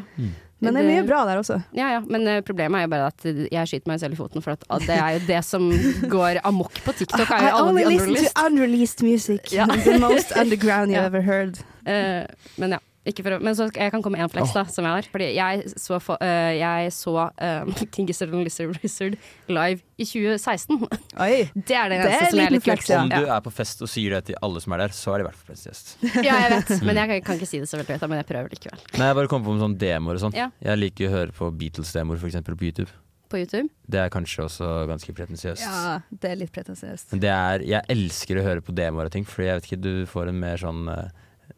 Men 0.60 0.76
det 0.76 0.82
er 0.82 0.90
mye 0.90 1.06
bra 1.08 1.22
der 1.30 1.40
også. 1.40 1.60
Ja, 1.76 1.94
ja, 1.96 2.00
men 2.04 2.28
eh, 2.28 2.42
problemet 2.44 2.82
er 2.82 2.88
jo 2.88 2.92
bare 2.92 3.08
at 3.14 3.28
jeg 3.30 3.72
skyter 3.72 3.92
meg 3.92 4.02
selv 4.02 4.18
i 4.18 4.20
foten, 4.20 4.44
for 4.44 4.58
at 4.58 4.66
ah, 4.68 4.82
det 4.84 4.98
er 4.98 5.16
jo 5.16 5.22
det 5.30 5.40
som 5.48 5.70
går 6.16 6.42
amok 6.48 6.82
på 6.84 6.96
TikTok, 7.00 7.32
er 7.32 7.46
I 7.46 7.50
jo 7.50 7.62
alle 7.62 7.70
only 7.70 7.86
listen 7.96 8.28
to 8.28 8.46
unreleased 8.46 9.06
music. 9.06 9.54
Ja. 9.56 9.70
The 9.72 9.98
most 10.00 10.36
underground 10.36 10.92
you 10.92 11.00
ever 11.10 11.24
heard. 11.24 11.62
Uh, 11.88 12.28
men 12.60 12.76
ja. 12.76 12.84
Ikke 13.10 13.24
for, 13.26 13.36
å- 13.38 13.42
men 13.44 13.56
så 13.58 13.66
jeg 13.74 13.92
kan 13.94 14.04
komme 14.06 14.20
med 14.20 14.28
en 14.28 14.32
flex, 14.32 14.52
da, 14.54 14.64
som 14.70 14.86
jeg 14.86 14.94
har. 15.00 15.08
Fordi 15.14 15.28
jeg 15.36 15.72
så, 15.82 15.98
for, 16.04 16.22
eh, 16.22 16.54
jeg 16.60 16.92
så 16.94 17.14
eh, 17.42 17.66
King 17.96 18.08
Gizzard 18.12 18.34
and 18.36 18.46
Lizard 18.46 18.76
Wizard 18.84 19.18
live 19.50 19.82
i 20.00 20.06
2016. 20.06 20.78
Oi. 21.20 21.50
Det 21.56 21.76
er 21.76 21.90
det 21.92 21.98
Det 22.00 22.06
er 22.06 22.14
eneste 22.14 22.30
en 22.30 22.32
som 22.36 22.44
er 22.46 22.56
litt 22.56 22.68
flex, 22.70 22.86
kult. 22.86 22.94
ja. 22.94 23.02
Om 23.04 23.10
du 23.12 23.34
er 23.34 23.42
på 23.50 23.54
fest 23.58 23.82
og 23.86 23.92
sier 23.92 24.16
det 24.20 24.24
til 24.30 24.40
alle 24.46 24.62
som 24.64 24.78
er 24.78 24.86
der, 24.86 24.96
så 24.96 25.14
er 25.16 25.20
det 25.20 25.26
i 25.26 25.30
hvert 25.32 25.42
fall 25.42 25.52
pretensiøst. 25.52 25.92
Ja, 26.30 26.38
jeg 26.46 26.54
vet, 26.56 26.74
men 26.86 26.96
jeg 27.02 27.12
kan, 27.16 27.22
kan 27.32 27.42
ikke 27.42 27.50
si 27.50 27.60
det 27.64 27.70
så 27.72 27.82
veldig 27.82 27.98
høyt, 27.98 28.08
men 28.14 28.22
jeg 28.22 28.30
prøver 28.30 28.54
likevel. 28.56 28.86
Nei, 29.00 29.10
jeg 29.12 29.20
bare 29.24 29.32
kom 29.36 29.44
på 29.46 29.54
med 29.58 29.64
sånne 29.66 29.82
demoer 29.82 30.20
og 30.20 30.26
sånn. 30.28 30.38
Ja. 30.38 30.50
Jeg 30.64 30.82
liker 30.86 31.10
å 31.10 31.14
høre 31.18 31.36
på 31.36 31.50
Beatles-demoer 31.60 32.26
eksempel 32.30 32.56
på 32.60 32.70
YouTube. 32.70 32.92
På 33.30 33.38
YouTube. 33.38 33.68
Det 33.86 34.00
er 34.02 34.10
kanskje 34.10 34.42
også 34.48 34.68
ganske 34.90 35.14
pretensiøst. 35.14 35.62
Ja, 35.62 36.00
det 36.10 36.32
er 36.32 36.38
litt 36.40 36.50
pretensiøst. 36.56 37.12
Men 37.14 37.20
det 37.22 37.30
er, 37.30 37.66
jeg 37.76 37.86
elsker 37.94 38.40
å 38.42 38.46
høre 38.48 38.64
på 38.66 38.74
demoer 38.74 39.06
og 39.06 39.14
ting, 39.14 39.26
Fordi 39.30 39.46
jeg 39.52 39.60
vet 39.60 39.68
ikke, 39.70 39.82
du 39.86 39.92
får 40.10 40.32
en 40.32 40.40
mer 40.42 40.58
sånn 40.58 40.88
eh, 40.90 41.12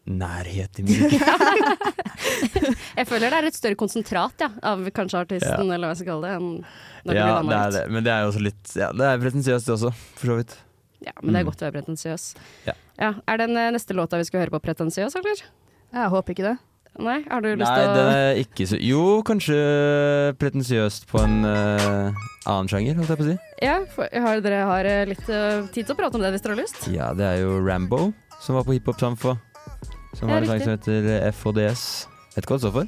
nærhet 0.08 0.80
i 0.80 0.84
musikk. 0.86 1.12
Jeg 2.98 3.06
føler 3.08 3.30
det 3.30 3.38
er 3.38 3.46
et 3.48 3.56
større 3.56 3.78
konsentrat 3.78 4.42
ja, 4.42 4.48
av 4.72 4.82
kanskje 4.94 5.20
artisten, 5.22 5.70
eller 5.70 5.86
hva 5.88 5.92
jeg 5.94 6.02
skal 6.02 6.10
kalle 6.10 6.28
det, 6.28 6.34
enn 6.38 6.48
ja, 7.16 7.28
det 7.42 7.48
det 7.48 7.58
er 7.58 7.72
det. 7.76 7.84
Men 7.94 8.04
det 8.06 8.12
er 8.14 8.24
jo 8.24 8.32
også 8.32 8.42
litt 8.44 8.74
Ja, 8.78 8.90
det 8.94 9.06
er 9.08 9.22
pretensiøst 9.22 9.66
det 9.68 9.74
også, 9.76 9.92
for 10.18 10.32
så 10.32 10.36
vidt. 10.40 10.56
Ja, 11.02 11.14
men 11.22 11.32
det 11.34 11.40
er 11.40 11.46
Mm. 11.46 11.50
godt 11.50 11.62
å 11.62 11.66
være 11.66 11.76
pretensiøs. 11.80 12.26
Ja. 12.68 12.74
Er 13.26 13.40
den 13.40 13.56
eh, 13.58 13.70
neste 13.74 13.94
låta 13.96 14.18
vi 14.20 14.26
skal 14.28 14.44
høre 14.44 14.54
på 14.54 14.60
pretensiøs, 14.62 15.16
eller? 15.18 15.42
Jeg 15.92 16.12
håper 16.14 16.34
ikke 16.36 16.46
det. 16.50 16.56
Nei, 17.02 17.22
har 17.24 17.40
du 17.40 17.48
lyst 17.56 17.64
Nei, 17.64 17.78
til 17.80 17.88
å 17.88 17.94
den 17.96 18.08
er 18.12 18.38
ikke 18.42 18.66
så 18.68 18.76
Jo, 18.84 19.02
kanskje 19.24 19.56
pretensiøst 20.38 21.06
på 21.08 21.22
en 21.22 21.38
uh, 21.48 22.12
annen 22.44 22.68
sjanger, 22.68 22.98
holdt 23.00 23.14
jeg 23.14 23.20
på 23.22 23.24
å 23.24 23.30
si. 23.30 23.36
Ja, 23.64 23.78
for, 23.94 24.12
har 24.12 24.42
dere 24.44 24.58
har 24.68 24.88
eh, 24.90 25.06
litt 25.08 25.24
uh, 25.32 25.64
tid 25.72 25.86
til 25.88 25.94
å 25.94 25.98
prate 25.98 26.20
om 26.20 26.22
det 26.26 26.34
hvis 26.34 26.44
dere 26.44 26.54
har 26.58 26.60
lyst? 26.62 26.84
Ja, 26.92 27.08
det 27.16 27.24
er 27.30 27.40
jo 27.46 27.56
Rambo 27.64 28.10
som 28.42 28.58
var 28.58 28.66
på 28.68 28.76
Hiphop 28.76 29.00
Samfo. 29.00 29.38
Som 30.18 30.28
har 30.28 30.42
en 30.42 30.46
sang 30.46 30.60
riktig. 30.60 30.84
som 30.84 30.94
heter 30.94 31.32
FHDS. 31.32 31.84
Vet 32.34 32.44
ikke 32.44 32.54
hva 32.54 32.60
det 32.60 32.64
står 32.66 32.76
for? 32.76 32.86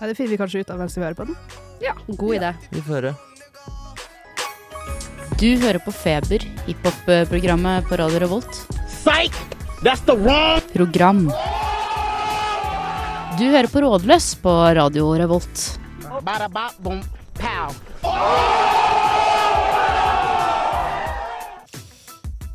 Ja, 0.00 0.06
det 0.08 0.16
finner 0.18 0.32
vi 0.34 0.38
kanskje 0.40 0.62
ut 0.64 0.70
av 0.74 0.80
mens 0.82 0.96
vi 0.96 1.02
hører 1.04 1.18
på 1.18 1.26
den. 1.28 1.36
Ja, 1.82 1.92
god 2.08 2.34
idé. 2.38 2.54
Vi 2.72 2.80
får 2.82 2.94
høre. 2.98 3.14
Du 5.42 5.48
hører 5.58 5.78
på 5.82 5.90
Feber, 5.94 6.44
hiphop-programmet 6.68 7.88
på 7.88 7.98
Radio 7.98 8.20
Revolt. 8.22 8.60
Program. 10.72 11.24
Du 13.38 13.44
hører 13.50 13.66
på 13.66 13.80
Rådløs 13.82 14.34
på 14.42 14.52
Radio 14.78 15.08
Revolt. 15.18 15.64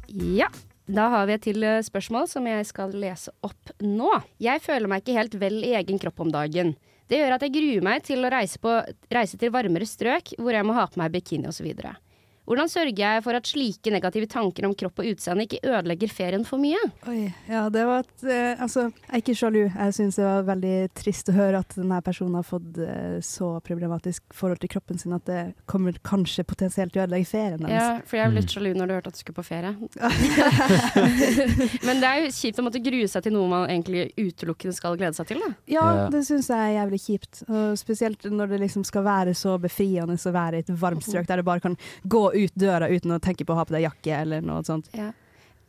Ja, 0.08 0.48
da 0.88 1.10
har 1.12 1.26
vi 1.28 1.36
et 1.36 1.44
til 1.44 1.64
eh, 1.68 1.84
spørsmål 1.84 2.30
som 2.32 2.46
jeg 2.48 2.68
skal 2.70 2.94
lese 2.96 3.34
opp 3.44 3.74
nå. 3.84 4.12
Jeg 4.40 4.64
føler 4.64 4.88
meg 4.88 5.04
ikke 5.04 5.18
helt 5.18 5.36
vel 5.40 5.60
i 5.68 5.74
egen 5.80 6.00
kropp 6.00 6.24
om 6.24 6.32
dagen. 6.32 6.76
Det 7.08 7.20
gjør 7.20 7.36
at 7.36 7.44
jeg 7.44 7.56
gruer 7.56 7.84
meg 7.84 8.04
til 8.08 8.24
å 8.24 8.32
reise, 8.32 8.60
på, 8.60 8.72
reise 9.14 9.40
til 9.40 9.52
varmere 9.52 9.88
strøk 9.88 10.34
hvor 10.40 10.56
jeg 10.56 10.68
må 10.68 10.76
ha 10.76 10.88
på 10.88 11.00
meg 11.00 11.14
bikini 11.16 11.48
osv. 11.52 11.70
Hvordan 12.48 12.70
sørger 12.72 12.96
jeg 13.02 13.24
for 13.26 13.36
at 13.36 13.48
slike 13.50 13.92
negative 13.92 14.28
tanker 14.32 14.66
om 14.68 14.74
kropp 14.80 15.02
og 15.04 15.08
utseende 15.12 15.44
ikke 15.44 15.60
ødelegger 15.68 16.08
ferien 16.16 16.46
for 16.48 16.58
mye? 16.64 16.80
Oi, 17.12 17.26
ja, 17.50 17.66
det 17.74 17.84
var 17.90 18.06
et 18.06 18.24
eh, 18.24 18.62
Altså, 18.64 18.86
jeg 18.88 19.12
er 19.12 19.22
ikke 19.22 19.36
sjalu. 19.36 19.60
Jeg 19.68 19.94
syns 19.98 20.16
det 20.16 20.24
var 20.26 20.46
veldig 20.48 20.76
trist 20.96 21.28
å 21.30 21.36
høre 21.36 21.60
at 21.60 21.76
denne 21.76 22.00
personen 22.06 22.38
har 22.40 22.46
fått 22.48 22.80
eh, 22.80 23.18
så 23.26 23.50
problematisk 23.68 24.24
forhold 24.34 24.62
til 24.64 24.72
kroppen 24.78 24.98
sin 25.02 25.14
at 25.18 25.26
det 25.28 25.42
kommer 25.68 26.00
kanskje 26.08 26.46
potensielt 26.48 26.94
til 26.96 27.04
å 27.04 27.06
ødelegge 27.10 27.28
ferien 27.34 27.60
hennes. 27.60 27.76
Ja, 27.76 28.00
for 28.08 28.16
jeg 28.22 28.32
ble 28.32 28.38
Mm. 28.38 28.42
litt 28.44 28.54
sjalu 28.54 28.70
når 28.78 28.88
du 28.88 28.94
hørte 28.96 29.12
at 29.12 29.18
du 29.18 29.22
skulle 29.24 29.40
på 29.42 29.48
ferie. 29.48 29.72
Men 31.88 32.00
det 32.02 32.08
er 32.10 32.24
jo 32.24 32.32
kjipt 32.34 32.60
å 32.62 32.66
måtte 32.66 32.82
grue 32.84 33.08
seg 33.10 33.24
til 33.26 33.34
noe 33.36 33.48
man 33.52 33.68
egentlig 33.70 34.08
utelukkende 34.20 34.76
skal 34.78 34.96
glede 35.00 35.18
seg 35.18 35.28
til, 35.32 35.42
da. 35.44 35.50
Ja, 35.68 35.86
Ja. 35.98 36.08
det 36.14 36.24
syns 36.28 36.48
jeg 36.52 36.60
er 36.64 36.76
jævlig 36.80 37.00
kjipt. 37.04 37.44
Og 37.50 37.78
spesielt 37.80 38.24
når 38.32 38.48
det 38.54 38.60
liksom 38.64 38.86
skal 38.88 39.04
være 39.04 39.34
så 39.36 39.58
befriende 39.60 40.16
å 40.18 40.32
være 40.36 40.56
i 40.62 40.66
et 40.66 40.72
varmt 40.80 41.04
strøk 41.04 41.28
der 41.28 41.38
du 41.38 41.44
bare 41.44 41.60
kan 41.64 41.76
gå 42.08 42.24
ut 42.30 42.37
døra 42.56 42.90
uten 42.92 43.16
å 43.16 43.22
tenke 43.24 43.46
på 43.48 43.56
å 43.56 43.60
ha 43.60 43.66
på 43.68 43.76
deg 43.76 43.88
jakke 43.88 44.20
eller 44.24 44.46
noe 44.46 44.66
sånt. 44.68 44.90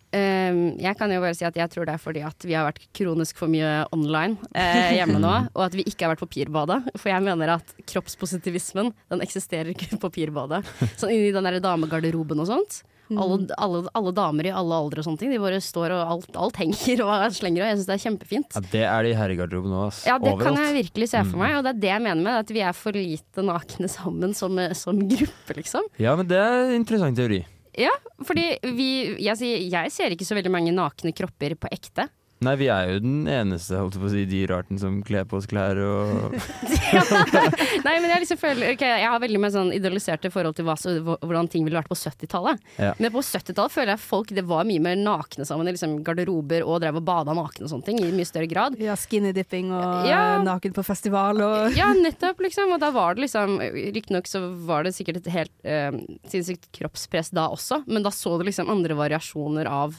Um, 0.09 0.79
jeg 0.81 0.97
kan 0.97 1.13
jo 1.13 1.21
bare 1.21 1.37
si 1.37 1.45
at 1.45 1.57
jeg 1.59 1.69
tror 1.69 1.85
det 1.85 1.93
er 1.93 2.01
fordi 2.01 2.23
at 2.25 2.45
vi 2.49 2.55
har 2.57 2.65
vært 2.65 2.87
kronisk 2.97 3.37
for 3.37 3.53
mye 3.53 3.83
online 3.93 4.39
eh, 4.57 4.95
hjemme 4.97 5.19
nå, 5.21 5.33
og 5.57 5.65
at 5.67 5.77
vi 5.77 5.85
ikke 5.85 6.07
har 6.07 6.15
vært 6.15 6.23
på 6.25 6.31
pirbadet. 6.39 6.79
For 6.95 7.13
jeg 7.13 7.25
mener 7.27 7.59
at 7.59 7.75
kroppspositivismen 7.93 8.95
den 9.13 9.25
eksisterer 9.25 9.75
ikke 9.75 10.01
på 10.01 10.13
pirbadet. 10.21 10.63
Sånn 10.97 11.13
inni 11.13 11.35
den 11.35 11.45
der 11.45 11.61
damegarderoben 11.61 12.41
og 12.41 12.49
sånt. 12.49 12.81
Alle, 13.17 13.38
alle, 13.57 13.79
alle 13.97 14.12
damer 14.12 14.47
i 14.47 14.53
alle 14.53 14.75
aldre 14.75 15.00
og 15.00 15.07
sånne 15.07 15.19
ting. 15.23 15.31
De 15.33 15.38
bare 15.41 15.61
står 15.65 15.95
og 15.97 16.11
alt, 16.12 16.37
alt 16.37 16.57
henger 16.61 17.00
og 17.07 17.33
slenger, 17.33 17.62
og 17.65 17.69
jeg 17.71 17.79
syns 17.79 17.87
det 17.88 17.95
er 17.97 18.03
kjempefint. 18.05 18.57
Ja, 18.59 18.61
det 18.75 18.83
er 18.85 19.03
de 19.07 19.12
i 19.15 19.17
herregarderoben 19.17 19.71
nå, 19.73 19.87
ass. 19.88 20.03
Ja, 20.07 20.19
det 20.19 20.33
Overalt. 20.35 20.45
kan 20.45 20.61
jeg 20.67 20.77
virkelig 20.85 21.09
se 21.09 21.23
for 21.25 21.37
Mm. 21.38 21.45
meg, 21.45 21.57
og 21.57 21.62
det 21.65 21.71
er 21.75 21.81
det 21.81 21.93
jeg 21.95 22.03
mener 22.03 22.23
med 22.23 22.35
at 22.43 22.49
vi 22.53 22.61
er 22.61 22.73
for 22.77 22.93
lite 22.93 23.45
nakne 23.47 23.88
sammen 23.88 24.35
som, 24.35 24.59
som 24.75 24.99
gruppe, 25.09 25.57
liksom. 25.57 25.88
Ja, 25.99 26.17
men 26.17 26.27
det 26.29 26.37
er 26.37 26.69
en 26.69 26.77
interessant 26.83 27.17
teori. 27.17 27.45
Ja, 27.79 27.93
fordi 28.27 28.59
vi 28.75 29.17
jeg, 29.23 29.38
jeg 29.71 29.93
ser 29.95 30.11
ikke 30.11 30.27
så 30.27 30.35
veldig 30.35 30.50
mange 30.50 30.73
nakne 30.75 31.12
kropper 31.15 31.55
på 31.55 31.69
ekte. 31.71 32.09
Nei, 32.45 32.54
vi 32.61 32.68
er 32.71 32.92
jo 32.92 32.99
den 33.02 33.26
eneste 33.26 33.80
holdt 33.80 33.97
på 33.99 34.07
å 34.07 34.12
si, 34.12 34.23
dyrarten 34.30 34.78
som 34.78 35.00
kler 35.07 35.25
på 35.26 35.40
oss 35.40 35.49
klær 35.50 35.78
og 35.83 36.37
Nei, 37.87 37.95
men 37.99 38.09
jeg 38.12 38.23
liksom 38.23 38.38
føler 38.40 38.75
okay, 38.75 39.00
Jeg 39.02 39.09
har 39.11 39.21
veldig 39.23 39.40
mye 39.42 39.52
sånn 39.54 39.73
idealiserte 39.75 40.30
forhold 40.33 40.57
til 40.59 40.66
hva, 40.68 40.76
så, 40.78 40.95
hvordan 41.02 41.49
ting 41.50 41.64
ville 41.66 41.78
vært 41.78 41.90
på 41.90 41.99
70-tallet. 41.99 42.61
Ja. 42.78 42.92
Men 43.02 43.12
på 43.14 43.23
70-tallet 43.25 43.75
føler 43.75 43.92
jeg 43.95 44.02
folk 44.04 44.33
det 44.37 44.45
var 44.49 44.66
mye 44.68 44.83
mer 44.85 44.99
nakne 45.00 45.47
sammen 45.49 45.68
i 45.68 45.75
liksom 45.75 45.99
garderober 46.07 46.62
og 46.66 46.83
drev 46.85 47.00
og 47.00 47.07
bada 47.09 47.35
nakne 47.37 47.66
og 47.66 47.73
sånne 47.73 47.88
ting 47.88 47.99
i 48.02 48.11
mye 48.14 48.28
større 48.28 48.50
grad. 48.50 48.78
Ja, 48.83 48.95
skinny 48.99 49.33
dipping 49.37 49.73
og 49.75 50.07
Ja. 50.09 50.23
naken 50.45 50.76
på 50.76 50.85
festival 50.87 51.42
og 51.45 51.75
Ja, 51.78 51.90
nettopp, 51.97 52.40
liksom. 52.45 52.75
Og 52.76 52.80
da 52.83 52.92
var 52.95 53.16
det 53.18 53.26
liksom 53.26 53.59
Riktignok 53.99 54.28
så 54.30 54.45
var 54.68 54.87
det 54.87 54.95
sikkert 54.97 55.23
et 55.23 55.33
helt 55.35 55.52
uh, 55.66 55.99
sinnssykt 56.30 56.71
kroppspress 56.78 57.33
da 57.35 57.49
også, 57.52 57.83
men 57.90 58.04
da 58.07 58.12
så 58.14 58.37
du 58.38 58.47
liksom 58.47 58.71
andre 58.73 58.95
variasjoner 58.99 59.66
av, 59.71 59.97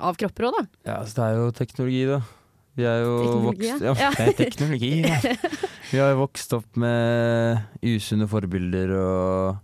av 0.00 0.18
kropper 0.20 0.48
òg, 0.48 0.58
da. 0.58 0.64
Ja, 0.90 0.98
så 1.06 1.18
det 1.18 1.24
er 1.28 1.38
jo 1.40 1.48
teknologi, 1.56 2.02
da. 2.08 2.20
Vi 2.78 2.84
er 2.86 3.00
jo 3.02 3.14
Teknologi, 3.24 3.70
vokst 3.72 3.82
ja. 3.82 3.94
Ja, 3.98 4.10
det 4.14 4.26
er 4.28 4.36
teknologi. 4.38 4.92
Ja. 5.02 5.16
Vi 5.90 5.98
har 5.98 6.12
jo 6.12 6.20
vokst 6.20 6.52
opp 6.54 6.76
med 6.78 7.82
usunne 7.82 8.28
forbilder 8.30 8.92
og 8.94 9.56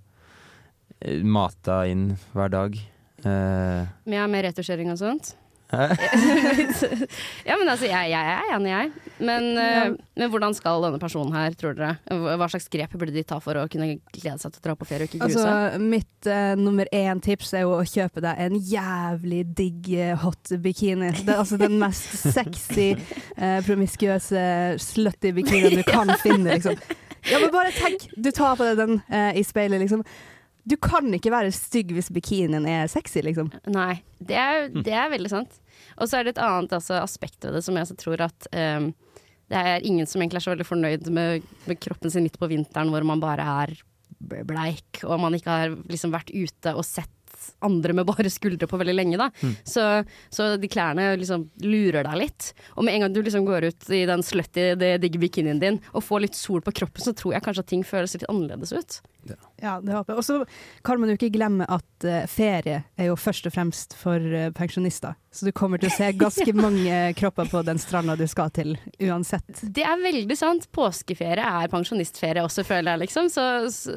eh, 1.05 1.21
mata 1.23 1.83
inn 1.87 2.09
hver 2.33 2.51
dag. 2.51 2.75
Eh, 3.23 3.83
Med 4.11 4.31
mer 4.33 4.49
retusjering 4.49 4.91
og 4.91 4.99
sånt. 4.99 5.35
ja, 7.49 7.57
men 7.57 7.69
altså, 7.69 7.87
jeg, 7.89 8.11
jeg 8.13 8.33
er 8.35 8.51
enig, 8.55 8.71
jeg. 8.71 8.91
Men, 9.25 9.47
eh, 9.59 9.95
men 10.19 10.31
hvordan 10.33 10.55
skal 10.57 10.83
denne 10.85 11.01
personen 11.03 11.35
her, 11.35 11.55
tror 11.59 11.77
dere? 11.79 11.95
Hva 12.11 12.49
slags 12.51 12.69
grep 12.73 12.95
burde 12.99 13.15
de 13.15 13.25
ta 13.27 13.39
for 13.43 13.59
å 13.59 13.67
kunne 13.71 13.97
glede 14.15 14.37
seg 14.43 14.55
til 14.55 14.61
å 14.61 14.65
dra 14.69 14.77
på 14.79 14.89
ferie 14.89 15.07
og 15.07 15.13
ikke 15.13 15.23
grue 15.23 15.31
Altså, 15.31 15.81
mitt 15.83 16.29
uh, 16.31 16.55
nummer 16.61 16.91
én 16.95 17.23
tips 17.25 17.55
er 17.57 17.65
jo 17.65 17.77
å 17.79 17.87
kjøpe 17.89 18.23
deg 18.25 18.43
en 18.47 18.59
jævlig 18.59 19.41
digg 19.57 19.91
eh, 19.97 20.13
hot 20.21 20.55
bikini. 20.65 21.13
Det 21.23 21.33
er 21.33 21.41
altså 21.41 21.59
den 21.61 21.79
mest 21.81 22.13
sexy, 22.35 22.93
uh, 23.39 23.59
promiskuøse, 23.67 24.45
slutty 24.83 25.35
bikinien 25.37 25.81
du 25.81 25.87
kan 25.89 26.13
finne, 26.23 26.59
liksom. 26.59 26.79
Ja, 27.25 27.39
men 27.41 27.49
bare 27.55 27.73
tenk, 27.73 28.11
du 28.21 28.29
tar 28.37 28.59
på 28.59 28.67
deg 28.69 28.81
den 28.83 28.99
uh, 29.09 29.33
i 29.33 29.45
speilet, 29.47 29.81
liksom. 29.81 30.05
Du 30.65 30.77
kan 30.81 31.13
ikke 31.13 31.33
være 31.33 31.53
stygg 31.53 31.93
hvis 31.93 32.09
bikinien 32.15 32.65
er 32.69 32.89
sexy, 32.89 33.21
liksom. 33.25 33.51
Nei, 33.73 33.99
det 34.19 34.37
er, 34.41 34.69
det 34.73 34.95
er 34.97 35.11
veldig 35.13 35.33
sant. 35.33 35.59
Og 35.99 36.09
så 36.09 36.19
er 36.19 36.27
det 36.27 36.37
et 36.37 36.45
annet 36.45 36.73
altså, 36.73 36.97
aspekt 37.03 37.45
ved 37.45 37.59
det 37.59 37.65
som 37.67 37.77
jeg 37.77 37.99
tror 38.01 38.25
at 38.25 38.49
um, 38.51 38.93
det 39.53 39.61
er 39.61 39.85
ingen 39.85 40.09
som 40.09 40.23
egentlig 40.23 40.41
er 40.41 40.47
så 40.47 40.55
veldig 40.55 40.69
fornøyd 40.69 41.11
med, 41.13 41.45
med 41.69 41.81
kroppen 41.85 42.13
sin 42.13 42.25
midt 42.25 42.41
på 42.41 42.49
vinteren 42.49 42.93
hvor 42.93 43.05
man 43.07 43.21
bare 43.23 43.45
er 43.65 43.75
bleik, 44.25 45.03
og 45.05 45.21
man 45.21 45.37
ikke 45.37 45.53
har 45.53 45.75
liksom 45.91 46.15
vært 46.15 46.33
ute 46.33 46.73
og 46.73 46.87
sett 46.87 47.13
andre 47.65 47.95
med 47.97 48.07
bare 48.09 48.31
skuldre 48.33 48.69
på 48.71 48.79
veldig 48.81 48.95
lenge, 48.95 49.19
da. 49.21 49.31
Så, 49.65 49.85
så 50.33 50.49
de 50.61 50.71
klærne 50.71 51.11
liksom 51.21 51.49
lurer 51.65 52.05
deg 52.07 52.19
litt. 52.21 52.51
Og 52.77 52.85
med 52.87 52.95
en 52.97 53.07
gang 53.07 53.15
du 53.15 53.23
liksom 53.23 53.47
går 53.49 53.69
ut 53.71 53.91
i 53.95 54.05
den 54.09 54.23
slutty, 54.27 54.71
det 54.81 54.93
digge 55.03 55.21
bikinien 55.23 55.61
din 55.63 55.81
og 55.93 56.05
får 56.07 56.27
litt 56.27 56.39
sol 56.39 56.63
på 56.65 56.75
kroppen, 56.81 57.05
så 57.05 57.15
tror 57.17 57.35
jeg 57.37 57.45
kanskje 57.47 57.65
at 57.65 57.71
ting 57.73 57.85
føles 57.87 58.15
litt 58.17 58.27
annerledes 58.31 58.73
ut. 58.75 59.01
Ja, 59.63 59.79
det 59.81 59.95
håper 59.95 60.15
jeg. 60.15 60.21
Og 60.21 60.25
så 60.27 60.41
kan 60.85 61.01
man 61.01 61.11
jo 61.13 61.17
ikke 61.19 61.33
glemme 61.35 61.67
at 61.71 62.07
eh, 62.09 62.27
ferie 62.31 62.83
er 63.01 63.09
jo 63.09 63.17
først 63.17 63.49
og 63.49 63.55
fremst 63.57 63.97
for 63.97 64.21
eh, 64.21 64.51
pensjonister. 64.57 65.17
Så 65.35 65.49
du 65.49 65.51
kommer 65.57 65.81
til 65.83 65.91
å 65.91 65.95
se 65.97 66.13
ganske 66.15 66.53
mange 66.65 66.99
kropper 67.19 67.49
på 67.51 67.63
den 67.67 67.81
stranda 67.83 68.15
du 68.19 68.23
skal 68.31 68.53
til, 68.55 68.77
uansett. 69.03 69.65
Det 69.75 69.83
er 69.83 69.99
veldig 70.05 70.37
sant. 70.39 70.69
Påskeferie 70.75 71.43
er 71.43 71.73
pensjonistferie 71.73 72.45
også, 72.47 72.63
føler 72.69 72.95
jeg, 72.95 73.03
liksom. 73.09 73.31
Så, 73.35 73.47
så, 73.75 73.97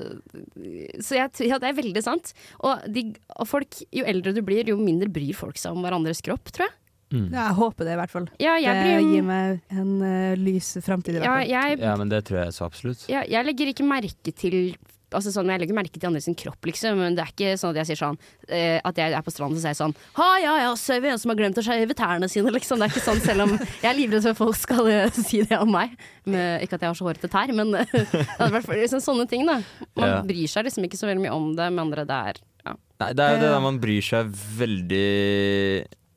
så 1.04 1.20
jeg, 1.20 1.32
tror- 1.38 1.52
ja, 1.52 1.60
det 1.62 1.70
er 1.70 1.78
veldig 1.78 2.04
sant. 2.06 2.34
Og, 2.66 2.88
de, 2.90 3.06
og 3.38 3.48
folk, 3.50 3.80
jo 3.94 4.08
eldre 4.10 4.34
du 4.34 4.42
blir, 4.46 4.68
jo 4.74 4.80
mindre 4.82 5.12
bryr 5.14 5.38
folk 5.38 5.62
seg 5.62 5.78
om 5.78 5.86
hverandres 5.86 6.24
kropp, 6.26 6.50
tror 6.56 6.68
jeg. 6.68 6.76
Mm. 7.08 7.30
Ja, 7.32 7.46
jeg 7.46 7.56
håper 7.56 7.86
det, 7.88 7.94
i 7.94 8.00
hvert 8.02 8.12
fall. 8.12 8.26
Ja, 8.44 8.58
jeg 8.60 8.74
det 8.76 8.84
blir, 8.84 9.06
gir 9.14 9.24
meg 9.24 9.62
en 9.72 9.94
uh, 10.02 10.34
lys 10.42 10.74
framtid, 10.84 11.16
i 11.16 11.22
hvert 11.22 11.46
ja, 11.48 11.62
jeg, 11.70 11.80
Ja, 11.86 11.94
men 12.02 12.10
det 12.12 12.26
tror 12.28 12.42
jeg 12.42 12.56
så 12.58 12.66
absolutt. 12.68 13.06
ja, 13.08 13.22
jeg 13.30 13.48
legger 13.48 13.72
ikke 13.72 13.86
merke 13.88 14.34
til 14.36 14.58
Altså 15.16 15.32
sånn, 15.32 15.48
Jeg 15.48 15.62
legger 15.62 15.78
merke 15.78 15.96
til 15.96 16.10
andre 16.10 16.20
sin 16.20 16.36
kropp, 16.36 16.60
liksom, 16.68 16.98
men 17.00 17.16
det 17.16 17.24
er 17.24 17.30
ikke 17.32 17.54
sånn 17.60 17.72
at 17.72 17.78
jeg 17.80 17.88
sier 17.92 18.00
sånn 18.02 18.18
eh, 18.52 18.82
At 18.84 18.98
jeg 19.00 19.14
er 19.16 19.24
på 19.24 19.32
stranden 19.32 19.56
og 19.56 19.64
sier 19.64 19.78
sånn 19.78 19.94
Ha 20.18 20.28
ja 20.44 20.56
ja, 20.66 20.74
så 20.76 20.98
er 20.98 21.04
vi 21.06 21.12
en 21.14 21.22
som 21.22 21.32
har 21.32 21.40
glemt 21.40 21.60
å 21.62 21.64
shave 21.64 21.96
tærne 21.96 22.28
sine, 22.32 22.52
liksom. 22.52 22.82
Det 22.82 22.90
er 22.90 22.92
ikke 22.96 23.06
sånn, 23.06 23.22
selv 23.24 23.46
om 23.46 23.54
jeg 23.56 23.88
er 23.88 23.96
livredd 23.96 24.26
for 24.26 24.34
at 24.36 24.42
folk 24.42 24.60
skal 24.60 24.90
uh, 24.92 25.20
si 25.30 25.44
det 25.48 25.60
om 25.62 25.72
meg. 25.72 25.94
Men, 26.28 26.60
ikke 26.66 26.76
at 26.76 26.84
jeg 26.84 26.92
har 26.92 27.00
så 27.00 27.08
hårete 27.08 27.32
tær, 27.32 27.54
men 27.56 27.72
uh, 27.78 27.86
er 27.88 28.60
liksom, 28.82 29.04
sånne 29.04 29.28
ting, 29.32 29.48
da. 29.48 29.62
Man 29.96 30.12
Ja. 30.12 30.20
bryr 30.28 30.52
seg 30.52 30.68
liksom 30.68 30.88
ikke 30.88 31.00
så 31.00 31.08
veldig 31.08 31.24
mye 31.24 31.36
om 31.36 31.48
det, 31.56 31.70
med 31.72 31.86
andre 31.88 32.04
det 32.08 32.20
er 32.34 32.42
ja. 32.68 32.76
Nei, 33.00 33.10
det 33.16 33.24
er 33.24 33.36
jo 33.38 33.42
det 33.46 33.54
der 33.54 33.64
man 33.64 33.80
bryr 33.80 34.04
seg 34.04 34.30
veldig 34.58 35.08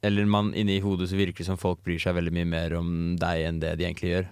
Eller 0.02 0.26
man 0.30 0.50
inni 0.56 0.80
hodet 0.82 1.10
så 1.10 1.18
virker 1.18 1.44
det 1.44 1.48
som 1.50 1.60
folk 1.60 1.82
bryr 1.86 2.00
seg 2.02 2.16
veldig 2.16 2.32
mye 2.34 2.48
mer 2.48 2.74
om 2.78 2.92
deg 3.20 3.46
enn 3.46 3.60
det 3.62 3.74
de 3.78 3.86
egentlig 3.86 4.14
gjør. 4.14 4.30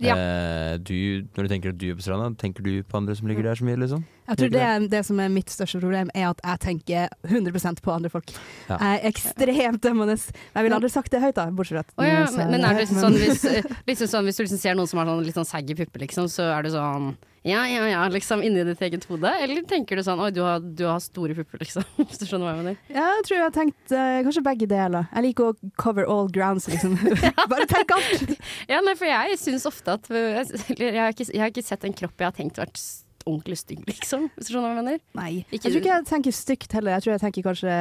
Ja. 0.00 0.14
Eh, 0.14 0.78
du, 0.78 1.26
når 1.36 1.46
du 1.46 1.48
tenker 1.48 1.72
at 1.74 1.80
du 1.80 1.88
er 1.90 1.98
på 1.98 2.04
stranda, 2.04 2.30
tenker 2.38 2.62
du 2.62 2.82
på 2.86 3.00
andre 3.00 3.16
som 3.18 3.26
ligger 3.26 3.48
der 3.48 3.58
så 3.58 3.66
mye, 3.66 3.80
liksom? 3.80 4.04
Jeg 4.28 4.40
tror 4.40 4.52
det, 4.52 4.90
det 4.92 5.02
som 5.08 5.20
er 5.22 5.30
mitt 5.32 5.52
største 5.52 5.80
problem, 5.80 6.10
er 6.14 6.28
at 6.30 6.42
jeg 6.44 6.62
tenker 6.66 7.08
100% 7.26 7.80
på 7.84 7.94
andre 7.94 8.10
folk. 8.12 8.34
Ja. 8.68 8.76
Jeg 8.76 8.98
er 8.98 9.08
ekstremt 9.12 9.80
dømmende. 9.84 10.18
Jeg 10.18 10.66
ville 10.66 10.76
aldri 10.76 10.92
sagt 10.92 11.14
det 11.14 11.22
høyt, 11.22 11.36
da, 11.38 11.48
bortsett 11.54 11.78
fra 11.78 11.84
at 11.86 11.96
oh, 11.96 12.08
ja, 12.08 12.26
men, 12.36 12.52
men 12.52 12.66
er 12.66 12.76
det 12.76 12.84
liksom 12.84 13.00
sånn 13.06 13.16
hvis, 13.16 13.46
eh, 13.48 13.72
liksom 13.90 14.12
sånn 14.12 14.28
hvis 14.28 14.40
du 14.40 14.44
liksom 14.44 14.60
ser 14.60 14.76
noen 14.78 14.90
som 14.90 15.00
har 15.00 15.08
sånn, 15.08 15.24
litt 15.24 15.38
sånn 15.38 15.48
saggy 15.48 15.78
pupper, 15.78 16.04
liksom, 16.04 16.28
så 16.32 16.50
er 16.52 16.66
du 16.66 16.72
sånn 16.74 17.12
ja, 17.46 17.62
ja, 17.70 17.88
ja, 17.88 18.02
liksom 18.12 18.42
inni 18.42 18.64
ditt 18.66 18.82
eget 18.82 19.06
hode? 19.08 19.30
Eller 19.40 19.62
tenker 19.68 19.96
du 19.96 20.02
sånn 20.04 20.20
oi, 20.20 20.28
du 20.34 20.42
har, 20.44 20.60
du 20.60 20.82
har 20.84 20.98
store 21.00 21.36
pupper, 21.38 21.62
liksom? 21.62 21.86
Hvis 22.02 22.20
du 22.20 22.26
skjønner 22.26 22.48
hva 22.48 22.54
jeg 22.54 22.60
mener? 22.60 22.78
Ja, 22.92 23.06
jeg 23.16 23.24
tror 23.28 23.36
jeg 23.38 23.44
har 23.46 23.54
tenkt 23.54 23.94
uh, 23.94 24.20
kanskje 24.26 24.44
begge 24.50 24.68
deler. 24.68 25.08
Jeg 25.14 25.26
liker 25.30 25.52
å 25.52 25.72
cover 25.80 26.08
all 26.10 26.28
grounds, 26.34 26.68
liksom. 26.68 26.98
Bare 27.52 27.68
tenk 27.70 27.94
alt! 27.96 28.34
Ja, 28.68 28.82
nei, 28.84 28.96
for 28.98 29.08
jeg 29.08 29.38
syns 29.40 29.68
ofte 29.70 29.96
at 29.96 30.10
jeg, 30.12 30.48
jeg, 30.76 30.96
har 30.98 31.14
ikke, 31.14 31.30
jeg 31.30 31.44
har 31.44 31.54
ikke 31.54 31.68
sett 31.70 31.86
en 31.88 31.96
kropp 32.02 32.18
jeg 32.18 32.28
har 32.28 32.36
tenkt 32.36 32.60
vært 32.60 32.82
ordentlig 33.28 33.58
stygg, 33.60 33.82
liksom. 33.88 34.28
Hvis 34.36 34.48
du 34.48 34.54
skjønner 34.54 34.72
hva 34.72 34.76
jeg 34.76 34.82
mener? 34.82 35.02
Nei. 35.20 35.30
Ikke- 35.52 35.60
Jeg 35.68 35.72
tror 35.74 35.80
ikke 35.82 35.94
jeg 35.96 36.08
tenker 36.12 36.36
stygt 36.38 36.72
heller. 36.78 36.96
Jeg 36.96 37.04
tror 37.06 37.14
jeg 37.16 37.24
tenker 37.26 37.48
kanskje 37.50 37.74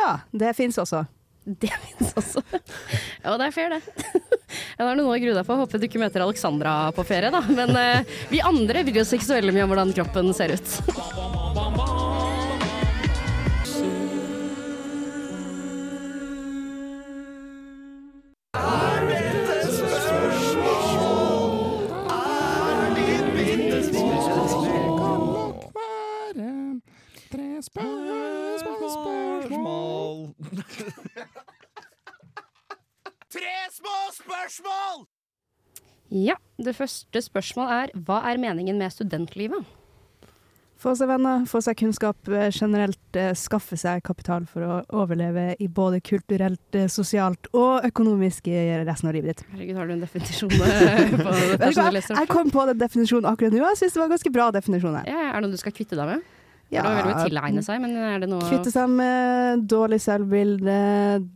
Ja, 0.00 0.10
det 0.32 0.54
fins 0.56 0.78
også. 0.78 1.04
Det 1.44 1.70
fins 1.72 2.12
også. 2.20 2.42
Ja, 3.24 3.36
det 3.40 3.46
er 3.48 3.54
fair, 3.56 3.74
det. 3.76 3.82
Ja, 4.80 4.86
det 4.86 4.90
er 4.92 4.96
noe 4.98 5.12
å 5.14 5.20
grue 5.20 5.34
deg 5.36 5.46
på. 5.46 5.56
Håper 5.60 5.78
du 5.82 5.86
ikke 5.86 6.00
møter 6.02 6.24
Alexandra 6.24 6.72
på 6.96 7.04
ferie, 7.06 7.30
da. 7.34 7.40
Men 7.52 7.70
eh, 7.76 8.02
vi 8.32 8.40
andre 8.42 8.82
bryr 8.88 9.02
oss 9.04 9.12
ikke 9.14 9.28
så 9.28 9.36
veldig 9.38 9.54
mye 9.58 9.66
om 9.68 9.74
hvordan 9.74 9.94
kroppen 9.98 10.32
ser 10.34 10.56
ut. 10.56 11.86
Ja, 36.10 36.34
det 36.58 36.72
første 36.74 37.20
spørsmålet 37.22 37.76
er 37.76 37.92
hva 38.02 38.16
er 38.26 38.40
meningen 38.42 38.80
med 38.80 38.90
studentlivet? 38.90 39.62
Få 40.80 40.94
seg 40.96 41.10
venner, 41.10 41.42
få 41.44 41.60
seg 41.60 41.76
kunnskap 41.76 42.28
eh, 42.32 42.46
generelt, 42.56 42.98
eh, 43.12 43.34
skaffe 43.36 43.76
seg 43.76 44.00
kapital 44.02 44.46
for 44.48 44.64
å 44.64 44.78
overleve 45.02 45.50
i 45.60 45.68
både 45.68 46.00
kulturelt, 46.00 46.62
eh, 46.72 46.88
sosialt 46.88 47.50
og 47.52 47.84
økonomisk 47.84 48.48
i 48.48 48.56
resten 48.88 49.10
av 49.10 49.18
livet 49.18 49.34
ditt. 49.34 49.44
Herregud, 49.52 49.76
har 49.76 49.90
du 49.90 49.94
en 49.98 50.04
definisjon 50.06 50.56
på 50.56 51.92
leser 51.98 52.16
Jeg 52.16 52.32
kom 52.32 52.50
på 52.50 52.64
den 52.72 52.80
definisjonen 52.80 53.28
akkurat 53.28 53.52
nå, 53.52 53.60
og 53.60 53.74
jeg 53.74 53.82
syns 53.82 53.98
det 53.98 54.00
var 54.00 54.08
en 54.08 54.16
ganske 54.16 54.36
bra 54.40 54.48
definisjon 54.56 55.00
her. 55.02 55.12
Ja, 55.12 55.28
er 55.28 55.36
det 55.36 55.50
noe 55.50 55.58
du 55.58 55.60
skal 55.60 55.76
kvitte 55.76 56.00
deg 56.00 56.14
med? 56.14 56.24
Ja, 56.70 56.84
var 56.86 57.00
veldig 57.00 57.14
å 57.16 57.26
tilegne 57.26 57.62
seg, 57.66 57.80
men 57.82 57.96
er 57.98 58.20
det 58.22 58.28
noe 58.30 58.46
Kvitte 58.46 58.70
seg 58.70 58.92
med 58.94 59.64
dårlig 59.70 59.98
selvbilde, 60.04 60.76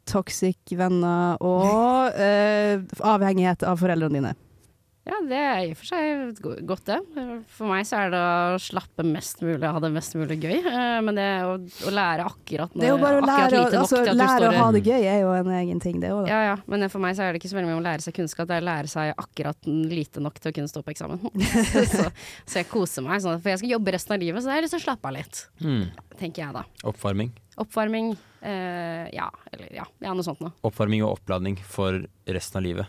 toxic 0.06 0.74
venner 0.78 1.42
og 1.42 2.14
eh, 2.26 2.78
avhengighet 3.02 3.66
av 3.66 3.82
foreldrene 3.82 4.20
dine. 4.20 4.34
Ja, 5.04 5.18
det 5.28 5.36
er 5.36 5.58
i 5.66 5.72
og 5.74 5.76
for 5.76 5.88
seg 5.90 6.38
godt, 6.64 6.86
det. 6.88 6.96
For 7.52 7.68
meg 7.68 7.84
så 7.84 7.98
er 8.06 8.12
det 8.14 8.20
å 8.24 8.54
slappe 8.62 9.04
mest 9.04 9.42
mulig 9.44 9.58
og 9.68 9.74
ha 9.76 9.80
det 9.84 9.90
mest 9.92 10.14
mulig 10.16 10.38
gøy. 10.40 10.54
Eh, 10.64 11.00
Men 11.04 11.18
det 11.18 11.26
å, 11.44 11.58
å 11.60 11.92
lære 11.92 12.24
akkurat 12.24 12.72
Det 12.72 12.86
er 12.88 12.94
jo 12.94 13.00
bare 13.02 13.18
å 13.20 13.26
lære, 13.26 13.50
å- 13.58 13.66
lite 13.66 13.74
nok 13.76 13.82
altså, 13.82 13.98
til 14.00 14.08
at 14.08 14.16
du 14.16 14.22
lære 14.22 14.48
å 14.48 14.56
ha 14.62 14.68
det 14.72 14.82
gøy 14.86 15.04
er 15.10 15.18
jo 15.20 15.34
en 15.36 15.50
egen 15.58 15.82
ting, 15.84 15.98
det 16.00 16.08
òg. 16.14 16.24
ja, 16.32 16.38
ja, 16.48 16.54
men 16.66 16.88
for 16.88 17.04
meg 17.04 17.18
så 17.18 17.26
er 17.26 17.32
det 17.36 17.42
ikke 17.42 17.50
så 17.52 17.58
veldig 17.58 17.68
mye 17.68 17.76
om 17.76 17.82
å 17.82 17.88
lære 17.90 18.00
seg 18.06 18.16
kunnskap, 18.16 18.48
det 18.48 18.56
er 18.56 18.64
å 18.64 18.68
lære 18.70 18.88
seg 18.94 19.12
akkurat 19.26 19.68
lite 19.92 20.22
nok 20.24 20.40
til 20.40 20.52
å 20.52 20.56
kunne 20.56 20.72
stå 20.72 20.82
på 20.86 20.94
eksamen. 20.94 21.20
så, 21.92 22.06
så 22.48 22.62
jeg 22.62 22.68
koser 22.72 23.04
meg 23.04 23.20
sånn, 23.26 23.36
for 23.44 23.52
jeg 23.52 23.60
skal 23.60 23.74
jobbe 23.76 23.92
resten 23.98 24.16
av 24.16 24.24
livet, 24.24 24.40
så 24.40 24.54
jeg 24.54 24.56
har 24.62 24.64
lyst 24.64 24.76
til 24.78 24.80
å 24.80 24.86
slappe 24.88 25.12
av 25.12 25.16
litt, 25.18 25.42
Mm. 25.60 25.84
tenker 26.16 26.46
jeg 26.46 26.56
da. 26.56 26.64
Oppvarming. 26.88 27.34
Oppvarming. 27.60 28.14
eh, 28.40 29.04
ja, 29.12 29.28
eller 29.52 29.68
ja, 29.82 29.84
ja, 30.00 30.14
noe 30.16 30.24
sånt 30.24 30.40
noe. 30.40 30.52
Oppvarming 30.64 31.04
og 31.04 31.18
oppladning 31.18 31.60
for 31.60 32.00
resten 32.26 32.58
av 32.62 32.64
livet. 32.64 32.86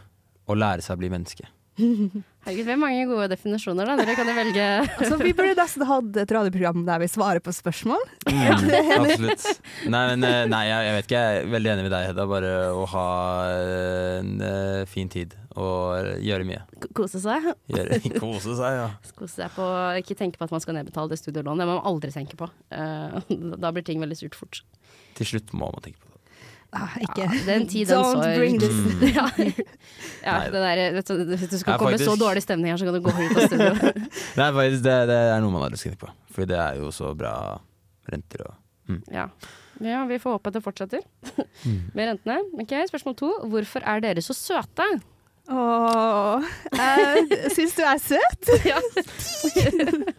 Å 0.48 0.56
lære 0.56 0.82
seg 0.86 0.96
å 0.96 1.00
bli 1.04 1.10
menneske. 1.12 1.48
Herregud, 1.76 2.66
vi 2.66 2.72
har 2.72 2.78
mange 2.80 3.06
gode 3.10 3.26
definisjoner, 3.34 3.88
da. 3.90 3.96
Dere 4.00 4.14
kan 4.16 4.30
jo 4.30 4.36
velge 4.38 4.66
Altså, 4.96 5.18
vi 5.20 5.34
burde 5.36 5.56
nesten 5.60 5.84
hatt 5.90 6.20
et 6.22 6.32
radioprogram 6.32 6.84
der 6.88 7.02
vi 7.04 7.10
svarer 7.12 7.42
på 7.44 7.52
spørsmål. 7.56 8.04
Mm, 8.30 8.70
absolutt. 8.96 9.48
Nei, 9.92 10.04
men 10.14 10.24
eh, 10.28 10.44
nei, 10.52 10.62
jeg, 10.70 10.86
jeg 10.88 10.96
vet 10.96 11.10
ikke. 11.10 11.24
Jeg 11.26 11.42
er 11.42 11.50
veldig 11.56 11.72
enig 11.74 11.86
med 11.88 11.94
deg, 11.96 12.08
Hedda. 12.12 12.28
Bare 12.32 12.54
å 12.80 12.86
ha 12.94 13.08
en 14.22 14.32
eh, 14.46 14.86
fin 14.92 15.12
tid 15.12 15.36
og 15.56 16.10
gjøre 16.24 16.48
mye. 16.48 16.62
k- 16.84 16.92
kose 17.02 17.20
seg. 17.24 17.50
Gjøre, 17.72 18.00
kose 18.24 18.56
seg, 18.60 18.80
ja. 18.80 18.88
Kose 19.20 19.36
seg 19.42 19.54
på 19.56 19.68
Ikke 20.02 20.18
tenke 20.20 20.40
på 20.40 20.48
at 20.48 20.56
man 20.56 20.64
skal 20.64 20.78
nedbetale 20.80 21.12
det 21.12 21.20
studielånet. 21.22 21.64
Det 21.66 21.70
må 21.72 21.78
man 21.82 21.88
aldri 21.92 22.12
tenke 22.16 22.40
på. 22.40 22.48
Eh, 22.72 23.20
da 23.64 23.72
blir 23.76 23.84
ting 23.88 24.00
veldig 24.04 24.20
surt 24.24 24.36
fort. 24.40 24.64
Til 25.20 25.34
slutt 25.34 25.52
må 25.56 25.72
man 25.76 25.84
tenke 25.90 26.00
på. 26.00 26.05
Ah, 26.76 26.96
ikke 27.00 27.22
Ja, 27.24 27.28
den 27.48 27.68
tid, 27.72 27.88
den 27.88 27.98
Don't 27.98 28.20
sorg. 28.20 28.36
bring 28.40 28.60
this 28.60 28.76
Mm. 28.76 29.04
ja. 29.18 29.26
ja, 30.26 30.36
det 30.52 30.62
der, 30.66 30.82
vet 30.98 31.08
du, 31.08 31.24
hvis 31.32 31.48
du 31.50 31.58
skal 31.62 31.78
komme 31.80 31.94
faktisk... 31.96 32.10
så 32.10 32.16
dårlig 32.20 32.44
stemning 32.44 32.72
her, 32.74 32.78
så 32.82 32.86
kan 32.90 32.98
du 32.98 33.02
gå 33.06 33.14
ut 33.16 33.38
av 33.38 33.48
studio. 33.48 33.94
Nei, 34.40 34.50
faktisk, 34.60 34.84
det, 34.86 34.96
det 35.12 35.20
er 35.32 35.44
noe 35.44 35.54
man 35.56 35.66
aldri 35.68 35.80
skal 35.82 35.94
tenke 35.96 36.06
på. 36.08 36.14
For 36.36 36.50
det 36.50 36.58
er 36.60 36.80
jo 36.82 36.92
så 36.96 37.14
bra 37.18 37.34
renter 38.12 38.46
og 38.50 38.62
ja. 39.10 39.24
ja, 39.82 40.04
vi 40.06 40.20
får 40.22 40.36
håpe 40.36 40.52
at 40.52 40.58
det 40.60 40.62
fortsetter 40.62 41.02
med 41.98 42.04
rentene. 42.12 42.36
Ok, 42.62 42.74
Spørsmål 42.92 43.16
to. 43.18 43.32
Hvorfor 43.50 43.82
er 43.88 44.04
dere 44.04 44.22
så 44.22 44.36
søte? 44.38 44.86
Åh, 45.46 46.46
jeg 46.74 47.52
syns 47.54 47.76
du 47.78 47.84
er 47.86 48.00
søt? 48.02 48.54
Ja. 48.72 48.80
Jeg, 49.56 50.14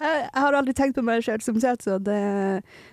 jeg 0.04 0.42
har 0.44 0.54
aldri 0.54 0.74
tenkt 0.76 0.98
på 0.98 1.02
meg 1.06 1.24
sjøl 1.26 1.42
som 1.42 1.58
søt, 1.62 1.82
så 1.82 1.98
det 2.02 2.20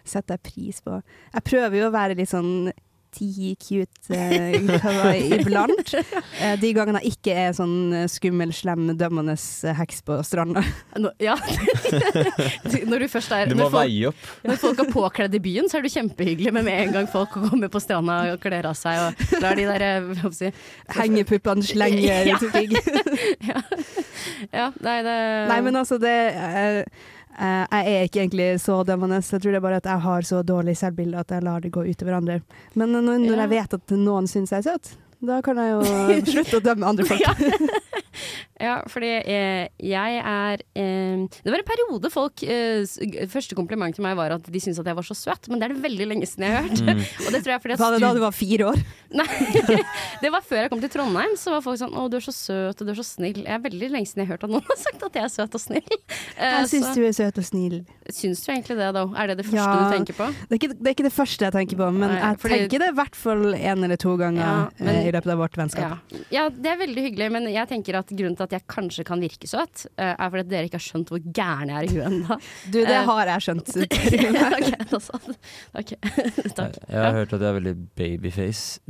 setter 0.07 0.37
jeg 0.39 0.45
pris 0.47 0.81
på. 0.85 1.01
Jeg 1.35 1.45
prøver 1.47 1.77
jo 1.77 1.89
å 1.89 1.93
være 1.93 2.17
litt 2.17 2.31
sånn 2.31 2.71
tea 3.13 3.55
cute 3.59 4.15
uh, 4.15 5.37
iblant. 5.37 5.93
Uh, 5.93 6.55
de 6.61 6.71
gangene 6.75 7.01
jeg 7.03 7.15
ikke 7.15 7.35
er 7.37 7.53
sånn 7.57 7.75
eh, 7.95 8.07
skummel, 8.11 8.51
slem, 8.55 8.89
dømmende 8.99 9.35
eh, 9.35 9.75
heks 9.77 10.01
på 10.07 10.17
stranda. 10.27 10.63
Nå, 11.01 11.11
ja. 11.21 11.35
når 12.87 13.05
du 13.05 13.07
først 13.11 13.33
er 13.35 13.51
Du 13.51 13.55
må 13.59 13.67
folk, 13.69 13.83
veie 13.85 14.09
opp. 14.11 14.25
når 14.47 14.61
folk 14.61 14.81
er 14.83 14.91
påkledd 14.91 15.37
i 15.37 15.43
byen, 15.43 15.69
så 15.71 15.79
er 15.79 15.85
du 15.85 15.91
kjempehyggelig, 15.93 16.53
men 16.55 16.67
med 16.67 16.79
en 16.87 16.95
gang 16.97 17.09
folk 17.11 17.33
kommer 17.35 17.71
på 17.71 17.81
stranda 17.83 18.19
og 18.33 18.41
kler 18.43 18.67
av 18.69 18.77
seg 18.79 18.99
og 19.07 19.41
lar 19.43 19.57
de 19.59 19.67
der 19.69 19.87
eh, 19.87 20.27
si, 20.35 20.51
Hengepuppene 20.97 21.65
slenger 21.65 22.31
Ja. 22.31 22.37
ut 22.37 22.47
omkring. 22.49 22.75
Ja, 24.51 24.67
nei, 24.83 24.99
det 25.05 25.15
Nei, 25.49 25.57
men 25.65 25.77
altså, 25.79 25.97
det 26.01 26.11
eh, 26.11 26.83
eh, 27.39 27.65
Jeg 27.71 27.93
er 27.95 28.03
ikke 28.07 28.19
egentlig 28.25 28.49
så 28.61 28.83
dømmende. 28.87 29.21
Jeg 29.21 29.41
tror 29.41 29.51
det 29.51 29.59
er 29.61 29.65
bare 29.67 29.79
at 29.81 29.85
jeg 29.85 29.99
har 30.07 30.21
så 30.21 30.41
dårlig 30.43 30.77
selvbilde 30.77 31.19
at 31.19 31.31
jeg 31.31 31.43
lar 31.43 31.59
det 31.61 31.71
gå 31.71 31.83
utover 31.87 32.17
andre. 32.17 32.41
Men 32.75 32.91
når, 32.91 33.01
når 33.19 33.35
Ja. 33.37 33.41
jeg 33.45 33.49
vet 33.49 33.73
at 33.73 33.95
noen 33.97 34.27
syns 34.27 34.51
jeg 34.51 34.65
er 34.65 34.69
søt, 34.71 34.95
da 35.21 35.41
kan 35.41 35.57
jeg 35.57 35.71
jo 35.71 35.81
slutte 36.33 36.57
å 36.57 36.65
dømme 36.65 36.87
andre 36.87 37.05
folk. 37.05 37.21
Ja. 38.61 38.65
ja, 38.65 38.75
fordi 38.91 39.09
eh, 39.25 39.67
jeg 39.81 40.17
er 40.21 40.61
eh, 40.75 41.25
Det 41.43 41.51
var 41.51 41.59
en 41.61 41.67
periode 41.67 42.11
folk 42.13 42.43
eh, 42.43 42.85
Første 43.31 43.55
kompliment 43.57 43.95
til 43.95 44.03
meg 44.05 44.15
var 44.17 44.31
at 44.37 44.43
de 44.51 44.59
syntes 44.61 44.79
at 44.79 44.85
jeg 44.91 44.95
var 44.97 45.03
så 45.07 45.15
søt, 45.17 45.49
men 45.49 45.59
det 45.59 45.69
er 45.69 45.73
det 45.75 45.83
veldig 45.83 46.07
lenge 46.07 46.27
siden 46.29 46.45
jeg 46.47 46.53
har 46.55 46.67
hørt. 46.67 46.81
Mm. 46.81 47.03
Og 47.25 47.29
det 47.35 47.41
tror 47.43 47.53
jeg 47.55 47.61
fordi 47.65 47.73
at 47.77 47.79
Var 47.83 47.95
det 47.97 48.01
da 48.05 48.13
du 48.13 48.21
var 48.23 48.31
fire 48.35 48.69
år? 48.71 48.81
Nei, 49.21 49.27
det 50.23 50.31
var 50.31 50.43
før 50.45 50.61
jeg 50.63 50.71
kom 50.71 50.81
til 50.83 50.91
Trondheim. 50.93 51.33
Så 51.39 51.51
var 51.55 51.63
folk 51.65 51.79
sånn 51.81 51.91
'Å, 51.95 52.05
du 52.11 52.17
er 52.17 52.23
så 52.23 52.31
søt, 52.35 52.79
og 52.81 52.87
du 52.87 52.91
er 52.93 52.99
så 53.01 53.05
snill'. 53.07 53.41
Jeg 53.43 53.55
er 53.57 53.63
veldig 53.65 53.89
lenge 53.91 54.07
siden 54.07 54.23
jeg 54.23 54.29
har 54.29 54.37
hørt 54.37 54.45
at 54.47 54.53
noen 54.53 54.67
har 54.69 54.79
sagt 54.79 55.03
at 55.07 55.17
jeg 55.19 55.25
er 55.27 55.33
søt 55.33 55.57
og 55.57 55.61
snill. 55.61 55.97
Eh, 56.37 56.55
Jeg 56.61 56.69
syns 56.71 56.93
du 56.95 57.01
er 57.05 57.15
søt 57.17 57.37
og 57.41 57.45
snill. 57.47 57.77
Syns 58.11 58.43
du 58.45 58.51
egentlig 58.53 58.77
det, 58.79 58.89
da? 58.95 59.03
Er 59.19 59.27
det 59.31 59.37
det 59.41 59.45
første 59.49 59.59
Ja. 59.61 59.89
du 59.89 59.95
tenker 59.97 60.15
på? 60.17 60.27
Det 60.31 60.55
er, 60.55 60.59
ikke, 60.61 60.71
det 60.79 60.87
er 60.91 60.95
ikke 60.95 61.07
det 61.09 61.13
første 61.15 61.45
jeg 61.47 61.53
tenker 61.57 61.77
på, 61.81 61.89
men 61.93 62.07
Nei, 62.09 62.19
jeg 62.21 62.39
fordi- 62.41 62.57
tenker 62.61 62.79
det 62.85 62.89
i 62.91 62.97
hvert 63.01 63.15
fall 63.15 63.43
en 63.55 63.83
eller 63.87 63.99
to 64.01 64.15
ganger 64.17 64.41
Ja, 64.41 64.69
men- 64.79 64.95
eh, 64.95 65.07
i 65.07 65.11
løpet 65.11 65.31
av 65.35 65.37
vårt 65.43 65.55
Ja. 65.57 65.61
vennskap. 65.63 65.99
ja, 66.31 66.49
det 66.49 66.71
er 66.71 66.77
veldig 66.77 67.03
hyggelig, 67.07 67.31
men 67.31 67.43
jeg 67.51 67.67
tenker 67.69 67.95
at 67.99 68.07
grunnen 68.07 68.30
til 68.39 68.43
at 68.47 68.55
jeg 68.55 68.65
kanskje 68.71 69.03
kan 69.07 69.21
virke 69.23 69.47
søt, 69.49 69.85
eh, 69.97 70.11
er 70.13 70.29
fordi 70.31 70.43
at 70.45 70.49
dere 70.51 70.67
ikke 70.69 70.79
har 70.79 70.85
skjønt 70.85 71.11
hvor 71.13 71.21
gæren 71.35 71.71
jeg 71.71 71.77
er 71.77 71.87
i 71.87 71.93
huet 71.95 72.07
ennå. 72.09 72.37
Du, 72.71 72.77
det 72.79 72.95
Eh. 72.95 73.05
har 73.09 73.31
jeg 73.33 73.45
skjønt. 73.47 73.71
ok, 74.59 74.71
da 74.91 74.99
sa 74.99 75.19
takk. 75.77 75.93
Jeg 76.89 76.99
har 77.01 77.13
hørt 77.19 77.33
at 77.33 77.41
jeg 77.41 77.49
er 77.49 77.57
veldig 77.59 77.75
babyface. 77.97 78.81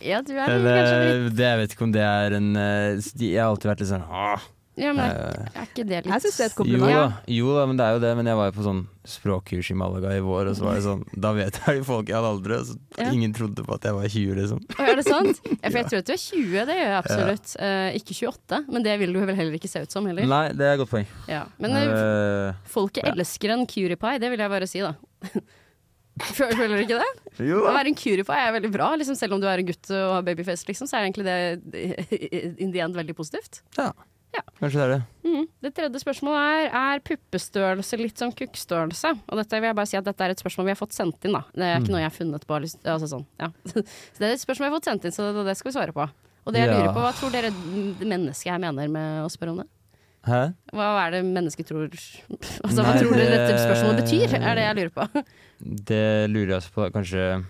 Ja, 0.00 0.22
du 0.24 0.32
er 0.36 0.48
Eller, 0.48 0.78
kanskje 0.80 1.00
litt 1.26 1.36
det, 1.36 1.44
jeg 1.50 1.58
vet 1.60 1.74
ikke 1.76 1.84
om 1.88 1.92
det 1.92 2.04
er 2.06 2.36
en 2.38 2.50
eh, 2.56 3.10
Jeg 3.20 3.36
har 3.42 3.50
alltid 3.52 3.68
vært 3.68 3.82
litt 3.84 3.90
sånn 3.90 4.06
Åh, 4.08 4.46
Ja, 4.80 4.94
men 4.96 5.04
er, 5.04 5.18
eh, 5.44 5.50
er 5.60 5.68
ikke 5.68 5.84
det 5.84 5.98
litt 6.06 6.14
Jeg 6.14 6.24
syns 6.24 6.38
det 6.40 6.46
er 6.46 6.50
et 6.50 6.70
Jo 6.72 6.80
da, 6.86 7.02
jo 7.36 7.52
da, 7.58 7.66
men 7.68 7.80
det 7.80 7.84
er 7.86 7.96
jo 7.98 8.00
det. 8.02 8.12
Men 8.16 8.30
jeg 8.30 8.38
var 8.40 8.48
jo 8.50 8.54
på 8.56 8.64
sånn 8.64 8.80
språkkurs 9.10 9.70
i 9.72 9.76
Malaga 9.80 10.12
i 10.16 10.22
vår, 10.24 10.50
og 10.50 10.56
så 10.56 10.66
var 10.66 10.78
det 10.78 10.84
sånn 10.84 11.04
Da 11.24 11.32
vet 11.36 11.56
jeg 11.60 11.80
jo 11.80 11.84
folk 11.88 12.10
jeg 12.10 12.16
hadde 12.18 12.32
aldri, 12.34 12.58
Så 12.68 12.76
Ja. 13.00 13.10
Ingen 13.10 13.32
trodde 13.36 13.64
på 13.64 13.76
at 13.76 13.86
jeg 13.88 13.96
var 13.96 14.08
20, 14.08 14.34
liksom. 14.40 14.64
Og 14.76 14.82
Er 14.88 14.96
det 14.98 15.06
sant? 15.06 15.40
Ja, 15.50 15.68
for 15.68 15.78
jeg 15.80 15.86
tror 15.90 16.02
at 16.02 16.10
du 16.10 16.12
er 16.16 16.22
20, 16.24 16.66
det 16.70 16.76
gjør 16.80 16.90
jeg 16.90 16.98
absolutt. 17.00 17.54
Uh, 17.60 17.88
ikke 18.00 18.18
28, 18.18 18.60
men 18.68 18.84
det 18.86 18.98
vil 19.00 19.14
du 19.14 19.20
vel 19.20 19.38
heller 19.38 19.56
ikke 19.60 19.70
se 19.72 19.84
ut 19.84 19.92
som 19.92 20.08
heller. 20.08 20.28
Nei, 20.28 20.44
det 20.56 20.66
er 20.66 20.76
et 20.76 20.82
godt 20.82 20.92
poeng. 20.92 21.08
Ja. 21.30 21.44
Men 21.60 21.76
eh, 21.76 21.88
Eh, 22.00 22.54
folket 22.70 23.06
ja. 23.06 23.14
elsker 23.14 23.52
en 23.54 23.66
curie 23.68 23.96
pie, 24.00 24.18
det 24.22 24.30
vil 24.32 24.42
jeg 24.42 24.52
bare 24.52 24.68
si, 24.70 24.82
da. 24.84 24.94
Føler 26.36 26.68
du 26.74 26.82
ikke 26.82 26.98
det? 27.00 27.46
jo 27.48 27.62
Å 27.64 27.72
være 27.72 27.92
en 27.92 27.96
curie 27.96 28.26
pie 28.28 28.42
er 28.44 28.52
veldig 28.58 28.70
bra, 28.74 28.90
liksom, 29.00 29.16
selv 29.16 29.36
om 29.36 29.42
du 29.42 29.46
er 29.48 29.62
en 29.62 29.68
gutt 29.70 29.90
og 29.94 30.16
har 30.18 30.24
babyface, 30.26 30.66
liksom, 30.68 30.90
så 30.90 30.98
er 30.98 31.08
egentlig 31.08 31.24
det 31.24 31.38
in 32.64 32.74
the 32.74 32.82
end 32.84 32.98
veldig 32.98 33.16
positivt. 33.16 33.62
Kanskje 34.60 34.76
det 34.76 34.84
er 34.84 34.92
det. 34.92 35.02
Mhm. 35.24 35.46
Det 35.64 35.70
tredje 35.74 36.00
spørsmålet 36.02 36.40
er 36.40 36.74
er 36.76 37.00
puppestørrelse 37.00 37.98
litt 37.98 38.18
som 38.18 38.30
kukkstørrelse. 38.32 39.10
Og 39.28 39.38
dette 39.40 39.50
vil 39.60 39.68
jeg 39.70 39.76
bare 39.76 39.86
si 39.88 39.96
at 39.96 40.04
dette 40.04 40.20
er 40.26 40.30
et 40.34 40.38
spørsmål 40.42 40.66
vi 40.68 40.74
har 40.74 40.80
fått 40.80 40.92
sendt 40.96 41.24
inn. 41.24 41.32
da 41.32 41.42
Det 41.54 41.62
er 41.64 41.78
Mm. 41.78 41.82
ikke 41.84 41.90
noe 41.94 42.00
jeg 42.00 42.10
har 42.10 42.18
funnet 42.18 42.46
på. 42.46 42.54
Altså 42.84 43.08
sånn, 43.08 43.26
ja. 43.40 43.48
Så 43.66 44.18
det 44.18 44.28
er 44.28 44.32
et 44.36 44.44
spørsmål 44.44 44.66
vi 44.68 44.70
har 44.70 44.76
fått 44.78 44.84
sendt 44.90 45.04
inn, 45.04 45.12
så 45.12 45.32
det, 45.34 45.44
det 45.46 45.56
skal 45.56 45.72
vi 45.72 45.78
svare 45.78 45.92
på. 45.92 46.10
Og 46.46 46.52
det 46.52 46.60
jeg 46.60 46.68
Ja. 46.70 46.78
lurer 46.78 46.94
på, 46.94 47.00
Hva 47.00 47.12
tror 47.12 47.30
dere 47.32 47.50
det 47.50 48.06
mennesket 48.08 48.50
her 48.52 48.58
mener 48.58 48.88
med 48.88 49.24
å 49.24 49.28
spørre 49.30 49.50
om 49.50 49.58
det? 49.58 49.68
Hæ? 50.26 50.54
Hva 50.74 51.06
er 51.06 51.10
det 51.12 51.24
mennesket 51.24 51.66
tror 51.66 51.88
Altså, 52.64 52.84
Hva 52.84 52.98
tror 53.00 53.12
dere 53.16 53.36
dette 53.48 53.64
spørsmålet 53.64 54.04
betyr? 54.04 54.34
Er 54.36 54.54
det 54.54 54.64
jeg 54.68 54.76
lurer 54.76 54.92
på. 54.92 55.24
Det 55.88 56.30
lurer 56.30 56.48
jeg 56.48 56.60
også 56.60 56.72
på. 56.76 56.90
Kanskje 56.92 57.44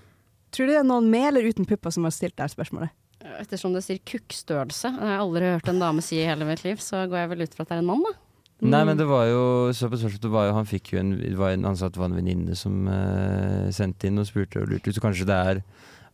Tror 0.52 0.66
du 0.66 0.72
det 0.72 0.78
er 0.80 0.84
noen 0.86 1.10
med 1.10 1.28
eller 1.28 1.46
uten 1.50 1.64
pupper 1.66 1.90
som 1.92 2.02
har 2.04 2.10
stilt 2.10 2.34
det 2.36 2.50
spørsmålet? 2.50 2.90
Ettersom 3.20 3.74
det 3.76 3.82
sier 3.84 4.00
kukkstørrelse, 4.08 4.94
jeg 4.96 5.12
har 5.12 5.20
aldri 5.20 5.52
hørt 5.52 5.68
en 5.68 5.80
dame 5.82 6.02
si 6.04 6.18
i 6.22 6.26
hele 6.28 6.46
mitt 6.48 6.62
liv, 6.64 6.80
så 6.80 7.04
går 7.10 7.22
jeg 7.22 7.30
vel 7.34 7.44
ut 7.44 7.56
fra 7.56 7.66
at 7.66 7.72
det 7.72 7.76
er 7.76 7.82
en 7.84 7.90
mann, 7.90 8.04
da. 8.06 8.16
Nei, 8.60 8.82
men 8.84 8.98
det 8.98 9.06
var 9.08 9.24
jo 9.24 9.44
så 9.72 9.88
på 9.88 9.96
spørsmålet, 9.96 10.24
det 10.24 10.32
var 10.34 10.50
jo, 10.50 10.56
Han 10.58 10.66
fikk 10.68 10.90
jo 10.92 10.98
en, 11.00 11.14
det 11.16 11.36
var 11.40 11.54
en 11.54 11.64
Han 11.64 11.78
sa 11.80 11.88
det 11.88 11.96
var 11.96 12.10
en 12.10 12.18
venninne 12.18 12.56
som 12.58 12.90
eh, 12.92 13.70
sendte 13.72 14.10
inn 14.10 14.20
og 14.20 14.28
spurte 14.28 14.60
og 14.60 14.68
lurte. 14.68 14.92
Så 14.92 15.00
kanskje 15.00 15.24
det 15.30 15.38
er 15.38 15.62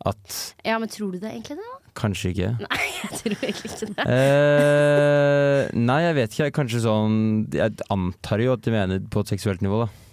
at 0.07 0.37
Ja, 0.63 0.77
men 0.79 0.93
tror 0.93 1.11
du 1.11 1.19
det 1.19 1.33
egentlig 1.33 1.57
det? 1.59 1.73
Kanskje 1.99 2.31
ikke. 2.31 2.53
Jeg 3.03 3.19
tror 3.19 3.35
egentlig 3.41 3.73
ikke 3.73 3.89
det. 3.91 4.07
Eh, 4.15 5.61
nei, 5.75 6.01
jeg 6.05 6.17
vet 6.19 6.35
ikke. 6.35 6.49
Kanskje 6.59 6.83
sånn 6.85 7.17
Jeg 7.55 7.75
antar 7.93 8.43
jo 8.45 8.55
at 8.55 8.63
de 8.67 8.75
mener 8.75 9.01
på 9.11 9.23
et 9.25 9.33
seksuelt 9.33 9.65
nivå, 9.65 9.83
da. 9.87 10.06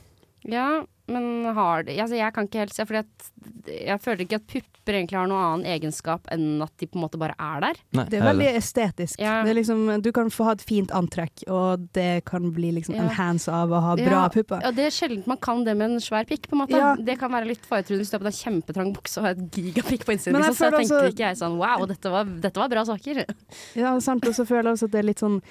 Ja, 0.46 0.84
men 1.12 1.44
har 1.54 1.84
det 1.84 1.98
altså 2.00 2.16
Jeg 2.16 2.32
kan 2.34 2.46
ikke 2.48 2.62
helt 2.64 2.74
se, 2.74 2.86
for 2.88 2.96
jeg 2.96 4.00
føler 4.00 4.22
ikke 4.24 4.38
at 4.40 4.46
pupper 4.48 4.96
egentlig 4.96 5.18
har 5.20 5.28
noen 5.28 5.44
annen 5.44 5.66
egenskap 5.68 6.26
enn 6.32 6.62
at 6.64 6.72
de 6.80 6.88
på 6.88 6.96
en 6.96 7.04
måte 7.04 7.20
bare 7.20 7.36
er 7.40 7.60
der. 7.64 7.80
Nei, 7.96 8.06
Det 8.12 8.20
er 8.20 8.26
veldig 8.30 8.48
estetisk. 8.60 9.20
Ja. 9.20 9.42
Det 9.44 9.52
er 9.52 9.58
liksom, 9.60 9.82
du 10.04 10.10
kan 10.16 10.32
få 10.32 10.48
ha 10.48 10.54
et 10.56 10.64
fint 10.64 10.92
antrekk, 10.96 11.44
og 11.52 11.90
det 11.96 12.24
kan 12.26 12.50
bli 12.56 12.72
liksom 12.80 12.96
Ja. 12.96 13.04
enhance 13.04 13.52
av 13.52 13.70
å 13.76 13.82
ha 13.84 13.96
bra 14.00 14.04
Ja, 14.24 14.24
pupper. 14.30 14.62
Ja, 14.64 14.72
Det 14.72 14.86
er 14.88 14.96
sjelden 14.96 15.28
man 15.28 15.38
kan 15.44 15.64
det 15.64 15.76
med 15.78 15.92
en 15.92 16.00
svær 16.00 16.26
pikk. 16.26 16.48
på 16.48 16.54
en 16.56 16.64
måte 16.68 16.72
Ja. 16.80 16.96
Det 16.96 17.20
kan 17.20 17.32
være 17.32 17.48
litt 17.52 17.66
faretruende 17.66 18.00
hvis 18.04 18.12
du 18.12 18.18
har 18.18 18.24
på 18.24 18.32
deg 18.32 18.34
en 18.34 18.62
kjempetrang 18.62 18.94
bukse 18.96 19.18
og 19.18 19.24
har 19.24 19.32
et 19.32 19.52
gigapikk 19.52 20.06
på 20.08 20.14
innsiden. 20.16 20.40
Liksom, 20.40 20.56
så 20.56 20.72
jeg 20.72 20.74
tenker 20.80 20.96
også- 21.04 21.12
ikke 21.12 21.28
jeg 21.28 21.38
sånn 21.38 21.58
wow, 21.58 21.86
dette 21.86 22.10
var, 22.10 22.24
dette 22.26 22.56
var 22.58 22.70
bra 22.70 22.84
saker. 22.86 23.26
Ja, 23.76 24.00
sant. 24.00 24.26
Og 24.26 24.34
så 24.34 24.46
føler 24.48 24.64
jeg 24.72 24.74
også 24.80 24.84
at 24.86 24.92
det 24.92 25.00
er 25.00 25.04
litt 25.12 25.20
sånn 25.20 25.42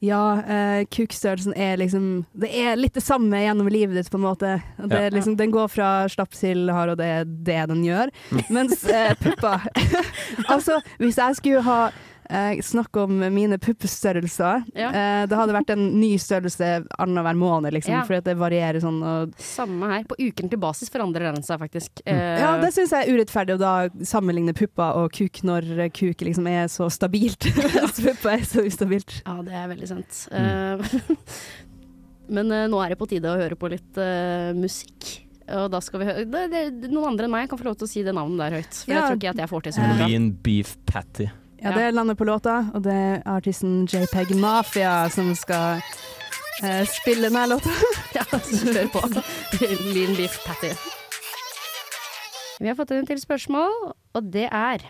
Ja, 0.00 0.40
eh, 0.40 0.84
kukstørrelsen 0.88 1.52
er 1.60 1.76
liksom 1.76 2.24
Det 2.32 2.48
er 2.56 2.76
litt 2.80 2.94
det 2.96 3.02
samme 3.04 3.36
gjennom 3.42 3.68
livet 3.68 3.98
ditt, 3.98 4.08
på 4.10 4.16
en 4.16 4.24
måte. 4.24 4.62
Det, 4.80 4.96
Ja. 4.96 5.10
liksom, 5.12 5.36
den 5.36 5.50
går 5.52 5.68
fra 5.68 5.90
slapp 6.08 6.32
til 6.32 6.70
hard, 6.72 6.94
og 6.94 6.96
det 6.98 7.06
er 7.06 7.24
det 7.24 7.68
den 7.68 7.82
gjør. 7.84 8.08
Mm. 8.32 8.40
Mens 8.50 8.84
eh, 8.88 9.12
pupper 9.20 9.60
Altså, 10.54 10.80
hvis 10.98 11.18
jeg 11.20 11.36
skulle 11.36 11.60
ha 11.62 11.90
eh, 12.30 12.60
snakke 12.62 13.02
om 13.02 13.18
mine 13.34 13.58
puppestørrelser 13.58 14.62
Ja. 14.78 14.88
eh, 14.90 15.26
Det 15.26 15.36
hadde 15.36 15.52
vært 15.56 15.70
en 15.74 15.84
ny 16.00 16.12
størrelse 16.22 16.86
annenhver 16.98 17.36
måned, 17.36 17.72
liksom, 17.74 17.92
Ja. 17.98 18.02
fordi 18.06 18.22
det 18.30 18.36
varierer 18.38 18.80
sånn. 18.80 19.02
Og, 19.02 19.34
Samme 19.36 19.90
her. 19.90 20.04
På 20.04 20.16
ukentlig 20.18 20.58
basis 20.60 20.88
forandrer 20.90 21.32
den 21.34 21.42
seg 21.42 21.58
faktisk. 21.60 22.00
Mm. 22.06 22.14
Eh, 22.14 22.40
ja, 22.40 22.52
det 22.60 22.72
syns 22.74 22.90
jeg 22.94 23.08
er 23.08 23.12
urettferdig 23.18 23.56
å 23.56 23.58
da 23.58 23.88
sammenligne 24.04 24.54
pupper 24.54 24.96
og 24.96 25.10
kuk 25.12 25.42
når 25.42 25.68
eh, 25.86 25.88
kuk 25.90 26.22
liksom 26.24 26.46
er 26.48 26.66
så 26.72 26.88
stabilt. 26.90 27.44
Mens 27.74 28.00
pupper 28.00 28.38
er 28.38 28.46
så 28.46 28.64
ustabilt. 28.64 29.22
Ja, 29.26 29.40
det 29.42 29.52
er 29.52 29.68
veldig 29.74 29.88
sant. 29.88 30.28
Mm. 30.32 30.80
Eh, 30.80 31.00
men 32.36 32.52
eh, 32.54 32.68
nå 32.70 32.78
er 32.84 32.94
det 32.94 32.98
på 33.00 33.08
tide 33.10 33.26
å 33.32 33.38
høre 33.40 33.56
på 33.58 33.70
litt 33.72 33.98
eh, 33.98 34.52
musikk. 34.54 35.26
Og 35.50 35.66
da 35.72 35.80
skal 35.82 35.98
vi 35.98 36.06
høre 36.06 36.24
det, 36.30 36.42
det, 36.52 36.90
Noen 36.92 37.08
andre 37.16 37.26
enn 37.26 37.32
meg 37.34 37.48
kan 37.50 37.58
få 37.58 37.66
lov 37.66 37.74
til 37.80 37.88
å 37.88 37.90
si 37.90 38.04
det 38.06 38.12
navnet 38.14 38.38
der 38.38 38.58
høyt. 38.60 38.74
For 38.84 38.92
Ja. 38.92 39.00
jeg 39.00 39.02
tror 39.08 39.16
ikke 39.18 39.30
at 39.32 39.40
jeg 39.42 39.50
får 39.50 39.62
til 39.66 39.72
så 39.74 39.80
veldig 39.82 39.96
bra. 39.98 40.06
Lean 40.12 40.28
beef 40.46 40.76
patty. 40.86 41.26
Ja, 41.60 41.74
det 41.76 41.82
er 41.90 41.92
landet 41.92 42.16
på 42.16 42.24
låta, 42.24 42.62
og 42.72 42.84
det 42.86 42.94
er 42.94 43.18
artisten 43.28 43.82
JPEG 43.84 44.32
Mafia 44.40 44.94
som 45.12 45.34
skal 45.36 45.82
eh, 46.64 46.86
spille 46.88 47.28
denne 47.28 47.46
låta. 47.52 47.74
Ja, 48.16 48.24
hør 48.26 48.88
på. 48.90 49.02
Lean 49.92 50.16
beef 50.16 50.40
patty. 50.46 50.72
Vi 52.60 52.68
har 52.68 52.76
fått 52.78 52.90
inn 52.96 53.06
til 53.08 53.20
spørsmål, 53.20 53.76
og 54.16 54.32
det 54.32 54.48
er 54.48 54.82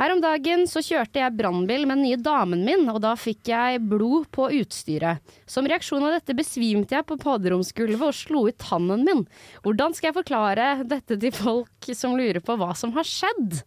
Her 0.00 0.14
om 0.14 0.22
dagen 0.24 0.64
så 0.68 0.80
kjørte 0.80 1.20
jeg 1.20 1.36
brannbil 1.36 1.84
med 1.84 1.98
den 2.00 2.06
nye 2.08 2.18
damen 2.24 2.64
min, 2.64 2.86
og 2.88 3.02
da 3.04 3.12
fikk 3.20 3.50
jeg 3.52 3.82
blod 3.84 4.30
på 4.32 4.48
utstyret. 4.56 5.20
Som 5.44 5.68
reaksjon 5.68 6.06
av 6.08 6.16
dette 6.16 6.36
besvimte 6.36 6.96
jeg 6.96 7.04
på 7.04 7.18
baderomsgulvet 7.20 8.06
og 8.08 8.16
slo 8.16 8.46
ut 8.48 8.56
tannen 8.64 9.04
min. 9.04 9.26
Hvordan 9.60 9.92
skal 9.92 10.10
jeg 10.10 10.18
forklare 10.22 10.70
dette 10.88 11.20
til 11.20 11.36
folk 11.36 11.92
som 11.92 12.16
lurer 12.16 12.40
på 12.40 12.56
hva 12.56 12.72
som 12.72 12.96
har 12.96 13.04
skjedd? 13.04 13.60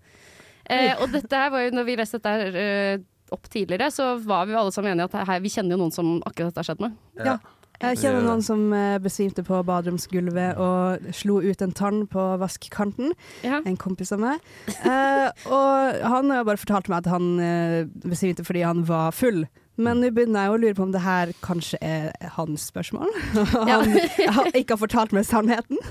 Eh, 0.72 0.94
og 1.00 1.12
dette 1.12 1.42
her 1.42 1.52
var 1.54 1.66
jo, 1.66 1.74
når 1.76 1.88
vi 1.90 1.98
leste 2.00 2.20
dette 2.20 2.36
her, 2.38 2.62
eh, 2.62 3.02
opp 3.34 3.50
tidligere, 3.50 3.90
så 3.92 4.14
var 4.22 4.46
vi 4.48 4.56
alle 4.56 4.72
sammen 4.72 4.94
enige 4.94 5.10
at 5.10 5.28
her, 5.28 5.42
vi 5.44 5.52
kjenner 5.52 5.76
jo 5.76 5.84
noen 5.84 5.96
som 5.96 6.16
akkurat 6.22 6.52
dette 6.52 6.64
har 6.64 6.70
skjedd 6.70 6.84
med. 6.86 6.98
Ja. 7.26 7.38
Jeg 7.84 7.98
kjenner 8.00 8.24
noen 8.24 8.44
som 8.46 8.62
eh, 8.76 9.00
besvimte 9.04 9.44
på 9.44 9.58
baderomsgulvet 9.68 10.60
og 10.62 11.10
slo 11.16 11.40
ut 11.44 11.64
en 11.66 11.74
tann 11.76 12.06
på 12.08 12.22
vaskkanten. 12.40 13.12
Ja. 13.44 13.60
En 13.68 13.76
kompis 13.80 14.14
av 14.16 14.22
meg. 14.24 14.46
Eh, 14.70 15.28
og 15.50 16.06
han 16.14 16.32
har 16.32 16.46
bare 16.48 16.62
fortalt 16.62 16.88
meg 16.92 17.04
at 17.04 17.12
han 17.12 17.28
eh, 17.44 17.82
besvimte 18.06 18.46
fordi 18.48 18.64
han 18.64 18.86
var 18.88 19.12
full. 19.16 19.44
Men 19.76 20.00
nå 20.00 20.14
begynner 20.14 20.46
jeg 20.46 20.54
å 20.54 20.62
lure 20.62 20.78
på 20.78 20.86
om 20.86 20.94
det 20.94 21.02
her 21.04 21.34
kanskje 21.44 21.82
er 21.82 22.12
hans 22.38 22.70
spørsmål. 22.70 23.10
Og 23.42 23.70
han 23.72 23.96
har 24.38 24.52
ikke 24.54 24.76
har 24.76 24.82
fortalt 24.84 25.16
meg 25.18 25.26
sannheten. 25.26 25.82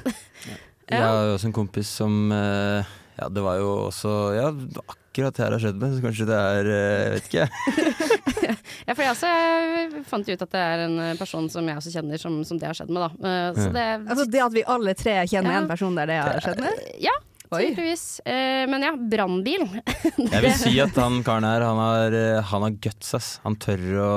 Jeg 0.87 1.02
har 1.02 1.32
også 1.35 1.50
en 1.50 1.56
kompis 1.56 1.90
som 1.90 2.30
eh, 2.37 2.92
Ja, 3.22 3.28
det 3.32 3.44
var 3.46 3.56
jo 3.62 3.70
også 3.88 4.12
Ja, 4.37 4.50
akkurat 4.82 5.37
det 5.37 5.44
her 5.44 5.54
har 5.56 5.62
skjedd 5.62 5.78
med, 5.80 5.96
så 5.96 6.04
kanskje 6.04 6.26
det 6.30 6.38
er 6.40 6.70
eh, 6.72 7.00
Jeg 7.02 7.16
vet 7.16 7.26
ikke. 7.30 7.46
jeg. 7.46 8.58
Ja, 8.87 8.94
for 8.96 9.02
jeg 9.04 9.12
også 9.14 9.28
jeg 9.30 10.04
fant 10.11 10.26
jo 10.28 10.35
ut 10.35 10.42
at 10.44 10.54
det 10.56 10.62
er 10.66 10.80
en 10.88 10.96
eh, 11.04 11.12
person 11.20 11.46
som 11.52 11.66
jeg 11.68 11.78
også 11.78 11.92
kjenner 11.94 12.18
som, 12.20 12.40
som 12.48 12.58
det 12.58 12.66
har 12.70 12.74
skjedd 12.78 12.90
med, 12.92 13.04
da. 13.04 13.28
Eh, 13.30 13.61
Så 13.61 13.68
det 13.74 13.85
Altså 14.00 14.24
det 14.32 14.40
at 14.42 14.56
vi 14.56 14.64
alle 14.76 14.94
tre 14.98 15.14
kjenner 15.30 15.54
Ja. 15.54 15.61
en 15.62 15.68
person 15.70 15.94
der 16.00 16.11
det 16.11 16.16
har 16.18 16.40
skjedd 16.42 16.62
med. 16.64 16.80
Ja, 17.04 17.14
tydeligvis. 17.52 18.04
Eh, 18.26 18.64
Men 18.72 18.82
ja, 18.88 18.92
brannbil. 18.96 19.66
Jeg 20.32 20.42
vil 20.46 20.54
si 20.58 20.72
at 20.82 20.96
han 20.98 21.20
karen 21.26 21.44
her, 21.46 21.64
han 21.68 21.78
har, 21.85 22.16
eh, 22.18 22.40
han 22.50 22.66
har 22.66 22.74
guts, 22.82 23.12
ass. 23.18 23.30
Han 23.46 23.56
tør 23.62 23.85
å 24.02 24.11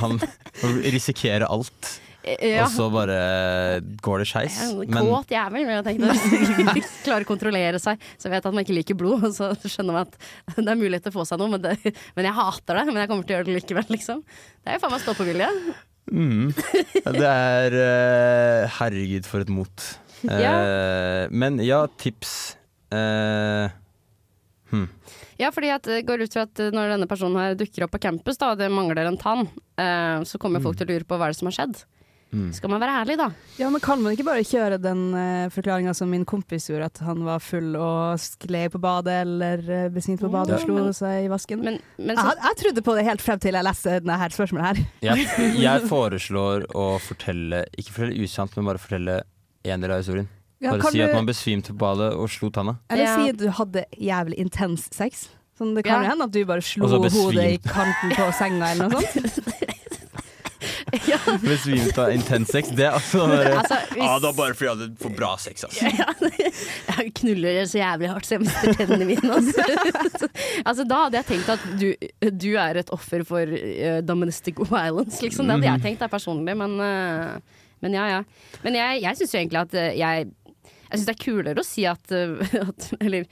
Han 0.00 0.16
risikerer 0.96 1.44
alt. 1.50 1.96
Eh, 2.24 2.54
Ja. 2.54 2.64
Og 2.64 2.72
så 2.72 2.86
bare 2.92 3.16
går 4.02 4.22
det 4.22 4.28
skeis. 4.30 4.56
Kåt 4.88 5.32
jævel, 5.32 5.66
vil 5.68 5.74
jeg 5.76 5.84
tenke. 5.84 6.84
klarer 7.04 7.26
å 7.26 7.28
kontrollere 7.28 7.80
seg. 7.82 8.00
Så 8.16 8.30
vet 8.30 8.40
jeg 8.40 8.48
at 8.48 8.54
man 8.54 8.64
ikke 8.64 8.76
liker 8.78 8.98
blod, 8.98 9.26
og 9.28 9.34
så 9.36 9.50
skjønner 9.60 9.98
man 9.98 10.06
at 10.08 10.16
det 10.56 10.70
er 10.72 10.80
mulighet 10.80 11.04
til 11.04 11.12
å 11.12 11.18
få 11.18 11.26
seg 11.28 11.42
noe, 11.42 11.52
men, 11.52 11.64
det, 11.64 11.76
men 12.16 12.28
jeg 12.28 12.36
hater 12.38 12.80
det. 12.80 12.86
Men 12.88 13.02
jeg 13.02 13.12
kommer 13.12 13.28
til 13.28 13.36
å 13.36 13.38
gjøre 13.38 13.50
det 13.50 13.58
likevel, 13.58 13.90
liksom. 13.92 14.24
Det 14.24 14.72
er 14.72 14.78
jo 14.78 14.84
faen 14.86 14.94
meg 14.94 15.04
stå-på-vilje. 15.04 15.50
mm, 16.14 16.48
det 17.20 17.28
er 17.28 17.78
uh, 17.80 18.74
Herregud, 18.78 19.28
for 19.28 19.44
et 19.44 19.52
mot. 19.52 19.88
Eh, 20.24 21.28
Men 21.28 21.60
ja, 21.60 21.84
tips. 22.00 22.54
Uh, 22.94 23.68
hmm. 24.70 24.86
Ja, 25.36 25.50
fordi 25.52 25.72
at 25.74 25.84
det 25.90 26.04
går 26.08 26.24
ut 26.24 26.32
fra 26.32 26.46
at 26.46 26.62
når 26.72 26.94
denne 26.94 27.08
personen 27.10 27.36
her 27.42 27.56
dukker 27.58 27.84
opp 27.84 27.92
på 27.96 28.00
campus, 28.06 28.38
da, 28.40 28.54
og 28.54 28.62
det 28.62 28.70
mangler 28.72 29.10
en 29.10 29.18
tann, 29.20 29.48
så 29.74 30.38
kommer 30.38 30.62
folk 30.62 30.78
til 30.78 30.86
å 30.86 30.92
lure 30.92 31.06
på 31.08 31.18
hva 31.18 31.26
er 31.26 31.34
det 31.34 31.40
som 31.40 31.48
har 31.50 31.56
skjedd. 31.56 31.80
Mm. 32.34 32.48
Skal 32.56 32.70
man 32.72 32.82
være 32.82 32.94
ærlig, 33.04 33.14
da? 33.20 33.28
Ja, 33.60 33.68
men 33.70 33.80
Kan 33.84 34.00
man 34.02 34.12
ikke 34.16 34.24
bare 34.26 34.42
kjøre 34.42 34.78
den 34.82 35.02
uh, 35.14 35.46
forklaringa 35.54 35.92
som 35.94 36.10
min 36.10 36.24
kompis 36.26 36.66
gjorde, 36.66 36.88
at 36.90 36.98
han 37.06 37.22
var 37.26 37.38
full 37.44 37.76
og 37.78 38.18
skled 38.18 38.72
på 38.74 38.80
badet 38.82 39.20
eller 39.22 39.62
uh, 39.68 39.88
besvimte 39.94 40.26
på 40.26 40.32
badet 40.34 40.56
og 40.58 40.64
slo 40.64 40.78
men- 40.80 40.96
seg 40.98 41.28
i 41.28 41.30
vasken? 41.30 41.62
Men, 41.62 41.78
men 41.98 42.16
jeg, 42.16 42.18
så, 42.18 42.34
jeg 42.48 42.58
trodde 42.64 42.82
på 42.88 42.96
det 42.98 43.04
helt 43.06 43.22
frem 43.22 43.38
til 43.44 43.54
jeg 43.54 43.68
leste 43.68 43.98
denne 44.00 44.18
her 44.18 44.34
spørsmålet 44.34 44.66
her. 44.66 44.82
Jeg, 45.06 45.28
jeg 45.68 45.86
foreslår 45.88 46.66
å 46.74 46.88
fortelle, 47.06 47.64
ikke 47.78 47.94
fortelle 48.00 48.26
usant, 48.26 48.58
men 48.58 48.66
bare 48.72 48.82
fortelle 48.82 49.20
en 49.64 49.80
del 49.86 49.94
av 49.94 50.02
historien. 50.02 50.26
Ja, 50.64 50.72
Bare 50.74 50.90
si 50.90 51.00
at 51.04 51.12
man 51.14 51.26
besvimte 51.28 51.74
på 51.74 51.80
badet 51.84 52.10
og 52.16 52.28
slo 52.32 52.48
tanna. 52.50 52.78
Eller 52.90 53.04
Ja. 53.04 53.16
si 53.20 53.30
at 53.34 53.40
du 53.40 53.48
hadde 53.52 53.84
jævlig 54.00 54.38
intens 54.40 54.88
sex. 54.94 55.28
Sånn, 55.58 55.74
det 55.76 55.84
kan 55.86 56.02
Ja. 56.02 56.10
hende 56.10 56.24
at 56.24 56.32
du 56.34 56.40
bare 56.44 56.62
slo 56.66 56.88
hodet 56.88 57.44
i 57.46 57.58
kanten 57.62 58.10
på 58.16 58.24
senga 58.34 58.72
eller 58.72 58.88
noe 58.90 59.02
sånt. 59.06 59.38
Besvimt 61.44 61.98
av 61.98 62.12
intens 62.14 62.52
sex. 62.52 62.70
Det 62.74 62.86
er 62.86 62.96
altså 62.96 63.24
bare, 63.28 63.54
altså, 63.60 63.78
hvis, 63.92 64.04
ah, 64.04 64.18
det 64.20 64.28
var 64.28 64.36
bare 64.38 64.56
fordi 64.58 64.68
jeg 64.68 64.76
hadde 64.76 65.02
for 65.02 65.16
bra 65.18 65.32
sex, 65.40 65.64
altså. 65.66 65.90
Jeg 66.94 67.12
knuller 67.18 67.64
så 67.68 67.80
jævlig 67.80 68.10
hardt 68.12 68.28
så 68.28 68.36
jeg 68.36 68.44
mister 68.44 68.76
tennene 68.78 69.06
mine. 69.08 69.34
Altså. 69.34 70.28
altså, 70.64 70.84
da 70.88 71.00
hadde 71.04 71.18
jeg 71.18 71.26
tenkt 71.28 71.50
at 71.54 71.64
du, 71.80 71.88
du 72.44 72.48
er 72.60 72.80
et 72.80 72.92
offer 72.94 73.24
for 73.26 73.50
uh, 73.50 73.98
domestic 74.06 74.60
violence, 74.60 75.20
liksom. 75.24 75.48
Det 75.48 75.58
hadde 75.58 75.70
jeg 75.72 75.84
tenkt 75.88 76.04
da 76.04 76.08
personlig, 76.12 76.56
men, 76.60 76.78
uh, 76.80 77.60
men 77.84 77.98
ja 77.98 78.06
ja. 78.12 78.22
Men 78.64 78.78
jeg, 78.78 79.02
jeg 79.04 79.20
syns 79.20 79.34
jo 79.34 79.40
egentlig 79.42 79.62
at 79.64 79.76
eh, 79.80 79.92
jeg 80.00 80.30
jeg 80.94 81.00
syns 81.00 81.08
det 81.10 81.14
er 81.14 81.24
kulere 81.24 81.62
å 81.62 81.66
si 81.66 81.84
at, 81.88 82.14
eh, 82.14 82.56
at 82.68 82.88
Eller 83.00 83.26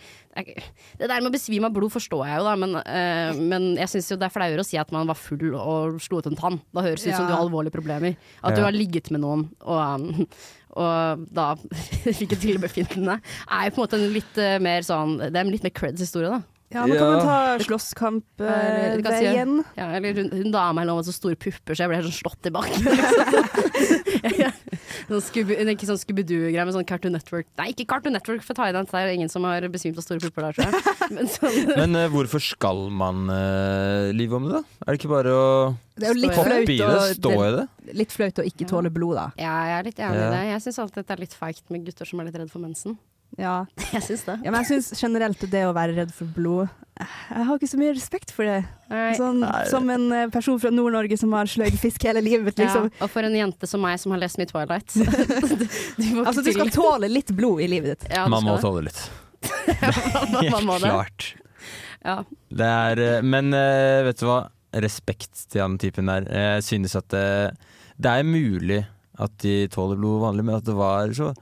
Det 0.99 1.09
der 1.09 1.21
med 1.21 1.31
å 1.31 1.35
besvime 1.35 1.69
av 1.69 1.77
blod 1.77 1.93
forstår 1.95 2.25
jeg 2.29 2.41
jo, 2.41 2.47
da, 2.49 2.55
men, 2.59 2.77
uh, 2.81 3.43
men 3.53 3.69
jeg 3.81 3.93
syns 3.95 4.11
jo 4.13 4.19
det 4.21 4.29
er 4.29 4.35
flauere 4.35 4.65
å 4.65 4.67
si 4.67 4.81
at 4.81 4.93
man 4.95 5.09
var 5.11 5.19
full 5.19 5.53
og 5.53 6.01
slo 6.03 6.21
ut 6.23 6.29
en 6.31 6.39
tann. 6.39 6.59
Da 6.73 6.85
høres 6.85 7.05
det 7.05 7.13
ut 7.13 7.19
som 7.19 7.29
du 7.29 7.35
har 7.35 7.43
alvorlige 7.45 7.75
problemer. 7.75 8.17
At 8.43 8.57
du 8.57 8.63
har 8.65 8.75
ligget 8.75 9.11
med 9.13 9.25
noen 9.25 9.47
og, 9.61 9.79
um, 9.79 10.27
og 10.83 11.27
da 11.35 11.53
fikk 12.21 12.37
et 12.37 12.49
illebefinnende. 12.49 13.19
Er 13.49 13.69
jo 13.69 13.77
på 13.77 13.83
en 13.83 13.85
måte 13.85 14.01
en 14.01 14.15
litt 14.15 14.41
eh, 14.41 14.59
mer 14.63 14.87
sånn 14.87 15.19
Det 15.21 15.35
er 15.35 15.45
en 15.45 15.53
litt 15.53 15.67
mer 15.67 15.75
creds-historie, 15.77 16.33
da. 16.33 16.52
Ja, 16.73 16.87
nå 16.89 16.97
kan 16.97 17.11
man 17.13 17.27
ta 17.27 17.39
slåsskamp 17.67 18.43
Eh, 18.43 18.97
uh? 18.99 19.63
Ja, 19.77 19.89
eller 19.97 20.17
hun, 20.17 20.31
hun 20.33 20.53
dama 20.55 20.83
eller 20.83 20.93
noe 20.93 21.03
med 21.03 21.09
så 21.09 21.15
store 21.15 21.37
pupper, 21.37 21.77
så 21.77 21.85
jeg 21.85 21.93
ble 21.93 22.01
helt 22.01 22.09
sånn 22.11 22.21
slått 22.23 22.49
i 22.49 22.53
bakken. 22.55 22.87
Liksom. 24.23 24.53
sånn 25.09 25.23
Scooby- 25.25 25.59
ikke 25.73 25.89
sånn 25.89 26.01
Scooby-Doo-greie, 26.01 26.65
men 26.65 26.75
sånn 26.75 26.87
Cartoon 26.89 27.15
Network. 27.17 27.49
Nei, 27.61 27.71
ikke 27.75 27.87
Cartoon 27.91 28.17
Network 28.17 28.45
for 28.47 28.59
Thailand, 28.59 28.91
det 28.91 29.03
er 29.03 29.13
ingen 29.15 29.31
som 29.33 29.47
har 29.49 29.67
besvimt 29.73 29.99
av 30.01 30.07
store 30.07 30.23
pupper 30.23 30.49
der, 30.49 30.59
tror 30.59 30.69
jeg. 30.69 30.97
Men 31.17 31.31
sånn, 31.31 31.59
Men 31.77 31.99
uh, 31.99 32.07
hvorfor 32.13 32.43
skal 32.43 32.85
man 32.95 33.27
uh, 33.29 34.11
lyve 34.17 34.39
om 34.39 34.49
det, 34.49 34.61
da? 34.61 34.81
Er 34.87 34.95
det 34.95 35.01
ikke 35.01 35.13
bare 35.13 35.37
å 35.37 35.47
Det 35.99 36.09
er 36.09 36.15
jo 36.15 36.23
litt 36.23 36.37
hoppe 36.39 36.49
flaut, 36.49 36.73
i 36.73 36.79
det, 36.81 37.01
stå 37.19 37.33
i 37.35 37.53
det? 37.57 37.65
det, 37.87 37.97
litt 38.03 38.15
flaut 38.15 38.43
å 38.43 38.47
ikke 38.49 38.69
tåle 38.71 38.93
blod, 38.95 39.19
da. 39.19 39.27
ja, 39.41 39.55
jeg 39.69 39.79
er 39.79 39.89
litt 39.91 40.03
enig 40.03 40.21
i 40.23 40.29
det. 40.37 40.45
Jeg 40.53 40.67
syns 40.67 40.83
alltid 40.87 41.09
det 41.09 41.17
er 41.17 41.25
litt 41.27 41.37
feigt 41.37 41.65
med 41.75 41.89
gutter 41.89 42.09
som 42.09 42.23
er 42.23 42.31
litt 42.31 42.39
redd 42.43 42.53
for 42.53 42.65
mensen. 42.65 42.99
Ja. 43.41 43.65
Jeg 43.95 44.03
syns 44.05 44.25
det. 44.27 44.39
ja, 44.45 44.51
men 44.53 44.61
jeg 44.61 44.69
syns 44.69 45.01
generelt 45.01 45.41
det 45.51 45.63
å 45.65 45.73
være 45.77 45.95
redd 45.97 46.11
for 46.13 46.29
blod 46.37 46.69
Jeg 47.01 47.47
har 47.49 47.57
ikke 47.57 47.71
så 47.71 47.79
mye 47.81 47.95
respekt 47.97 48.33
for 48.37 48.45
det. 48.47 48.59
Sånn, 49.17 49.41
som 49.71 49.89
en 49.91 50.05
eh, 50.13 50.27
person 50.33 50.59
fra 50.61 50.71
Nord-Norge 50.75 51.17
som 51.19 51.33
har 51.35 51.49
sløyd 51.51 51.79
fisk 51.81 52.05
hele 52.07 52.21
livet 52.23 52.61
liksom. 52.61 52.91
Ja, 52.93 53.01
og 53.07 53.11
for 53.11 53.25
en 53.27 53.35
jente 53.35 53.67
som 53.67 53.81
meg 53.83 53.97
som 54.03 54.13
har 54.15 54.21
lest 54.21 54.39
mye 54.39 54.51
Twilight. 54.51 54.93
du, 55.99 56.05
må 56.13 56.27
Altså, 56.27 56.45
du 56.45 56.53
skal 56.53 56.71
tåle 56.75 57.09
litt 57.11 57.33
blod 57.35 57.65
i 57.65 57.71
livet 57.73 57.97
ditt. 57.97 58.13
ja, 58.13 58.27
Man 58.31 58.45
må 58.45 58.59
det. 58.59 58.65
tåle 58.67 58.85
litt. 58.91 59.01
Det. 59.43 60.53
klart. 60.85 61.33
Ja. 62.05 62.19
Det 62.53 62.69
er, 62.69 63.03
eh, 63.09 63.23
men 63.25 63.53
eh, 63.57 64.03
vet 64.07 64.21
du 64.21 64.29
hva? 64.29 64.43
Respekt 64.83 65.47
til 65.53 65.65
han 65.65 65.75
typen 65.81 66.09
der. 66.09 66.29
Jeg 66.33 66.65
synes 66.69 66.95
at 66.97 67.09
det, 67.13 67.25
det 68.01 68.13
er 68.13 68.29
mulig 68.29 68.83
at 69.21 69.35
de 69.45 69.67
tåler 69.73 69.99
blod 70.01 70.23
vanlig, 70.23 70.47
men 70.49 70.57
at 70.61 70.69
det 70.69 70.77
var 70.77 71.13
så 71.17 71.33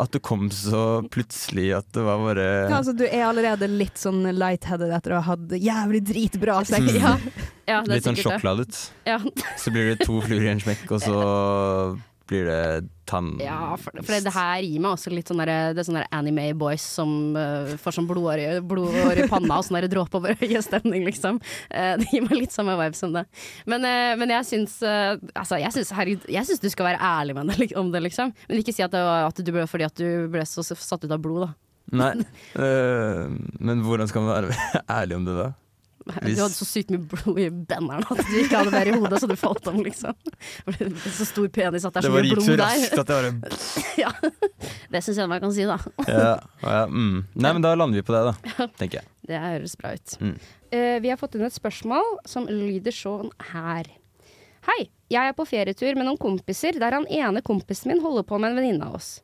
At 0.00 0.14
det 0.14 0.20
kom 0.24 0.46
så 0.54 1.02
plutselig 1.12 1.68
at 1.76 1.88
det 1.96 2.04
var 2.06 2.22
bare 2.22 2.46
Ja, 2.68 2.78
altså, 2.78 2.94
du 2.96 3.04
er 3.06 3.26
allerede 3.28 3.68
litt 3.70 4.00
sånn 4.00 4.22
lightheaded 4.34 4.94
etter 4.94 5.16
å 5.16 5.20
ha 5.20 5.34
hatt 5.34 5.54
jævlig 5.58 6.02
dritbra 6.08 6.60
sex. 6.64 6.88
Mm. 6.88 7.00
Ja, 7.00 7.14
ja, 7.66 7.82
det 7.84 7.98
Litt 7.98 8.08
sånn 8.08 8.18
sjokkladet. 8.20 8.80
Ja. 9.08 9.20
Så 9.60 9.72
blir 9.74 9.92
det 9.92 10.04
to 10.04 10.20
fluer 10.24 10.48
i 10.48 10.52
en 10.52 10.62
smekk, 10.62 10.86
og 10.92 11.04
så 11.04 11.20
blir 12.28 12.46
det 12.48 12.88
tann... 13.04 13.34
Ja, 13.42 13.74
for, 13.80 13.96
for 14.00 14.24
det 14.24 14.32
her 14.32 14.64
gir 14.64 14.80
meg 14.80 14.94
også 14.94 15.12
litt 15.12 15.28
sånn 15.28 15.42
der, 15.42 15.74
det 15.76 15.84
sånne 15.86 16.04
anime 16.14 16.46
boys 16.58 16.84
som 16.96 17.36
uh, 17.36 17.74
får 17.80 17.98
sånn 17.98 18.08
blodår 18.08 18.40
i, 18.40 18.46
blodår 18.64 19.20
i 19.24 19.26
panna 19.30 19.58
og 19.60 19.66
sånn 19.66 19.84
dråpe 19.92 20.18
over 20.20 20.36
øyestemning, 20.38 21.04
liksom. 21.08 21.40
Uh, 21.68 21.94
det 22.00 22.08
gir 22.12 22.24
meg 22.24 22.38
litt 22.40 22.54
samme 22.54 22.76
vibe 22.80 22.98
som 22.98 23.12
det. 23.16 23.26
Men, 23.70 23.84
uh, 23.84 24.14
men 24.20 24.32
jeg 24.38 24.48
syns 24.48 24.76
Altså, 24.84 25.58
jeg 25.60 25.72
syns, 25.74 25.90
herregud, 25.94 26.24
jeg 26.30 26.46
syns 26.48 26.62
du 26.62 26.68
skal 26.72 26.88
være 26.90 27.02
ærlig 27.04 27.36
med 27.36 27.52
det, 27.52 27.68
om 27.78 27.90
det, 27.92 28.02
liksom. 28.06 28.32
Men 28.48 28.62
ikke 28.62 28.74
si 28.74 28.84
at 28.84 28.94
det 28.94 29.02
var 29.04 29.28
at 29.28 29.40
du 29.44 29.52
ble, 29.52 29.66
fordi 29.70 29.86
at 29.86 30.00
du 30.00 30.30
ble 30.32 30.44
så 30.48 30.64
satt 30.64 31.04
ut 31.04 31.12
av 31.12 31.20
blod, 31.22 31.46
da. 31.46 31.52
Nei. 31.94 32.14
men 33.60 33.82
hvordan 33.84 34.08
skal 34.08 34.24
man 34.24 34.32
være 34.32 34.56
ærlig 34.98 35.18
om 35.18 35.26
det 35.28 35.34
da? 35.36 35.50
Hvis- 36.04 36.36
Du 36.36 36.42
hadde 36.42 36.54
så 36.54 36.66
sykt 36.68 36.90
mye 36.92 37.00
blod 37.08 37.38
i 37.40 37.46
benderen 37.48 38.04
at 38.04 38.18
du 38.28 38.34
ikke 38.36 38.58
hadde 38.60 38.72
mer 38.74 38.88
i 38.90 38.92
hodet, 38.92 39.20
så 39.22 39.28
du 39.30 39.36
falt 39.40 39.66
om, 39.70 39.78
liksom. 39.82 40.12
Så 41.08 41.24
stor 41.30 41.48
penis 41.48 41.86
at 41.88 41.94
det 41.94 42.04
er 42.04 42.08
så 42.08 42.12
mye 42.12 42.34
blod 42.34 42.44
der. 42.44 42.56
Det 42.56 42.60
var 42.60 42.74
gikk 42.76 42.90
så 42.90 42.90
raskt 42.90 42.98
at 42.98 43.06
det 43.06 43.16
bare 43.16 43.94
Ja. 44.04 44.10
Det 44.92 45.02
syns 45.06 45.16
jeg 45.22 45.28
man 45.32 45.40
kan 45.40 45.52
si, 45.56 45.64
da. 45.64 45.78
ja, 46.08 46.28
ja, 46.62 46.84
mm. 46.86 47.24
Nei, 47.34 47.52
men 47.56 47.62
da 47.64 47.74
lander 47.74 47.96
vi 48.02 48.04
på 48.04 48.12
det, 48.12 48.22
da. 48.28 48.66
Tenker 48.80 49.00
jeg. 49.00 49.08
Det 49.26 49.40
høres 49.40 49.76
bra 49.80 49.94
ut. 49.96 50.16
Mm. 50.20 50.34
Uh, 50.74 50.96
vi 51.00 51.08
har 51.08 51.16
fått 51.20 51.34
inn 51.38 51.46
et 51.48 51.56
spørsmål 51.56 52.18
som 52.28 52.46
lyder 52.50 52.92
sånn 52.92 53.30
her. 53.54 53.88
Hei, 54.68 54.82
jeg 55.12 55.28
er 55.28 55.34
på 55.36 55.44
ferietur 55.48 55.96
med 55.96 56.06
noen 56.08 56.20
kompiser 56.20 56.76
der 56.80 56.96
han 56.96 57.08
ene 57.08 57.40
kompisen 57.44 57.92
min 57.92 58.00
holder 58.04 58.24
på 58.28 58.38
med 58.40 58.52
en 58.52 58.60
venninne 58.60 58.86
av 58.88 58.96
oss. 59.00 59.22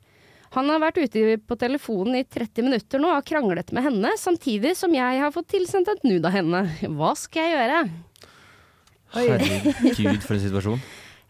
Han 0.56 0.66
har 0.66 0.80
vært 0.82 0.98
ute 0.98 1.36
på 1.46 1.56
telefonen 1.58 2.16
i 2.18 2.24
30 2.26 2.66
minutter 2.66 3.02
nå 3.02 3.12
og 3.14 3.26
kranglet 3.26 3.70
med 3.76 3.84
henne, 3.86 4.10
samtidig 4.18 4.72
som 4.78 4.94
jeg 4.96 5.20
har 5.22 5.30
fått 5.34 5.52
tilsendt 5.54 5.92
et 5.92 6.02
nude 6.02 6.26
av 6.26 6.34
henne. 6.34 6.64
Hva 6.98 7.12
skal 7.18 7.46
jeg 7.46 7.54
gjøre? 7.54 7.84
Herregud, 9.14 10.24
for 10.26 10.34
en 10.34 10.42
situasjon. 10.42 10.82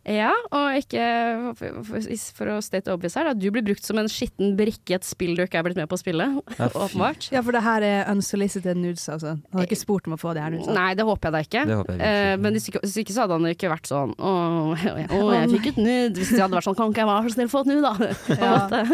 Ja, 0.09 0.31
og 0.57 0.79
ikke 0.81 1.53
for, 1.59 2.49
å 2.49 2.57
state 2.65 2.89
obvious 2.93 3.19
her, 3.19 3.29
da. 3.29 3.35
Du 3.37 3.51
blir 3.53 3.65
brukt 3.67 3.85
som 3.85 3.99
en 4.01 4.09
skitten 4.09 4.55
brikke 4.57 4.95
i 4.95 4.97
et 4.97 5.05
spill 5.05 5.35
du 5.37 5.43
ikke 5.45 5.61
er 5.61 5.67
blitt 5.67 5.77
med 5.77 5.91
på 5.91 5.99
å 5.99 6.01
spille. 6.01 6.27
Åpenbart. 6.57 7.29
Ja, 7.35 7.43
for 7.45 7.53
det 7.53 7.61
her 7.67 7.85
er 7.85 8.09
unsolicited 8.09 8.81
nudes, 8.81 9.05
altså. 9.13 9.35
Han 9.37 9.61
har 9.61 9.69
ikke 9.69 9.79
spurt 9.79 10.09
om 10.09 10.17
å 10.17 10.21
få 10.21 10.33
de 10.37 10.45
her 10.45 10.55
nudesene. 10.55 10.77
Nei, 10.79 10.95
det 10.97 11.05
håper 11.05 11.29
jeg 11.29 11.37
da 11.37 11.43
ikke. 11.45 11.65
Det 11.69 11.79
håper 11.83 11.93
jeg 11.93 12.01
ikke. 12.01 12.13
Eh, 12.33 12.41
men 12.41 12.57
hvis 12.57 12.71
ikke, 12.73 12.83
hvis 12.87 12.97
ikke 13.05 13.17
så 13.17 13.27
hadde 13.27 13.39
han 13.39 13.51
ikke 13.53 13.73
vært 13.73 13.91
sånn 13.91 14.15
Å, 14.17 14.33
å, 14.73 15.23
jeg 15.37 15.51
fikk 15.53 15.69
et 15.75 15.81
nude. 15.81 16.17
Hvis 16.17 16.33
det 16.33 16.41
hadde 16.41 16.57
vært 16.57 16.69
sånn 16.71 16.79
Kan 16.79 16.95
ikke 16.95 17.03
jeg 17.05 17.11
være 17.11 17.27
så 17.27 17.35
snill 17.37 17.51
å 17.51 17.53
få 17.53 17.63
et 17.65 17.73
nude, 17.75 17.91
da? 17.91 18.13
Ja. 18.41 18.85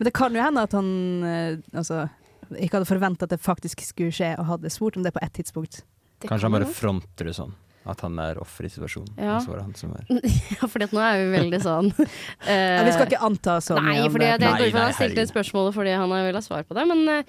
Men 0.00 0.08
det 0.08 0.12
kan 0.16 0.34
jo 0.34 0.42
hende 0.42 0.64
at 0.66 0.74
han 0.74 0.88
eh, 1.28 1.60
altså, 1.78 2.06
ikke 2.56 2.80
hadde 2.80 2.88
forventa 2.90 3.28
at 3.28 3.36
det 3.36 3.38
faktisk 3.42 3.84
skulle 3.86 4.14
skje, 4.14 4.32
og 4.40 4.50
hadde 4.50 4.72
spurt 4.74 4.98
om 4.98 5.06
det 5.06 5.14
på 5.14 5.22
ett 5.22 5.36
tidspunkt. 5.38 5.84
Det 6.18 6.30
Kanskje 6.30 6.48
kan 6.48 6.56
han 6.56 6.58
bare 6.58 6.74
fronter 6.74 7.30
det 7.30 7.36
sånn. 7.38 7.54
At 7.86 8.02
han 8.02 8.18
er 8.18 8.40
offer 8.42 8.66
i 8.66 8.70
situasjonen. 8.72 9.12
Ja. 9.16 9.36
Og 9.36 9.44
så 9.44 9.52
var 9.52 9.60
det 9.60 9.66
han 9.66 9.76
som 9.78 9.92
var 9.94 10.08
Ja, 10.56 10.68
for 10.68 10.82
nå 10.82 11.02
er 11.02 11.20
vi 11.20 11.26
veldig 11.36 11.60
sånn 11.62 11.90
uh, 11.94 12.00
Ja, 12.50 12.82
vi 12.86 12.94
skal 12.94 13.06
ikke 13.08 13.22
anta 13.28 13.58
så 13.62 13.76
mye 13.78 13.92
Nei, 13.92 14.06
om 14.06 14.16
fordi 14.16 14.26
det. 14.26 14.32
jeg 14.32 14.42
Nei, 14.42 14.70
nei, 14.70 14.70
han 14.76 14.96
stilte 14.96 15.20
det 15.22 15.28
spørsmålet 15.30 15.76
fordi 15.76 15.94
han 15.94 16.14
vil 16.16 16.38
ha 16.38 16.42
svar 16.44 16.66
på 16.66 16.76
det. 16.78 16.86
Men 16.90 17.04
uh, 17.12 17.22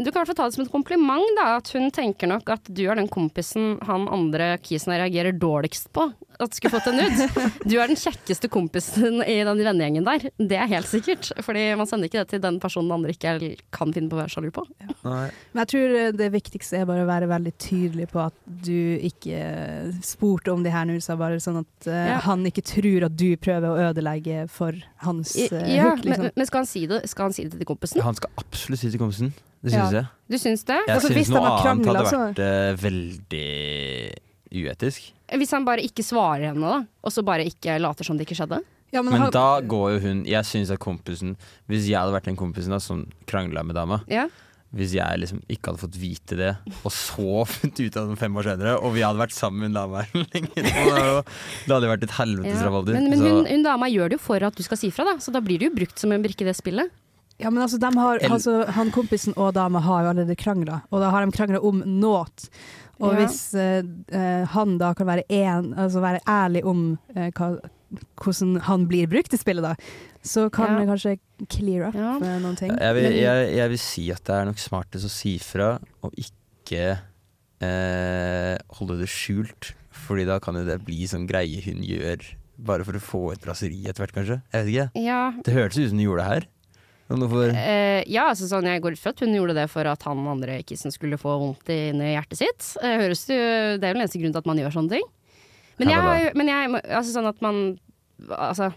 du 0.00 0.08
kan 0.08 0.14
i 0.14 0.18
hvert 0.20 0.32
fall 0.32 0.40
ta 0.40 0.48
det 0.48 0.56
som 0.56 0.64
et 0.64 0.72
kompliment, 0.72 1.28
da. 1.38 1.50
At 1.58 1.72
hun 1.76 1.90
tenker 1.94 2.30
nok 2.30 2.48
at 2.54 2.70
du 2.72 2.84
er 2.88 2.98
den 2.98 3.10
kompisen 3.12 3.76
han 3.88 4.08
andre 4.12 4.54
kisen 4.64 4.94
reagerer 4.96 5.36
dårligst 5.36 5.92
på. 5.96 6.08
At 6.38 6.54
skulle 6.54 6.78
fått 6.78 6.86
en 6.92 7.00
ut. 7.02 7.38
Du 7.66 7.74
er 7.80 7.90
den 7.90 7.98
kjekkeste 7.98 8.46
kompisen 8.52 9.24
i 9.24 9.40
den 9.42 9.62
vennegjengen 9.64 10.06
der. 10.06 10.28
Det 10.38 10.58
er 10.58 10.70
helt 10.70 10.86
sikkert. 10.86 11.32
Fordi 11.42 11.64
man 11.78 11.88
sender 11.90 12.06
ikke 12.06 12.22
det 12.22 12.30
til 12.30 12.42
den 12.44 12.60
personen 12.62 12.94
andre 12.94 13.14
ikke 13.14 13.56
kan 13.74 13.90
finne 13.94 14.10
på 14.10 14.14
å 14.14 14.20
være 14.22 14.32
sjalu 14.36 14.52
på. 14.54 14.62
Ja. 14.78 14.94
Men 15.02 15.62
jeg 15.64 15.70
tror 15.72 15.96
eh, 15.98 16.12
det 16.14 16.30
viktigste 16.36 16.78
er 16.78 16.86
bare 16.88 17.02
å 17.02 17.10
være 17.10 17.30
veldig 17.30 17.54
tydelig 17.58 18.06
på 18.12 18.22
at 18.22 18.36
du 18.46 19.02
ikke 19.08 19.42
spurte 20.04 20.52
om 20.52 20.62
de 20.64 20.70
her 20.72 20.90
sa 21.04 21.16
bare 21.16 21.38
sånn 21.42 21.60
at 21.62 21.86
eh, 21.90 22.06
Ja. 22.12 22.18
han 22.26 22.44
ikke 22.48 22.62
tror 22.62 23.06
at 23.08 23.16
du 23.16 23.36
prøver 23.36 23.68
å 23.68 23.90
ødelegge 23.90 24.48
for 24.52 24.72
hans 25.04 25.34
uh, 25.36 25.58
ja, 25.68 25.90
hook, 25.90 26.04
liksom. 26.04 26.28
men, 26.28 26.32
men 26.36 26.46
skal 26.46 26.62
han 26.64 26.70
si 26.70 26.86
det 26.86 27.02
Skal 27.08 27.28
han 27.28 27.36
si 27.36 27.44
det 27.48 27.58
til 27.58 27.68
kompisen? 27.68 28.02
Han 28.04 28.14
skal 28.18 28.30
absolutt 28.38 28.80
si 28.80 28.86
det 28.88 28.96
til 28.96 29.02
kompisen. 29.02 29.32
Det 29.62 29.72
Ja. 29.72 29.84
syns 29.84 29.92
jeg. 29.98 30.06
Du 30.30 30.38
syns 30.38 30.64
det? 30.64 30.80
Jeg 30.86 30.94
Altså, 30.96 31.12
syns 31.12 31.30
noe 31.34 31.44
annet 31.44 31.62
kranglet, 31.66 31.96
hadde 31.96 32.10
så- 32.10 32.24
vært 32.28 32.42
uh, 32.46 32.82
veldig 32.86 33.48
uetisk. 34.54 35.12
Hvis 35.28 35.50
han 35.52 35.64
bare 35.66 35.82
ikke 35.84 36.04
svarer 36.06 36.48
henne, 36.52 36.60
da, 36.64 36.84
og 37.04 37.12
så 37.12 37.24
bare 37.26 37.44
ikke 37.44 37.78
later 37.82 38.04
som 38.06 38.16
det 38.16 38.26
ikke 38.26 38.38
skjedde? 38.38 38.62
Ja, 38.92 39.02
men 39.02 39.12
Men 39.12 39.20
har... 39.26 39.30
da 39.30 39.60
går 39.60 39.90
jo 39.92 39.98
hun 40.06 40.24
Jeg 40.24 40.46
syns 40.48 40.70
at 40.72 40.78
kompisen 40.80 41.34
Hvis 41.68 41.84
jeg 41.90 41.98
hadde 42.00 42.14
vært 42.14 42.24
den 42.30 42.38
kompisen 42.40 42.72
da 42.72 42.78
som 42.80 43.02
krangla 43.28 43.60
med 43.62 43.76
dama 43.76 43.98
Ja. 44.08 44.28
Hvis 44.76 44.92
jeg 44.92 45.20
liksom 45.22 45.38
ikke 45.48 45.70
hadde 45.70 45.80
fått 45.80 45.96
vite 45.96 46.36
det, 46.36 46.50
og 46.84 46.92
så 46.92 47.44
funnet 47.54 47.80
ut 47.80 47.96
av 47.96 48.10
det 48.10 48.18
fem 48.20 48.34
år 48.36 48.50
senere, 48.50 48.74
og 48.84 48.92
vi 48.92 49.04
hadde 49.06 49.22
vært 49.22 49.32
sammen 49.36 49.72
med 49.72 49.94
her 49.96 50.10
lenge, 50.34 50.52
det 50.60 50.72
hadde 50.76 51.80
det 51.86 51.92
vært 51.94 52.04
et 52.04 52.16
helvetes 52.18 52.58
Ja. 52.60 52.66
rabalder. 52.68 52.98
Men, 52.98 53.08
men 53.14 53.24
hun, 53.24 53.48
hun 53.48 53.64
dama 53.64 53.88
gjør 53.88 54.12
det 54.12 54.18
jo 54.18 54.24
for 54.26 54.44
at 54.44 54.58
du 54.58 54.64
skal 54.66 54.80
si 54.80 54.90
fra, 54.92 55.06
da. 55.08 55.16
Så 55.24 55.32
da 55.32 55.40
blir 55.44 55.62
du 55.62 55.70
jo 55.70 55.76
brukt 55.78 55.96
som 56.00 56.12
en 56.12 56.24
brikke 56.24 56.44
i 56.44 56.50
det 56.50 56.56
spillet. 56.58 56.92
Ja, 57.38 57.52
men 57.54 57.62
altså, 57.62 57.78
har, 57.94 58.18
altså, 58.28 58.64
han 58.74 58.90
kompisen 58.90 59.32
og 59.38 59.54
dama 59.54 59.80
har 59.80 60.02
jo 60.04 60.10
allerede 60.10 60.36
krangla, 60.36 60.82
og 60.90 61.00
da 61.00 61.12
har 61.14 61.24
de 61.24 61.32
krangla 61.32 61.62
om 61.64 61.80
noe. 61.86 62.26
Og 62.98 63.12
Ja. 63.14 63.18
hvis 63.22 63.54
eh, 63.54 63.84
eh, 64.10 64.44
han 64.52 64.76
da 64.80 64.92
kan 64.98 65.06
være, 65.06 65.22
en, 65.30 65.72
altså 65.78 66.02
være 66.02 66.18
ærlig 66.26 66.64
om 66.66 66.98
uh, 67.14 67.28
hva, 67.30 67.52
hvordan 68.20 68.60
han 68.66 68.86
blir 68.90 69.08
brukt 69.08 69.32
i 69.32 69.38
spillet, 69.40 69.64
da, 69.64 69.74
så 70.22 70.48
kan 70.52 70.74
Ja. 70.74 70.78
det 70.80 70.88
kanskje 70.90 71.18
clear 71.48 71.88
up 71.88 71.94
Ja. 71.94 72.18
noen 72.38 72.56
ting. 72.58 72.72
jeg, 72.76 72.94
vil, 72.94 73.12
jeg, 73.16 73.52
jeg 73.56 73.68
vil 73.70 73.78
si 73.78 74.10
at 74.12 74.24
det 74.24 74.34
er 74.34 74.44
nok 74.50 74.58
smartest 74.58 75.06
å 75.08 75.12
si 75.12 75.38
fra, 75.38 75.78
og 76.02 76.12
ikke 76.18 76.98
eh, 77.64 78.56
holde 78.78 78.98
det 79.00 79.08
skjult. 79.10 79.72
Fordi 79.98 80.24
da 80.28 80.38
kan 80.42 80.54
jo 80.54 80.64
det 80.64 80.78
bli 80.86 81.06
sånn 81.10 81.26
greie 81.28 81.60
hun 81.64 81.80
gjør, 81.82 82.22
bare 82.58 82.84
for 82.86 82.96
å 82.98 83.02
få 83.02 83.22
et 83.34 83.44
raseri 83.48 83.80
etter 83.88 84.04
hvert, 84.04 84.14
kanskje. 84.14 84.38
Jeg 84.54 84.64
vet 84.64 84.72
ikke. 84.74 85.04
Ja, 85.04 85.32
Det 85.44 85.54
hørtes 85.56 85.78
ut 85.82 85.90
som 85.90 85.98
hun 85.98 86.06
gjorde 86.06 86.22
det 86.24 86.30
her. 86.34 86.46
For... 87.08 87.48
Uh, 87.48 87.56
eh, 87.56 88.02
ja 88.12 88.26
altså 88.28 88.44
sånn 88.50 88.66
jeg 88.68 88.82
går 88.84 88.92
ut 88.92 89.00
fra 89.00 89.14
at 89.14 89.20
hun 89.24 89.32
gjorde 89.32 89.54
det 89.56 89.62
for 89.72 89.88
at 89.88 90.02
han 90.04 90.18
andre 90.28 90.58
kissen 90.68 90.92
skulle 90.92 91.16
få 91.16 91.38
vondt 91.40 91.70
inni 91.72 92.10
hjertet 92.12 92.36
sitt. 92.42 92.66
Uh, 92.82 92.98
høres 93.00 93.22
det, 93.30 93.38
jo- 93.38 93.78
det 93.80 93.88
er 93.88 93.94
vel 93.94 93.96
den 93.96 94.04
eneste 94.04 94.20
grunnen 94.20 94.34
til 94.36 94.42
at 94.44 94.50
man 94.50 94.60
gjør 94.60 94.74
sånne 94.76 94.92
ting. 94.98 95.06
Men 95.78 95.94
jeg, 95.94 96.34
men 96.38 96.50
jeg 96.50 96.74
altså 96.82 97.14
sånn 97.14 97.30
at 97.30 97.44
man 97.44 97.62
Altså 98.18 98.72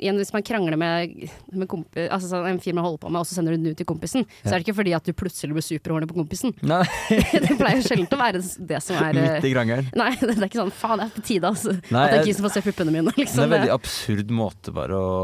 igjen, 0.00 0.16
hvis 0.16 0.32
man 0.32 0.44
krangler 0.46 0.76
med, 0.80 1.10
med 1.52 1.68
kompis, 1.68 2.06
altså 2.08 2.30
sånn, 2.30 2.46
en 2.48 2.60
fyr 2.62 2.72
man 2.76 2.86
holder 2.86 3.02
på 3.02 3.10
med, 3.12 3.20
og 3.20 3.28
så 3.28 3.36
sender 3.36 3.52
du 3.52 3.60
den 3.60 3.74
ut 3.74 3.80
til 3.80 3.88
kompisen, 3.88 4.24
så 4.40 4.54
er 4.54 4.54
det 4.54 4.64
ikke 4.64 4.78
fordi 4.78 4.94
at 4.96 5.04
du 5.04 5.12
plutselig 5.16 5.56
blir 5.56 5.66
superhårende 5.66 6.08
på 6.08 6.16
kompisen. 6.16 6.54
Det 6.60 7.58
pleier 7.58 7.84
sjelden 7.84 8.08
å 8.16 8.20
være 8.20 8.40
det 8.40 8.80
som 8.84 8.96
er 8.96 9.12
eh, 9.12 9.20
midt 9.20 9.48
i 9.50 9.52
krangelen. 9.52 9.90
Nei, 10.00 10.14
det 10.16 10.32
er 10.32 10.46
ikke 10.48 10.62
sånn 10.62 10.72
faen, 10.72 11.02
det 11.02 11.08
er 11.10 11.14
på 11.18 11.26
tide, 11.28 11.50
altså. 11.52 11.76
Nei, 11.92 12.06
at 12.06 12.14
det 12.14 12.20
er 12.22 12.24
ikke 12.24 12.38
som 12.38 12.48
får 12.48 12.56
se 12.56 12.64
puppene 12.70 12.94
mine, 12.96 13.12
Det 13.12 13.18
er 13.18 13.26
liksom. 13.26 13.44
en 13.44 13.54
veldig 13.58 13.74
absurd 13.74 14.34
måte 14.40 14.74
bare 14.80 15.00
å 15.00 15.14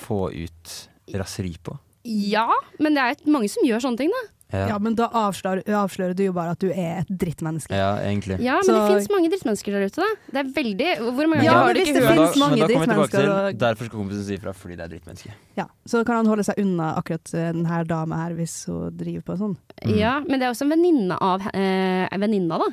få 0.00 0.20
ut 0.32 0.76
raseri 1.20 1.52
på. 1.60 1.76
Ja, 2.08 2.48
men 2.82 2.96
det 2.96 3.04
er 3.04 3.30
mange 3.30 3.50
som 3.52 3.66
gjør 3.66 3.84
sånne 3.84 4.00
ting, 4.00 4.12
da. 4.16 4.22
Ja, 4.52 4.66
Ja, 4.68 4.78
men 4.78 4.94
da 4.94 5.08
avslører, 5.08 5.62
avslører 5.64 6.14
du 6.14 6.24
jo 6.26 6.32
bare 6.32 6.50
at 6.52 6.58
du 6.60 6.68
er 6.70 6.98
et 7.00 7.08
drittmenneske. 7.08 7.72
ja 7.72 7.96
egentlig. 8.04 8.38
Ja, 8.40 8.54
men 8.60 8.64
Så- 8.64 8.74
det 8.74 8.98
fins 8.98 9.08
mange 9.10 9.30
drittmennesker 9.32 9.72
der 9.72 9.86
ute, 9.86 9.96
da. 9.96 10.10
Det 10.32 10.38
er 10.46 10.62
veldig 10.62 10.90
Hvor 10.98 11.26
mange 11.26 11.40
ganger 11.40 11.44
Ja, 11.44 11.52
har 11.62 11.72
du 11.74 11.80
ikke 11.80 11.94
hørt 11.94 12.02
Men 12.02 12.08
men 12.08 12.16
da 12.16 12.32
kommer 12.32 12.56
vi 12.56 12.86
tilbake 12.86 13.10
til 13.10 13.30
og- 13.30 13.58
Derfor 13.58 13.84
skal 13.86 13.98
kompisen 13.98 14.24
si 14.24 14.36
ifra, 14.36 14.52
fordi 14.54 14.76
det 14.76 14.80
er 14.84 14.88
drittmenneske. 14.98 15.30
Ja, 15.56 15.64
så 15.88 16.04
kan 16.04 16.16
han 16.16 16.26
holde 16.26 16.44
seg 16.44 16.54
unna 16.58 16.94
akkurat 16.96 17.24
denne 17.32 17.52
den 17.52 17.64
her 17.66 17.84
dama 17.84 18.16
her, 18.16 18.34
hvis 18.34 18.66
hun 18.66 18.96
driver 18.96 19.22
på 19.22 19.38
sånn. 19.38 19.56
Ja, 19.86 20.20
men 20.20 20.38
det 20.38 20.42
er 20.46 20.50
også 20.52 20.62
en 20.62 20.70
venninne 20.70 21.16
av 21.20 21.40
eh, 21.54 22.08
venninna, 22.18 22.58
da. 22.58 22.68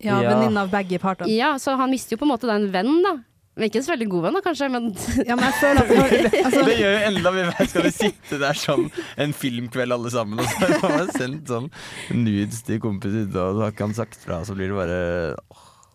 Ja, 0.00 0.20
Ja. 0.22 0.30
venninne 0.36 0.56
av 0.62 0.70
begge 0.70 0.98
parter. 1.00 1.26
Ja, 1.28 1.54
så 1.56 1.76
han 1.76 1.90
mister 1.90 2.16
jo 2.16 2.18
på 2.18 2.22
en 2.30 2.38
måte 2.38 2.46
da 2.46 2.54
en 2.54 2.70
venn, 2.72 3.02
da. 3.02 3.16
Ikke 3.66 3.82
så 3.82 3.92
veldig 3.94 4.08
god 4.12 4.22
venn, 4.28 4.36
da, 4.38 4.42
kanskje, 4.44 4.68
men 4.70 4.90
Ja, 5.26 5.34
men 5.34 5.44
jeg 5.48 5.56
føler 5.58 5.82
at 5.82 6.34
altså, 6.46 6.64
Det 6.68 6.76
gjør 6.78 6.92
jo 6.94 7.00
enda 7.10 7.32
mye 7.34 7.68
Skal 7.72 7.86
vi 7.88 7.94
sitte 7.96 8.38
der 8.42 8.58
sånn 8.58 8.84
en 9.18 9.32
filmkveld 9.34 9.96
alle 9.96 10.12
sammen, 10.14 10.38
og 10.42 10.46
så 10.52 10.68
har 10.82 10.94
man 10.98 11.10
sendt 11.16 11.50
sånn 11.50 11.70
nudes 12.14 12.62
til 12.66 12.78
kompisen, 12.82 13.26
og 13.34 13.58
så 13.58 13.64
har 13.66 13.74
ikke 13.74 13.88
han 13.88 13.96
sagt 13.98 14.20
fra, 14.22 14.42
så 14.46 14.54
blir 14.58 14.70
det 14.70 14.78
bare 14.78 15.00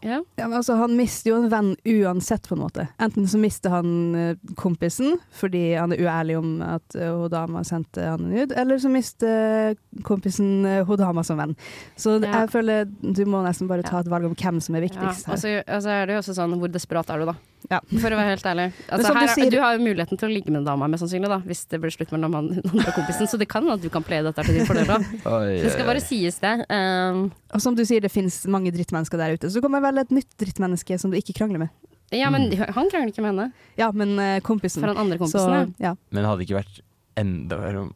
ja. 0.04 0.18
Ja, 0.36 0.48
men 0.50 0.58
altså, 0.58 0.76
han 0.76 0.98
mister 1.00 1.30
jo 1.32 1.38
en 1.40 1.46
venn 1.48 1.70
uansett, 1.88 2.50
på 2.50 2.58
en 2.58 2.64
måte. 2.66 2.84
Enten 3.00 3.24
så 3.32 3.40
mister 3.40 3.72
han 3.72 3.94
eh, 4.20 4.34
kompisen 4.60 5.14
fordi 5.40 5.62
han 5.80 5.94
er 5.96 6.02
uærlig 6.04 6.36
om 6.42 6.50
at 6.66 6.98
uh, 7.00 7.22
hun 7.22 7.32
dama 7.32 7.62
sendte 7.64 8.04
han 8.04 8.26
en 8.26 8.34
nude, 8.34 8.58
eller 8.60 8.82
så 8.84 8.92
mister 8.92 9.78
kompisen 10.04 10.66
uh, 10.68 10.82
hun 10.90 11.00
dama 11.00 11.24
som 11.24 11.40
venn. 11.40 11.56
Så 11.96 12.18
Ja. 12.20 12.42
jeg 12.44 12.52
føler 12.52 12.84
du 13.00 13.24
må 13.32 13.46
nesten 13.48 13.72
bare 13.72 13.88
ta 13.88 14.02
et 14.04 14.12
valg 14.12 14.28
om 14.28 14.36
hvem 14.36 14.60
som 14.60 14.76
er 14.76 14.84
Ja, 14.84 14.90
viktigst 14.90 15.24
og 15.30 15.38
her. 15.38 15.40
så 15.40 15.54
altså, 15.56 15.72
altså, 15.78 15.96
er 15.96 16.06
det 16.12 16.18
jo 16.18 16.22
også 16.26 16.36
sånn 16.42 16.60
hvor 16.60 16.76
desperat 16.76 17.10
er 17.16 17.24
du, 17.24 17.32
da? 17.32 17.38
Ja. 17.72 17.80
For 17.88 18.12
å 18.12 18.18
være 18.20 18.30
helt 18.34 18.48
ærlig. 18.50 18.66
Altså, 18.92 19.14
her, 19.16 19.28
du 19.28 19.34
sier- 19.34 19.52
du 19.54 19.58
har 19.62 19.78
jo 19.78 19.84
muligheten 19.86 20.20
til 20.20 20.28
å 20.30 20.34
ligge 20.34 20.52
med 20.52 20.66
dama, 20.68 20.88
mest 20.92 21.04
sannsynlig, 21.06 21.30
da, 21.32 21.38
hvis 21.48 21.64
det 21.72 21.80
blir 21.84 21.94
slutt 21.96 22.12
mellom 22.12 22.34
han 22.38 22.50
og 22.60 22.90
kompisen. 22.96 23.30
Så 23.32 23.38
det 23.40 23.48
kan 23.52 23.68
at 23.72 23.82
du 23.82 23.90
kan 23.94 24.04
playe 24.04 24.24
dette 24.26 24.44
til 24.44 24.58
din 24.60 24.68
fordel, 24.68 24.90
òg. 24.92 25.08
Det 25.64 25.72
skal 25.72 25.88
bare 25.88 26.02
sies, 26.04 26.40
det. 26.44 26.54
Um, 26.70 27.32
Og 27.54 27.62
som 27.64 27.76
du 27.78 27.84
sier, 27.88 28.02
det 28.04 28.12
finnes 28.12 28.42
mange 28.52 28.72
drittmennesker 28.76 29.18
der 29.22 29.38
ute, 29.38 29.48
så 29.50 29.62
du 29.62 29.66
kan 29.68 29.72
velge 29.82 30.04
et 30.08 30.12
nytt 30.20 30.32
drittmenneske 30.42 31.00
som 31.00 31.12
du 31.14 31.18
ikke 31.18 31.34
krangler 31.40 31.66
med. 31.66 31.70
ja, 32.14 32.30
men 32.30 32.52
han 32.52 32.90
krangler 32.92 33.10
ikke 33.14 33.24
med 33.26 33.32
henne. 33.34 33.52
Ja, 33.80 33.92
men 33.92 34.18
eh, 34.20 34.40
kompisen. 34.46 34.84
For 34.84 34.92
han 34.94 34.98
andre 35.06 35.18
så, 35.18 35.26
kompisen, 35.26 35.74
ja. 35.80 35.92
ja. 35.92 35.96
Men 36.12 36.26
hadde 36.30 36.44
det 36.44 36.50
ikke 36.50 36.60
vært 36.62 36.82
enda 37.18 37.58
verre 37.62 37.82
om, 37.88 37.92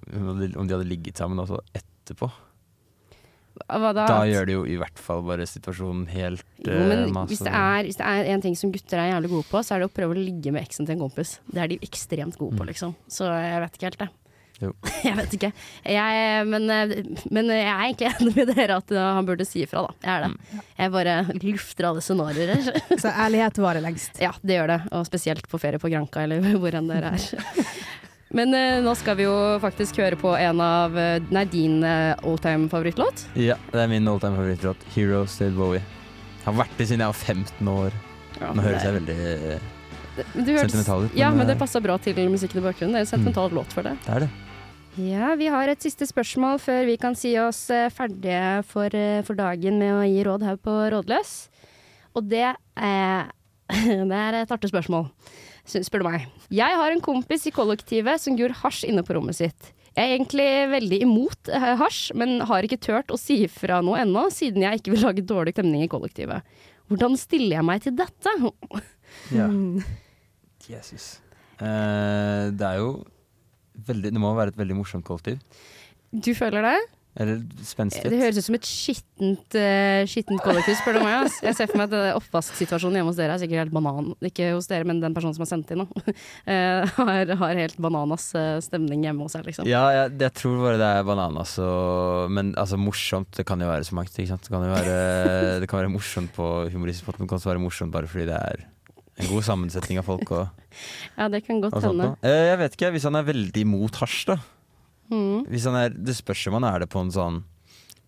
om 0.62 0.68
de 0.68 0.74
hadde 0.78 0.88
ligget 0.90 1.18
sammen 1.18 1.40
også 1.44 1.60
etterpå? 1.76 2.32
Hva 3.66 3.92
da? 3.96 4.06
Da 4.10 4.20
gjør 4.30 4.46
det 4.50 4.54
jo 4.58 4.62
i 4.70 4.78
hvert 4.80 5.00
fall 5.02 5.24
bare 5.28 5.48
situasjonen 5.50 6.06
helt 6.12 6.44
Jo, 6.66 6.78
men 6.88 7.08
eh, 7.08 7.26
hvis 7.32 7.42
det, 7.46 7.54
er, 7.54 7.84
hvis 7.88 7.98
det 8.00 8.06
er 8.12 8.30
en 8.36 8.44
ting 8.46 8.56
som 8.60 8.72
gutter 8.76 9.02
er 9.02 9.12
jævlig 9.14 9.30
gode 9.34 9.48
på, 9.50 9.64
så 9.66 9.76
er 9.76 9.84
det 9.84 9.90
å 9.90 9.96
prøve 9.98 10.16
å 10.16 10.22
ligge 10.22 10.54
med 10.56 10.64
eksen 10.68 10.86
til 10.88 10.98
en 10.98 11.04
kompis. 11.08 11.38
Det 11.50 11.64
er 11.64 11.74
de 11.74 11.80
ekstremt 11.86 12.38
gode 12.40 12.56
på, 12.58 12.64
Mm. 12.64 12.72
liksom. 12.72 12.96
Så 13.12 13.28
jeg 13.32 13.62
vet 13.66 13.78
ikke 13.78 13.90
helt, 13.92 14.00
det. 14.06 14.10
Jo. 14.58 14.72
Jeg 15.06 15.14
vet 15.20 15.34
ikke. 15.38 15.50
Jeg, 15.86 16.46
men, 16.50 16.64
eh, 16.74 16.94
men 17.30 17.52
jeg 17.54 17.68
er 17.70 17.84
egentlig 17.84 18.08
enig 18.16 18.32
med 18.40 18.50
dere 18.58 18.78
at 18.82 18.90
eh, 18.96 19.10
han 19.20 19.28
burde 19.28 19.46
si 19.46 19.62
ifra, 19.62 19.84
da. 19.86 19.94
Jeg 20.02 20.14
er 20.16 20.24
det. 20.26 20.32
Mm. 20.34 20.64
Jeg 20.80 20.94
bare 20.96 21.14
lufter 21.44 21.90
alle 21.92 22.02
scenarioer. 22.02 22.72
Så 22.98 23.12
ærlighet 23.12 23.62
varer 23.62 23.86
lengst. 23.86 24.18
Ja, 24.26 24.32
det 24.42 24.58
gjør 24.58 24.72
det. 24.74 24.80
Og 24.98 25.06
spesielt 25.06 25.46
på 25.52 25.60
ferie 25.62 25.78
på 25.84 25.92
Granka 25.94 26.26
eller 26.26 26.42
hvor 26.58 26.74
enn 26.80 26.90
dere 26.90 27.14
er. 27.14 27.28
Men 28.36 28.52
eh, 28.54 28.80
nå 28.84 28.92
skal 29.00 29.16
vi 29.20 29.24
jo 29.28 29.36
faktisk 29.64 30.02
høre 30.04 30.18
på 30.20 30.34
en 30.36 30.60
av 30.64 30.98
eh, 31.00 31.22
Nei, 31.32 31.46
din 31.48 31.80
uh, 31.86 32.18
oldtime-favorittlåt. 32.28 33.28
Ja, 33.40 33.56
det 33.72 33.86
er 33.86 33.92
min 33.92 34.08
all-time 34.08 34.36
favorittlåt. 34.36 34.84
'Heroes' 34.92 35.38
State 35.38 35.56
Bowie'. 35.56 35.86
Har 36.44 36.56
vært 36.56 36.76
det 36.80 36.90
siden 36.90 37.04
jeg 37.04 37.14
var 37.14 37.24
15 37.24 37.72
år. 37.72 37.98
Nå 38.38 38.64
høres 38.64 38.84
jeg 38.86 38.96
veldig 39.00 39.18
du 40.18 40.52
hørtes- 40.54 40.72
sentimental 40.72 41.06
ut, 41.06 41.16
Ja, 41.16 41.30
men, 41.32 41.46
det 41.48 41.56
eh, 41.56 41.60
passa 41.60 41.80
bra 41.82 41.98
til 41.98 42.18
musikken 42.30 42.62
i 42.62 42.66
bakgrunnen. 42.66 42.94
Det 42.94 43.02
er 43.02 43.06
en 43.06 43.14
sentimental 43.14 43.52
låt 43.54 43.74
for 43.74 43.84
det. 43.84 43.98
Det 44.06 44.14
er 44.16 44.20
det. 44.26 44.30
Ja, 44.98 45.36
vi 45.36 45.46
har 45.46 45.70
et 45.70 45.82
siste 45.82 46.08
spørsmål 46.10 46.58
før 46.60 46.86
vi 46.86 46.98
kan 46.98 47.16
si 47.16 47.36
oss 47.38 47.70
eh, 47.70 47.90
ferdige 47.94 48.64
for, 48.66 48.90
eh, 48.96 49.22
for 49.22 49.38
dagen 49.38 49.78
med 49.78 49.94
å 49.94 50.06
gi 50.08 50.24
råd 50.26 50.44
her 50.44 50.58
på 50.58 50.74
Rådløs. 50.92 51.50
Og 52.16 52.26
det 52.30 52.48
er, 52.50 53.30
det 54.10 54.22
er 54.24 54.42
et 54.42 54.52
artig 54.52 54.72
spørsmål, 54.72 55.12
spør 55.68 56.04
du 56.04 56.08
meg. 56.10 56.28
Jeg 56.54 56.80
har 56.80 56.94
en 56.94 57.04
kompis 57.04 57.48
i 57.50 57.54
kollektivet 57.56 58.22
som 58.24 58.38
gjorde 58.40 58.60
hasj 58.64 58.86
inne 58.90 59.04
på 59.06 59.18
rommet 59.18 59.38
sitt. 59.38 59.74
Jeg 59.98 60.06
er 60.06 60.14
egentlig 60.14 60.48
veldig 60.70 60.98
imot 61.08 61.50
eh, 61.50 61.72
hasj, 61.80 62.12
men 62.18 62.38
har 62.46 62.66
ikke 62.66 62.80
turt 62.86 63.14
å 63.14 63.18
si 63.18 63.40
fra 63.50 63.80
noe 63.86 64.04
ennå, 64.04 64.28
siden 64.34 64.62
jeg 64.62 64.80
ikke 64.82 64.94
vil 64.94 65.06
lage 65.08 65.26
dårlig 65.26 65.56
stemning 65.56 65.86
i 65.86 65.90
kollektivet. 65.90 66.46
Hvordan 66.88 67.18
stiller 67.20 67.58
jeg 67.58 67.68
meg 67.68 67.82
til 67.84 67.96
dette? 67.98 68.34
Ja. 69.34 69.48
Jesus. 70.72 71.18
Eh, 71.58 72.54
det 72.54 72.68
er 72.68 72.82
jo 72.84 72.92
veldig 73.88 74.12
Det 74.14 74.22
må 74.22 74.34
være 74.38 74.54
et 74.54 74.60
veldig 74.60 74.78
morsomt 74.78 75.06
kollektiv. 75.08 75.42
Du 76.14 76.32
føler 76.38 76.66
det? 76.66 76.78
Eller 77.18 77.40
spenstig. 77.66 78.04
Det 78.12 78.20
høres 78.22 78.38
ut 78.38 78.46
som 78.46 78.58
et 78.58 78.68
skittent, 78.70 79.56
uh, 79.58 80.02
skittent 80.10 80.44
kollektiv, 80.46 80.78
spør 80.78 81.00
du 81.00 81.02
meg. 81.02 81.26
ass. 81.26 81.40
Jeg 81.42 81.58
ser 81.58 81.72
for 81.72 81.82
meg 81.82 81.90
at 81.90 81.96
eh, 81.98 82.18
oppvasksituasjonen 82.20 83.00
hjemme 83.00 83.10
hos 83.10 83.18
dere 83.18 83.34
er 83.34 83.42
sikkert 83.42 83.64
helt 83.64 83.74
banan. 83.74 84.12
Ikke 84.30 84.52
hos 84.54 84.70
dere, 84.70 84.86
men 84.86 85.02
den 85.02 85.16
personen 85.18 85.34
som 85.34 85.46
har 85.46 85.50
sendt 85.50 85.74
inn, 85.74 85.86
da. 85.86 86.06
Uh, 86.48 86.86
har, 86.96 87.32
har 87.40 87.58
helt 87.60 87.76
bananas 87.82 88.30
uh, 88.38 88.60
stemning 88.64 89.02
hjemme 89.04 89.26
hos 89.26 89.34
seg, 89.36 89.44
liksom. 89.50 89.68
Ja, 89.68 89.84
jeg, 89.94 90.14
jeg 90.22 90.34
tror 90.38 90.62
bare 90.62 90.78
det 90.80 90.88
er 90.88 91.06
bananas 91.08 91.56
og 91.64 92.32
Men 92.34 92.54
altså, 92.60 92.80
morsomt 92.80 93.34
det 93.36 93.46
kan 93.50 93.62
jo 93.62 93.68
være 93.70 93.88
så 93.88 93.98
mangt. 93.98 94.14
Ikke 94.16 94.32
sant? 94.32 94.46
Det 94.46 94.54
kan 94.54 94.64
jo 94.64 94.72
være, 94.72 94.96
det 95.64 95.70
kan 95.70 95.82
være 95.82 95.92
morsomt 95.92 96.32
på 96.38 96.48
humoristisk 96.72 97.10
måte, 97.10 97.20
men 97.20 97.28
det 97.28 97.34
kan 97.34 97.42
også 97.42 97.52
være 97.52 97.64
morsomt 97.66 97.94
bare 97.96 98.10
fordi 98.10 98.30
det 98.30 98.38
er 98.40 98.66
en 99.18 99.32
god 99.32 99.46
sammensetning 99.48 100.00
av 100.02 100.08
folk. 100.08 100.32
Og, 100.38 100.68
Ja, 101.18 101.28
det 101.34 101.42
kan 101.48 101.62
godt 101.64 101.80
hende. 101.82 102.12
Eh, 102.22 102.44
jeg 102.52 102.60
vet 102.62 102.78
ikke, 102.78 102.92
hvis 102.94 103.08
han 103.10 103.18
er 103.18 103.26
veldig 103.26 103.64
imot 103.66 103.98
hasj, 104.04 104.28
da. 104.30 104.38
Mm, 105.10 105.46
Hvis 105.52 105.66
han 105.70 105.76
er, 105.80 105.90
det 105.96 106.16
spørs 106.18 106.48
om 106.50 106.58
han 106.60 106.66
er 106.68 106.80
det 106.84 106.90
på 106.92 107.00
en 107.04 107.12
sånn 107.14 107.44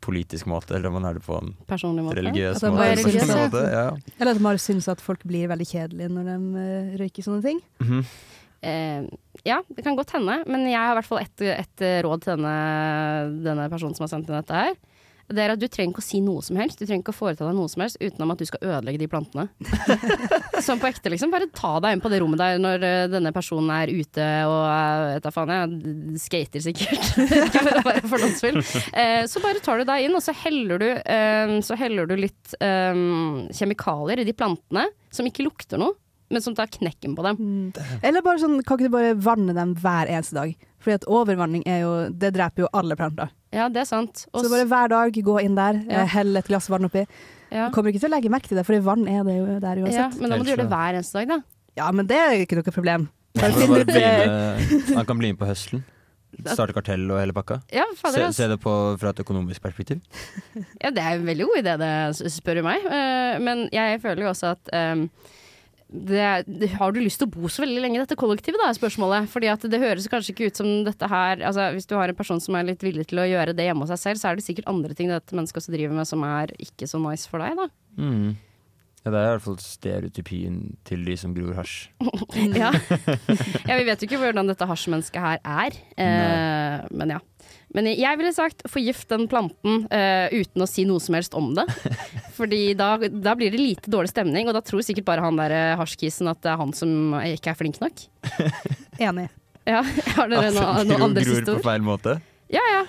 politisk 0.03 0.47
måte, 0.47 0.75
eller 0.77 0.87
om 0.89 0.95
han 0.99 1.05
er 1.09 1.17
det 1.19 1.23
på 1.25 1.35
en 1.41 1.53
personlig 1.67 2.05
måte. 2.05 2.15
religiøs 2.21 2.55
Altså, 2.55 2.69
måte. 2.71 2.85
eller 2.87 3.03
religiøs, 3.03 3.29
ja. 3.29 3.37
måte. 3.43 3.63
Ja. 3.71 4.13
Eller 4.19 4.31
at 4.31 4.39
man 4.39 4.49
bare 4.53 4.61
syns 4.63 4.87
at 4.91 5.01
folk 5.03 5.23
blir 5.27 5.47
veldig 5.51 5.67
kjedelige 5.67 6.11
når 6.15 6.29
de 6.29 6.37
uh, 6.55 6.93
røyker 7.03 7.25
sånne 7.27 7.43
ting. 7.43 7.59
Mhm. 7.83 8.05
Eh, 8.61 9.05
ja, 9.47 9.61
det 9.71 9.83
kan 9.85 9.95
godt 9.95 10.11
hende, 10.11 10.33
men 10.51 10.65
jeg 10.67 10.75
har 10.75 10.91
i 10.91 10.97
hvert 10.97 11.07
fall 11.07 11.21
ett 11.21 11.39
et 11.47 11.83
råd 12.03 12.25
til 12.25 12.33
denne, 12.35 12.55
denne 13.45 13.69
personen 13.71 13.95
som 13.95 14.03
har 14.03 14.11
sendt 14.11 14.27
inn 14.27 14.35
dette 14.35 14.51
her. 14.51 14.73
Det 15.29 15.43
er 15.43 15.53
at 15.53 15.61
Du 15.61 15.67
trenger 15.69 15.93
ikke 15.93 16.01
å 16.01 16.05
si 16.05 16.19
noe 16.25 16.41
som 16.45 16.57
helst, 16.59 16.79
du 16.79 16.85
trenger 16.87 17.03
ikke 17.03 17.13
å 17.13 17.17
foreta 17.19 17.45
deg 17.45 17.57
noe 17.57 17.69
som 17.71 17.83
helst 17.83 17.99
utenom 18.01 18.33
at 18.33 18.41
du 18.41 18.47
skal 18.49 18.63
ødelegge 18.65 19.01
de 19.03 19.09
plantene. 19.11 19.45
Sånn 20.65 20.81
på 20.81 20.89
ekte, 20.89 21.11
liksom. 21.13 21.31
Bare 21.33 21.49
ta 21.53 21.75
deg 21.83 21.95
inn 21.95 22.03
på 22.03 22.11
det 22.11 22.19
rommet 22.23 22.41
der 22.41 22.59
når 22.61 22.85
eh, 22.87 23.03
denne 23.11 23.31
personen 23.35 23.69
er 23.75 23.91
ute 23.93 24.25
og 24.49 24.59
eh, 24.65 25.05
vet 25.15 25.27
da 25.27 25.33
faen 25.35 25.53
jeg, 25.53 26.19
skater 26.25 26.65
sikkert. 26.65 27.09
Eh, 28.99 29.23
så 29.29 29.41
bare 29.43 29.61
tar 29.63 29.79
du 29.79 29.85
deg 29.87 30.05
inn, 30.05 30.15
og 30.17 30.23
så 30.23 30.33
heller 30.43 30.81
du, 30.81 30.87
eh, 30.97 31.53
så 31.65 31.77
heller 31.79 32.07
du 32.09 32.15
litt 32.19 32.53
eh, 32.63 32.99
kjemikalier 33.55 34.21
i 34.21 34.27
de 34.27 34.35
plantene 34.35 34.87
som 35.13 35.27
ikke 35.27 35.45
lukter 35.45 35.81
noe, 35.81 35.95
men 36.29 36.41
som 36.45 36.55
tar 36.55 36.67
knekken 36.71 37.15
på 37.17 37.23
dem. 37.25 37.39
Eller 38.03 38.21
bare 38.25 38.39
sånn, 38.41 38.59
kan 38.63 38.77
ikke 38.77 38.89
du 38.89 38.95
bare 38.95 39.13
vanne 39.17 39.53
dem 39.57 39.75
hver 39.81 40.07
eneste 40.11 40.37
dag? 40.37 40.55
Fordi 40.79 40.95
at 40.99 41.05
overvanning 41.11 41.63
er 41.67 41.81
jo, 41.81 41.93
det 42.15 42.33
dreper 42.37 42.63
jo 42.63 42.69
alle 42.73 42.95
planter. 42.95 43.31
Ja, 43.51 43.65
det 43.73 43.81
er 43.81 43.89
sant. 43.89 44.25
Også, 44.31 44.45
Så 44.45 44.51
bare 44.53 44.67
hver 44.69 44.89
dag 44.93 45.13
gå 45.25 45.37
inn 45.43 45.55
der, 45.57 45.79
Ja. 45.89 46.03
eh, 46.03 46.07
hell 46.13 46.37
et 46.37 46.47
glass 46.47 46.69
vann 46.69 46.85
oppi. 46.85 47.05
ja. 47.51 47.67
Du 47.69 47.73
kommer 47.75 47.91
ikke 47.91 47.99
til 47.99 48.09
å 48.11 48.15
legge 48.15 48.29
merke 48.29 48.47
til 48.47 48.57
det, 48.57 48.65
for 48.65 48.79
vann 48.79 49.07
er 49.07 49.23
det 49.23 49.37
jo 49.37 49.59
der 49.59 49.75
uansett. 49.83 49.93
ja, 49.97 50.09
men 50.21 50.29
da 50.29 50.37
må 50.37 50.43
du 50.45 50.51
gjøre 50.51 50.63
det 50.63 50.69
hver 50.69 50.93
eneste 50.99 51.13
dag, 51.19 51.27
da. 51.27 51.39
Ja, 51.77 51.91
men 51.91 52.05
det 52.07 52.17
er 52.17 52.45
ikke 52.45 52.55
noe 52.59 52.71
problem. 52.71 53.09
Man 53.35 53.51
Han, 53.51 53.85
kan 53.85 53.85
med, 53.85 55.07
kan 55.07 55.17
bli 55.17 55.31
med 55.33 55.39
på 55.39 55.45
høsten. 55.49 55.83
Starte 56.45 56.73
kartell 56.73 57.09
og 57.11 57.17
hele 57.19 57.33
pakka. 57.33 57.59
Ja, 57.73 57.83
Se, 57.97 58.31
se 58.33 58.47
det 58.47 58.59
på 58.61 58.71
fra 59.01 59.09
et 59.09 59.19
økonomisk 59.23 59.61
perspektiv. 59.61 59.99
Ja, 60.83 60.91
det 60.91 61.01
er 61.03 61.17
en 61.17 61.25
veldig 61.25 61.45
god 61.49 61.57
idé, 61.63 61.73
det, 61.81 62.31
spør 62.31 62.59
du 62.61 62.63
meg. 62.63 62.85
Eh, 62.85 63.39
men 63.43 63.67
jeg 63.73 63.99
føler 64.01 64.23
jo 64.23 64.29
også 64.31 64.51
at 64.55 64.71
ehm, 64.73 65.09
det, 65.89 66.43
det, 66.45 66.67
Har 66.77 66.93
du 66.93 66.99
lyst 67.01 67.17
til 67.21 67.25
å 67.29 67.33
bo 67.33 67.49
så 67.49 67.63
veldig 67.63 67.81
lenge 67.81 67.97
i 67.97 68.01
dette 68.03 68.17
kollektivet, 68.19 68.61
da, 68.61 68.69
er 68.69 68.77
spørsmålet. 68.77 69.29
Fordi 69.31 69.49
at 69.49 69.63
det 69.65 69.81
høres 69.81 70.09
kanskje 70.11 70.35
ikke 70.35 70.49
ut 70.51 70.59
som 70.61 70.69
dette 70.85 71.09
her 71.09 71.41
altså, 71.41 71.71
Hvis 71.73 71.89
du 71.89 71.95
har 71.97 72.11
en 72.11 72.19
person 72.19 72.41
som 72.43 72.57
er 72.59 72.67
litt 72.69 72.85
villig 72.85 73.07
til 73.09 73.23
å 73.23 73.29
gjøre 73.29 73.55
det 73.57 73.65
hjemme 73.65 73.87
hos 73.87 73.93
seg 73.95 74.03
selv, 74.03 74.21
så 74.21 74.29
er 74.29 74.37
det 74.37 74.45
sikkert 74.45 74.69
andre 74.69 74.97
ting 74.97 75.09
dette 75.09 75.35
mennesket 75.35 75.63
også 75.63 75.73
driver 75.73 75.97
med 75.97 76.09
som 76.09 76.25
er 76.27 76.53
ikke 76.61 76.89
så 76.89 77.01
nice 77.01 77.31
for 77.31 77.41
deg, 77.41 77.57
da. 77.57 77.67
Mm. 77.97 78.37
Ja, 78.99 79.13
det 79.13 79.19
er 79.19 79.29
i 79.29 79.33
hvert 79.37 79.45
fall 79.45 79.59
stereotypien 79.63 80.57
til 80.87 81.05
de 81.07 81.15
som 81.17 81.33
gror 81.33 81.55
hasj. 81.57 81.87
Ja. 82.59 82.69
ja, 82.75 83.77
vi 83.79 83.85
vet 83.87 84.01
jo 84.01 84.09
ikke 84.09 84.19
hvordan 84.21 84.49
dette 84.51 84.67
hasjmennesket 84.69 85.23
her 85.23 85.39
er, 85.41 85.77
eh, 85.97 86.87
men 86.93 87.15
ja. 87.15 87.21
Men 87.75 87.85
jeg 87.91 88.17
ville 88.17 88.31
sagt 88.33 88.63
forgift 88.69 89.11
den 89.11 89.27
planten 89.29 89.83
uh, 89.93 90.27
uten 90.33 90.65
å 90.65 90.67
si 90.69 90.87
noe 90.89 91.01
som 91.03 91.17
helst 91.17 91.35
om 91.37 91.51
det. 91.57 91.67
Fordi 92.39 92.73
da, 92.77 92.95
da 92.97 93.35
blir 93.37 93.53
det 93.53 93.61
lite 93.61 93.93
dårlig 93.93 94.13
stemning, 94.13 94.49
og 94.49 94.57
da 94.57 94.63
tror 94.65 94.81
sikkert 94.85 95.07
bare 95.09 95.25
han 95.25 95.37
der 95.37 95.53
eh, 95.53 95.75
hasjkisen 95.77 96.31
at 96.31 96.39
det 96.45 96.53
er 96.53 96.61
han 96.61 96.71
som 96.73 97.13
ikke 97.19 97.51
er 97.51 97.59
flink 97.59 97.81
nok. 97.83 98.05
Enig. 99.09 99.27
Ja, 99.69 99.83
Har 100.17 100.31
dere 100.31 100.49
noe, 100.55 100.71
At 100.79 100.89
noe 100.89 101.03
andre 101.09 101.25
gror 101.27 101.45
på 101.51 101.59
feil 101.67 101.85
måte. 101.85 102.17
Ja, 102.49 102.63
ja. 102.73 102.81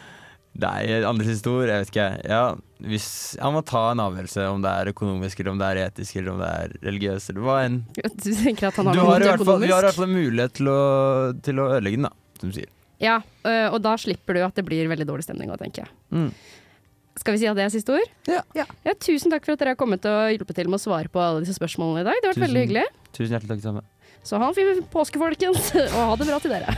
Nei, 0.61 0.81
andre 1.07 1.24
siste 1.28 1.53
ord, 1.53 1.68
jeg 1.70 1.85
vet 1.85 1.93
ikke. 1.93 2.09
Ja, 2.26 2.43
hvis, 2.85 3.07
han 3.41 3.55
må 3.55 3.62
ta 3.66 3.85
en 3.93 4.03
avgjørelse 4.03 4.49
om 4.51 4.64
det 4.64 4.72
er 4.72 4.91
økonomisk, 4.91 5.41
eller 5.41 5.55
om 5.55 5.61
det 5.61 5.68
er 5.68 5.83
etisk, 5.85 6.16
eller 6.18 6.35
om 6.35 6.43
det 6.43 6.51
er 6.51 6.74
religiøst, 6.89 7.31
eller 7.33 7.47
hva 7.47 7.61
enn. 7.66 7.78
Du 7.95 8.33
tenker 8.33 8.70
at 8.70 8.81
han 8.81 8.91
har 8.91 8.99
noe 8.99 9.12
har 9.12 9.24
i 9.24 9.31
hvert 9.31 9.47
fall, 9.47 9.62
vi 9.62 9.70
har 9.72 9.85
i 9.85 9.91
hvert 9.91 10.01
fall 10.01 10.09
en 10.09 10.16
mulighet 10.16 10.59
til 10.59 10.72
å, 10.72 10.83
til 11.45 11.62
å 11.62 11.70
ødelegge 11.76 12.01
den, 12.01 12.09
da, 12.11 12.41
som 12.41 12.53
du 12.53 12.59
sier. 12.59 12.72
Ja, 13.01 13.18
øh, 13.48 13.68
og 13.72 13.78
da 13.84 13.94
slipper 14.01 14.36
du 14.36 14.42
at 14.44 14.57
det 14.59 14.64
blir 14.66 14.88
veldig 14.90 15.07
dårlig 15.09 15.24
stemning 15.24 15.48
òg, 15.53 15.59
tenker 15.62 15.86
jeg. 15.86 15.92
Mm. 16.12 16.30
Skal 17.20 17.34
vi 17.34 17.40
si 17.42 17.48
at 17.51 17.57
det 17.59 17.64
er 17.66 17.72
siste 17.72 17.92
ord? 17.96 18.11
Ja. 18.28 18.42
Ja. 18.57 18.66
Tusen 19.01 19.32
takk 19.32 19.44
for 19.44 19.57
at 19.57 19.61
dere 19.61 19.72
har 19.74 19.80
kommet 19.80 20.05
og 20.09 20.30
hjulpet 20.34 20.57
til 20.61 20.68
med 20.70 20.78
å 20.78 20.82
svare 20.84 21.09
på 21.12 21.20
alle 21.20 21.42
disse 21.44 21.57
spørsmålene 21.59 22.05
i 22.05 22.07
dag. 22.07 22.20
Det 22.20 22.28
har 22.28 22.32
vært 22.34 22.38
Tusen- 22.38 22.46
veldig 22.48 22.62
hyggelig. 22.66 22.84
Tusen 23.16 23.34
hjertelig 23.34 23.51
takk, 23.55 23.62
sammen. 23.64 23.88
Så 24.24 24.38
ha 24.40 24.48
en 24.53 24.57
fin 24.57 24.82
påske, 24.92 25.20
folkens, 25.20 25.72
og 25.96 26.01
ha 26.12 26.16
det 26.20 26.28
bra 26.28 26.38
til 26.44 26.53
dere. 26.55 26.76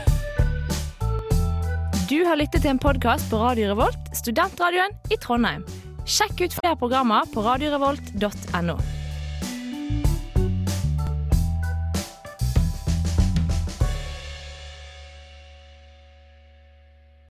Du 2.09 2.17
har 2.27 2.37
lyttet 2.39 2.61
til 2.63 2.71
en 2.73 2.79
podkast 2.81 3.29
på 3.31 3.39
Radio 3.41 3.71
Revolt, 3.73 4.11
studentradioen 4.15 4.95
i 5.11 5.17
Trondheim. 5.23 5.63
Sjekk 6.07 6.43
ut 6.43 6.55
flere 6.59 6.75
programmer 6.79 7.27
på 7.31 7.43
radiorevolt.no. 7.45 8.75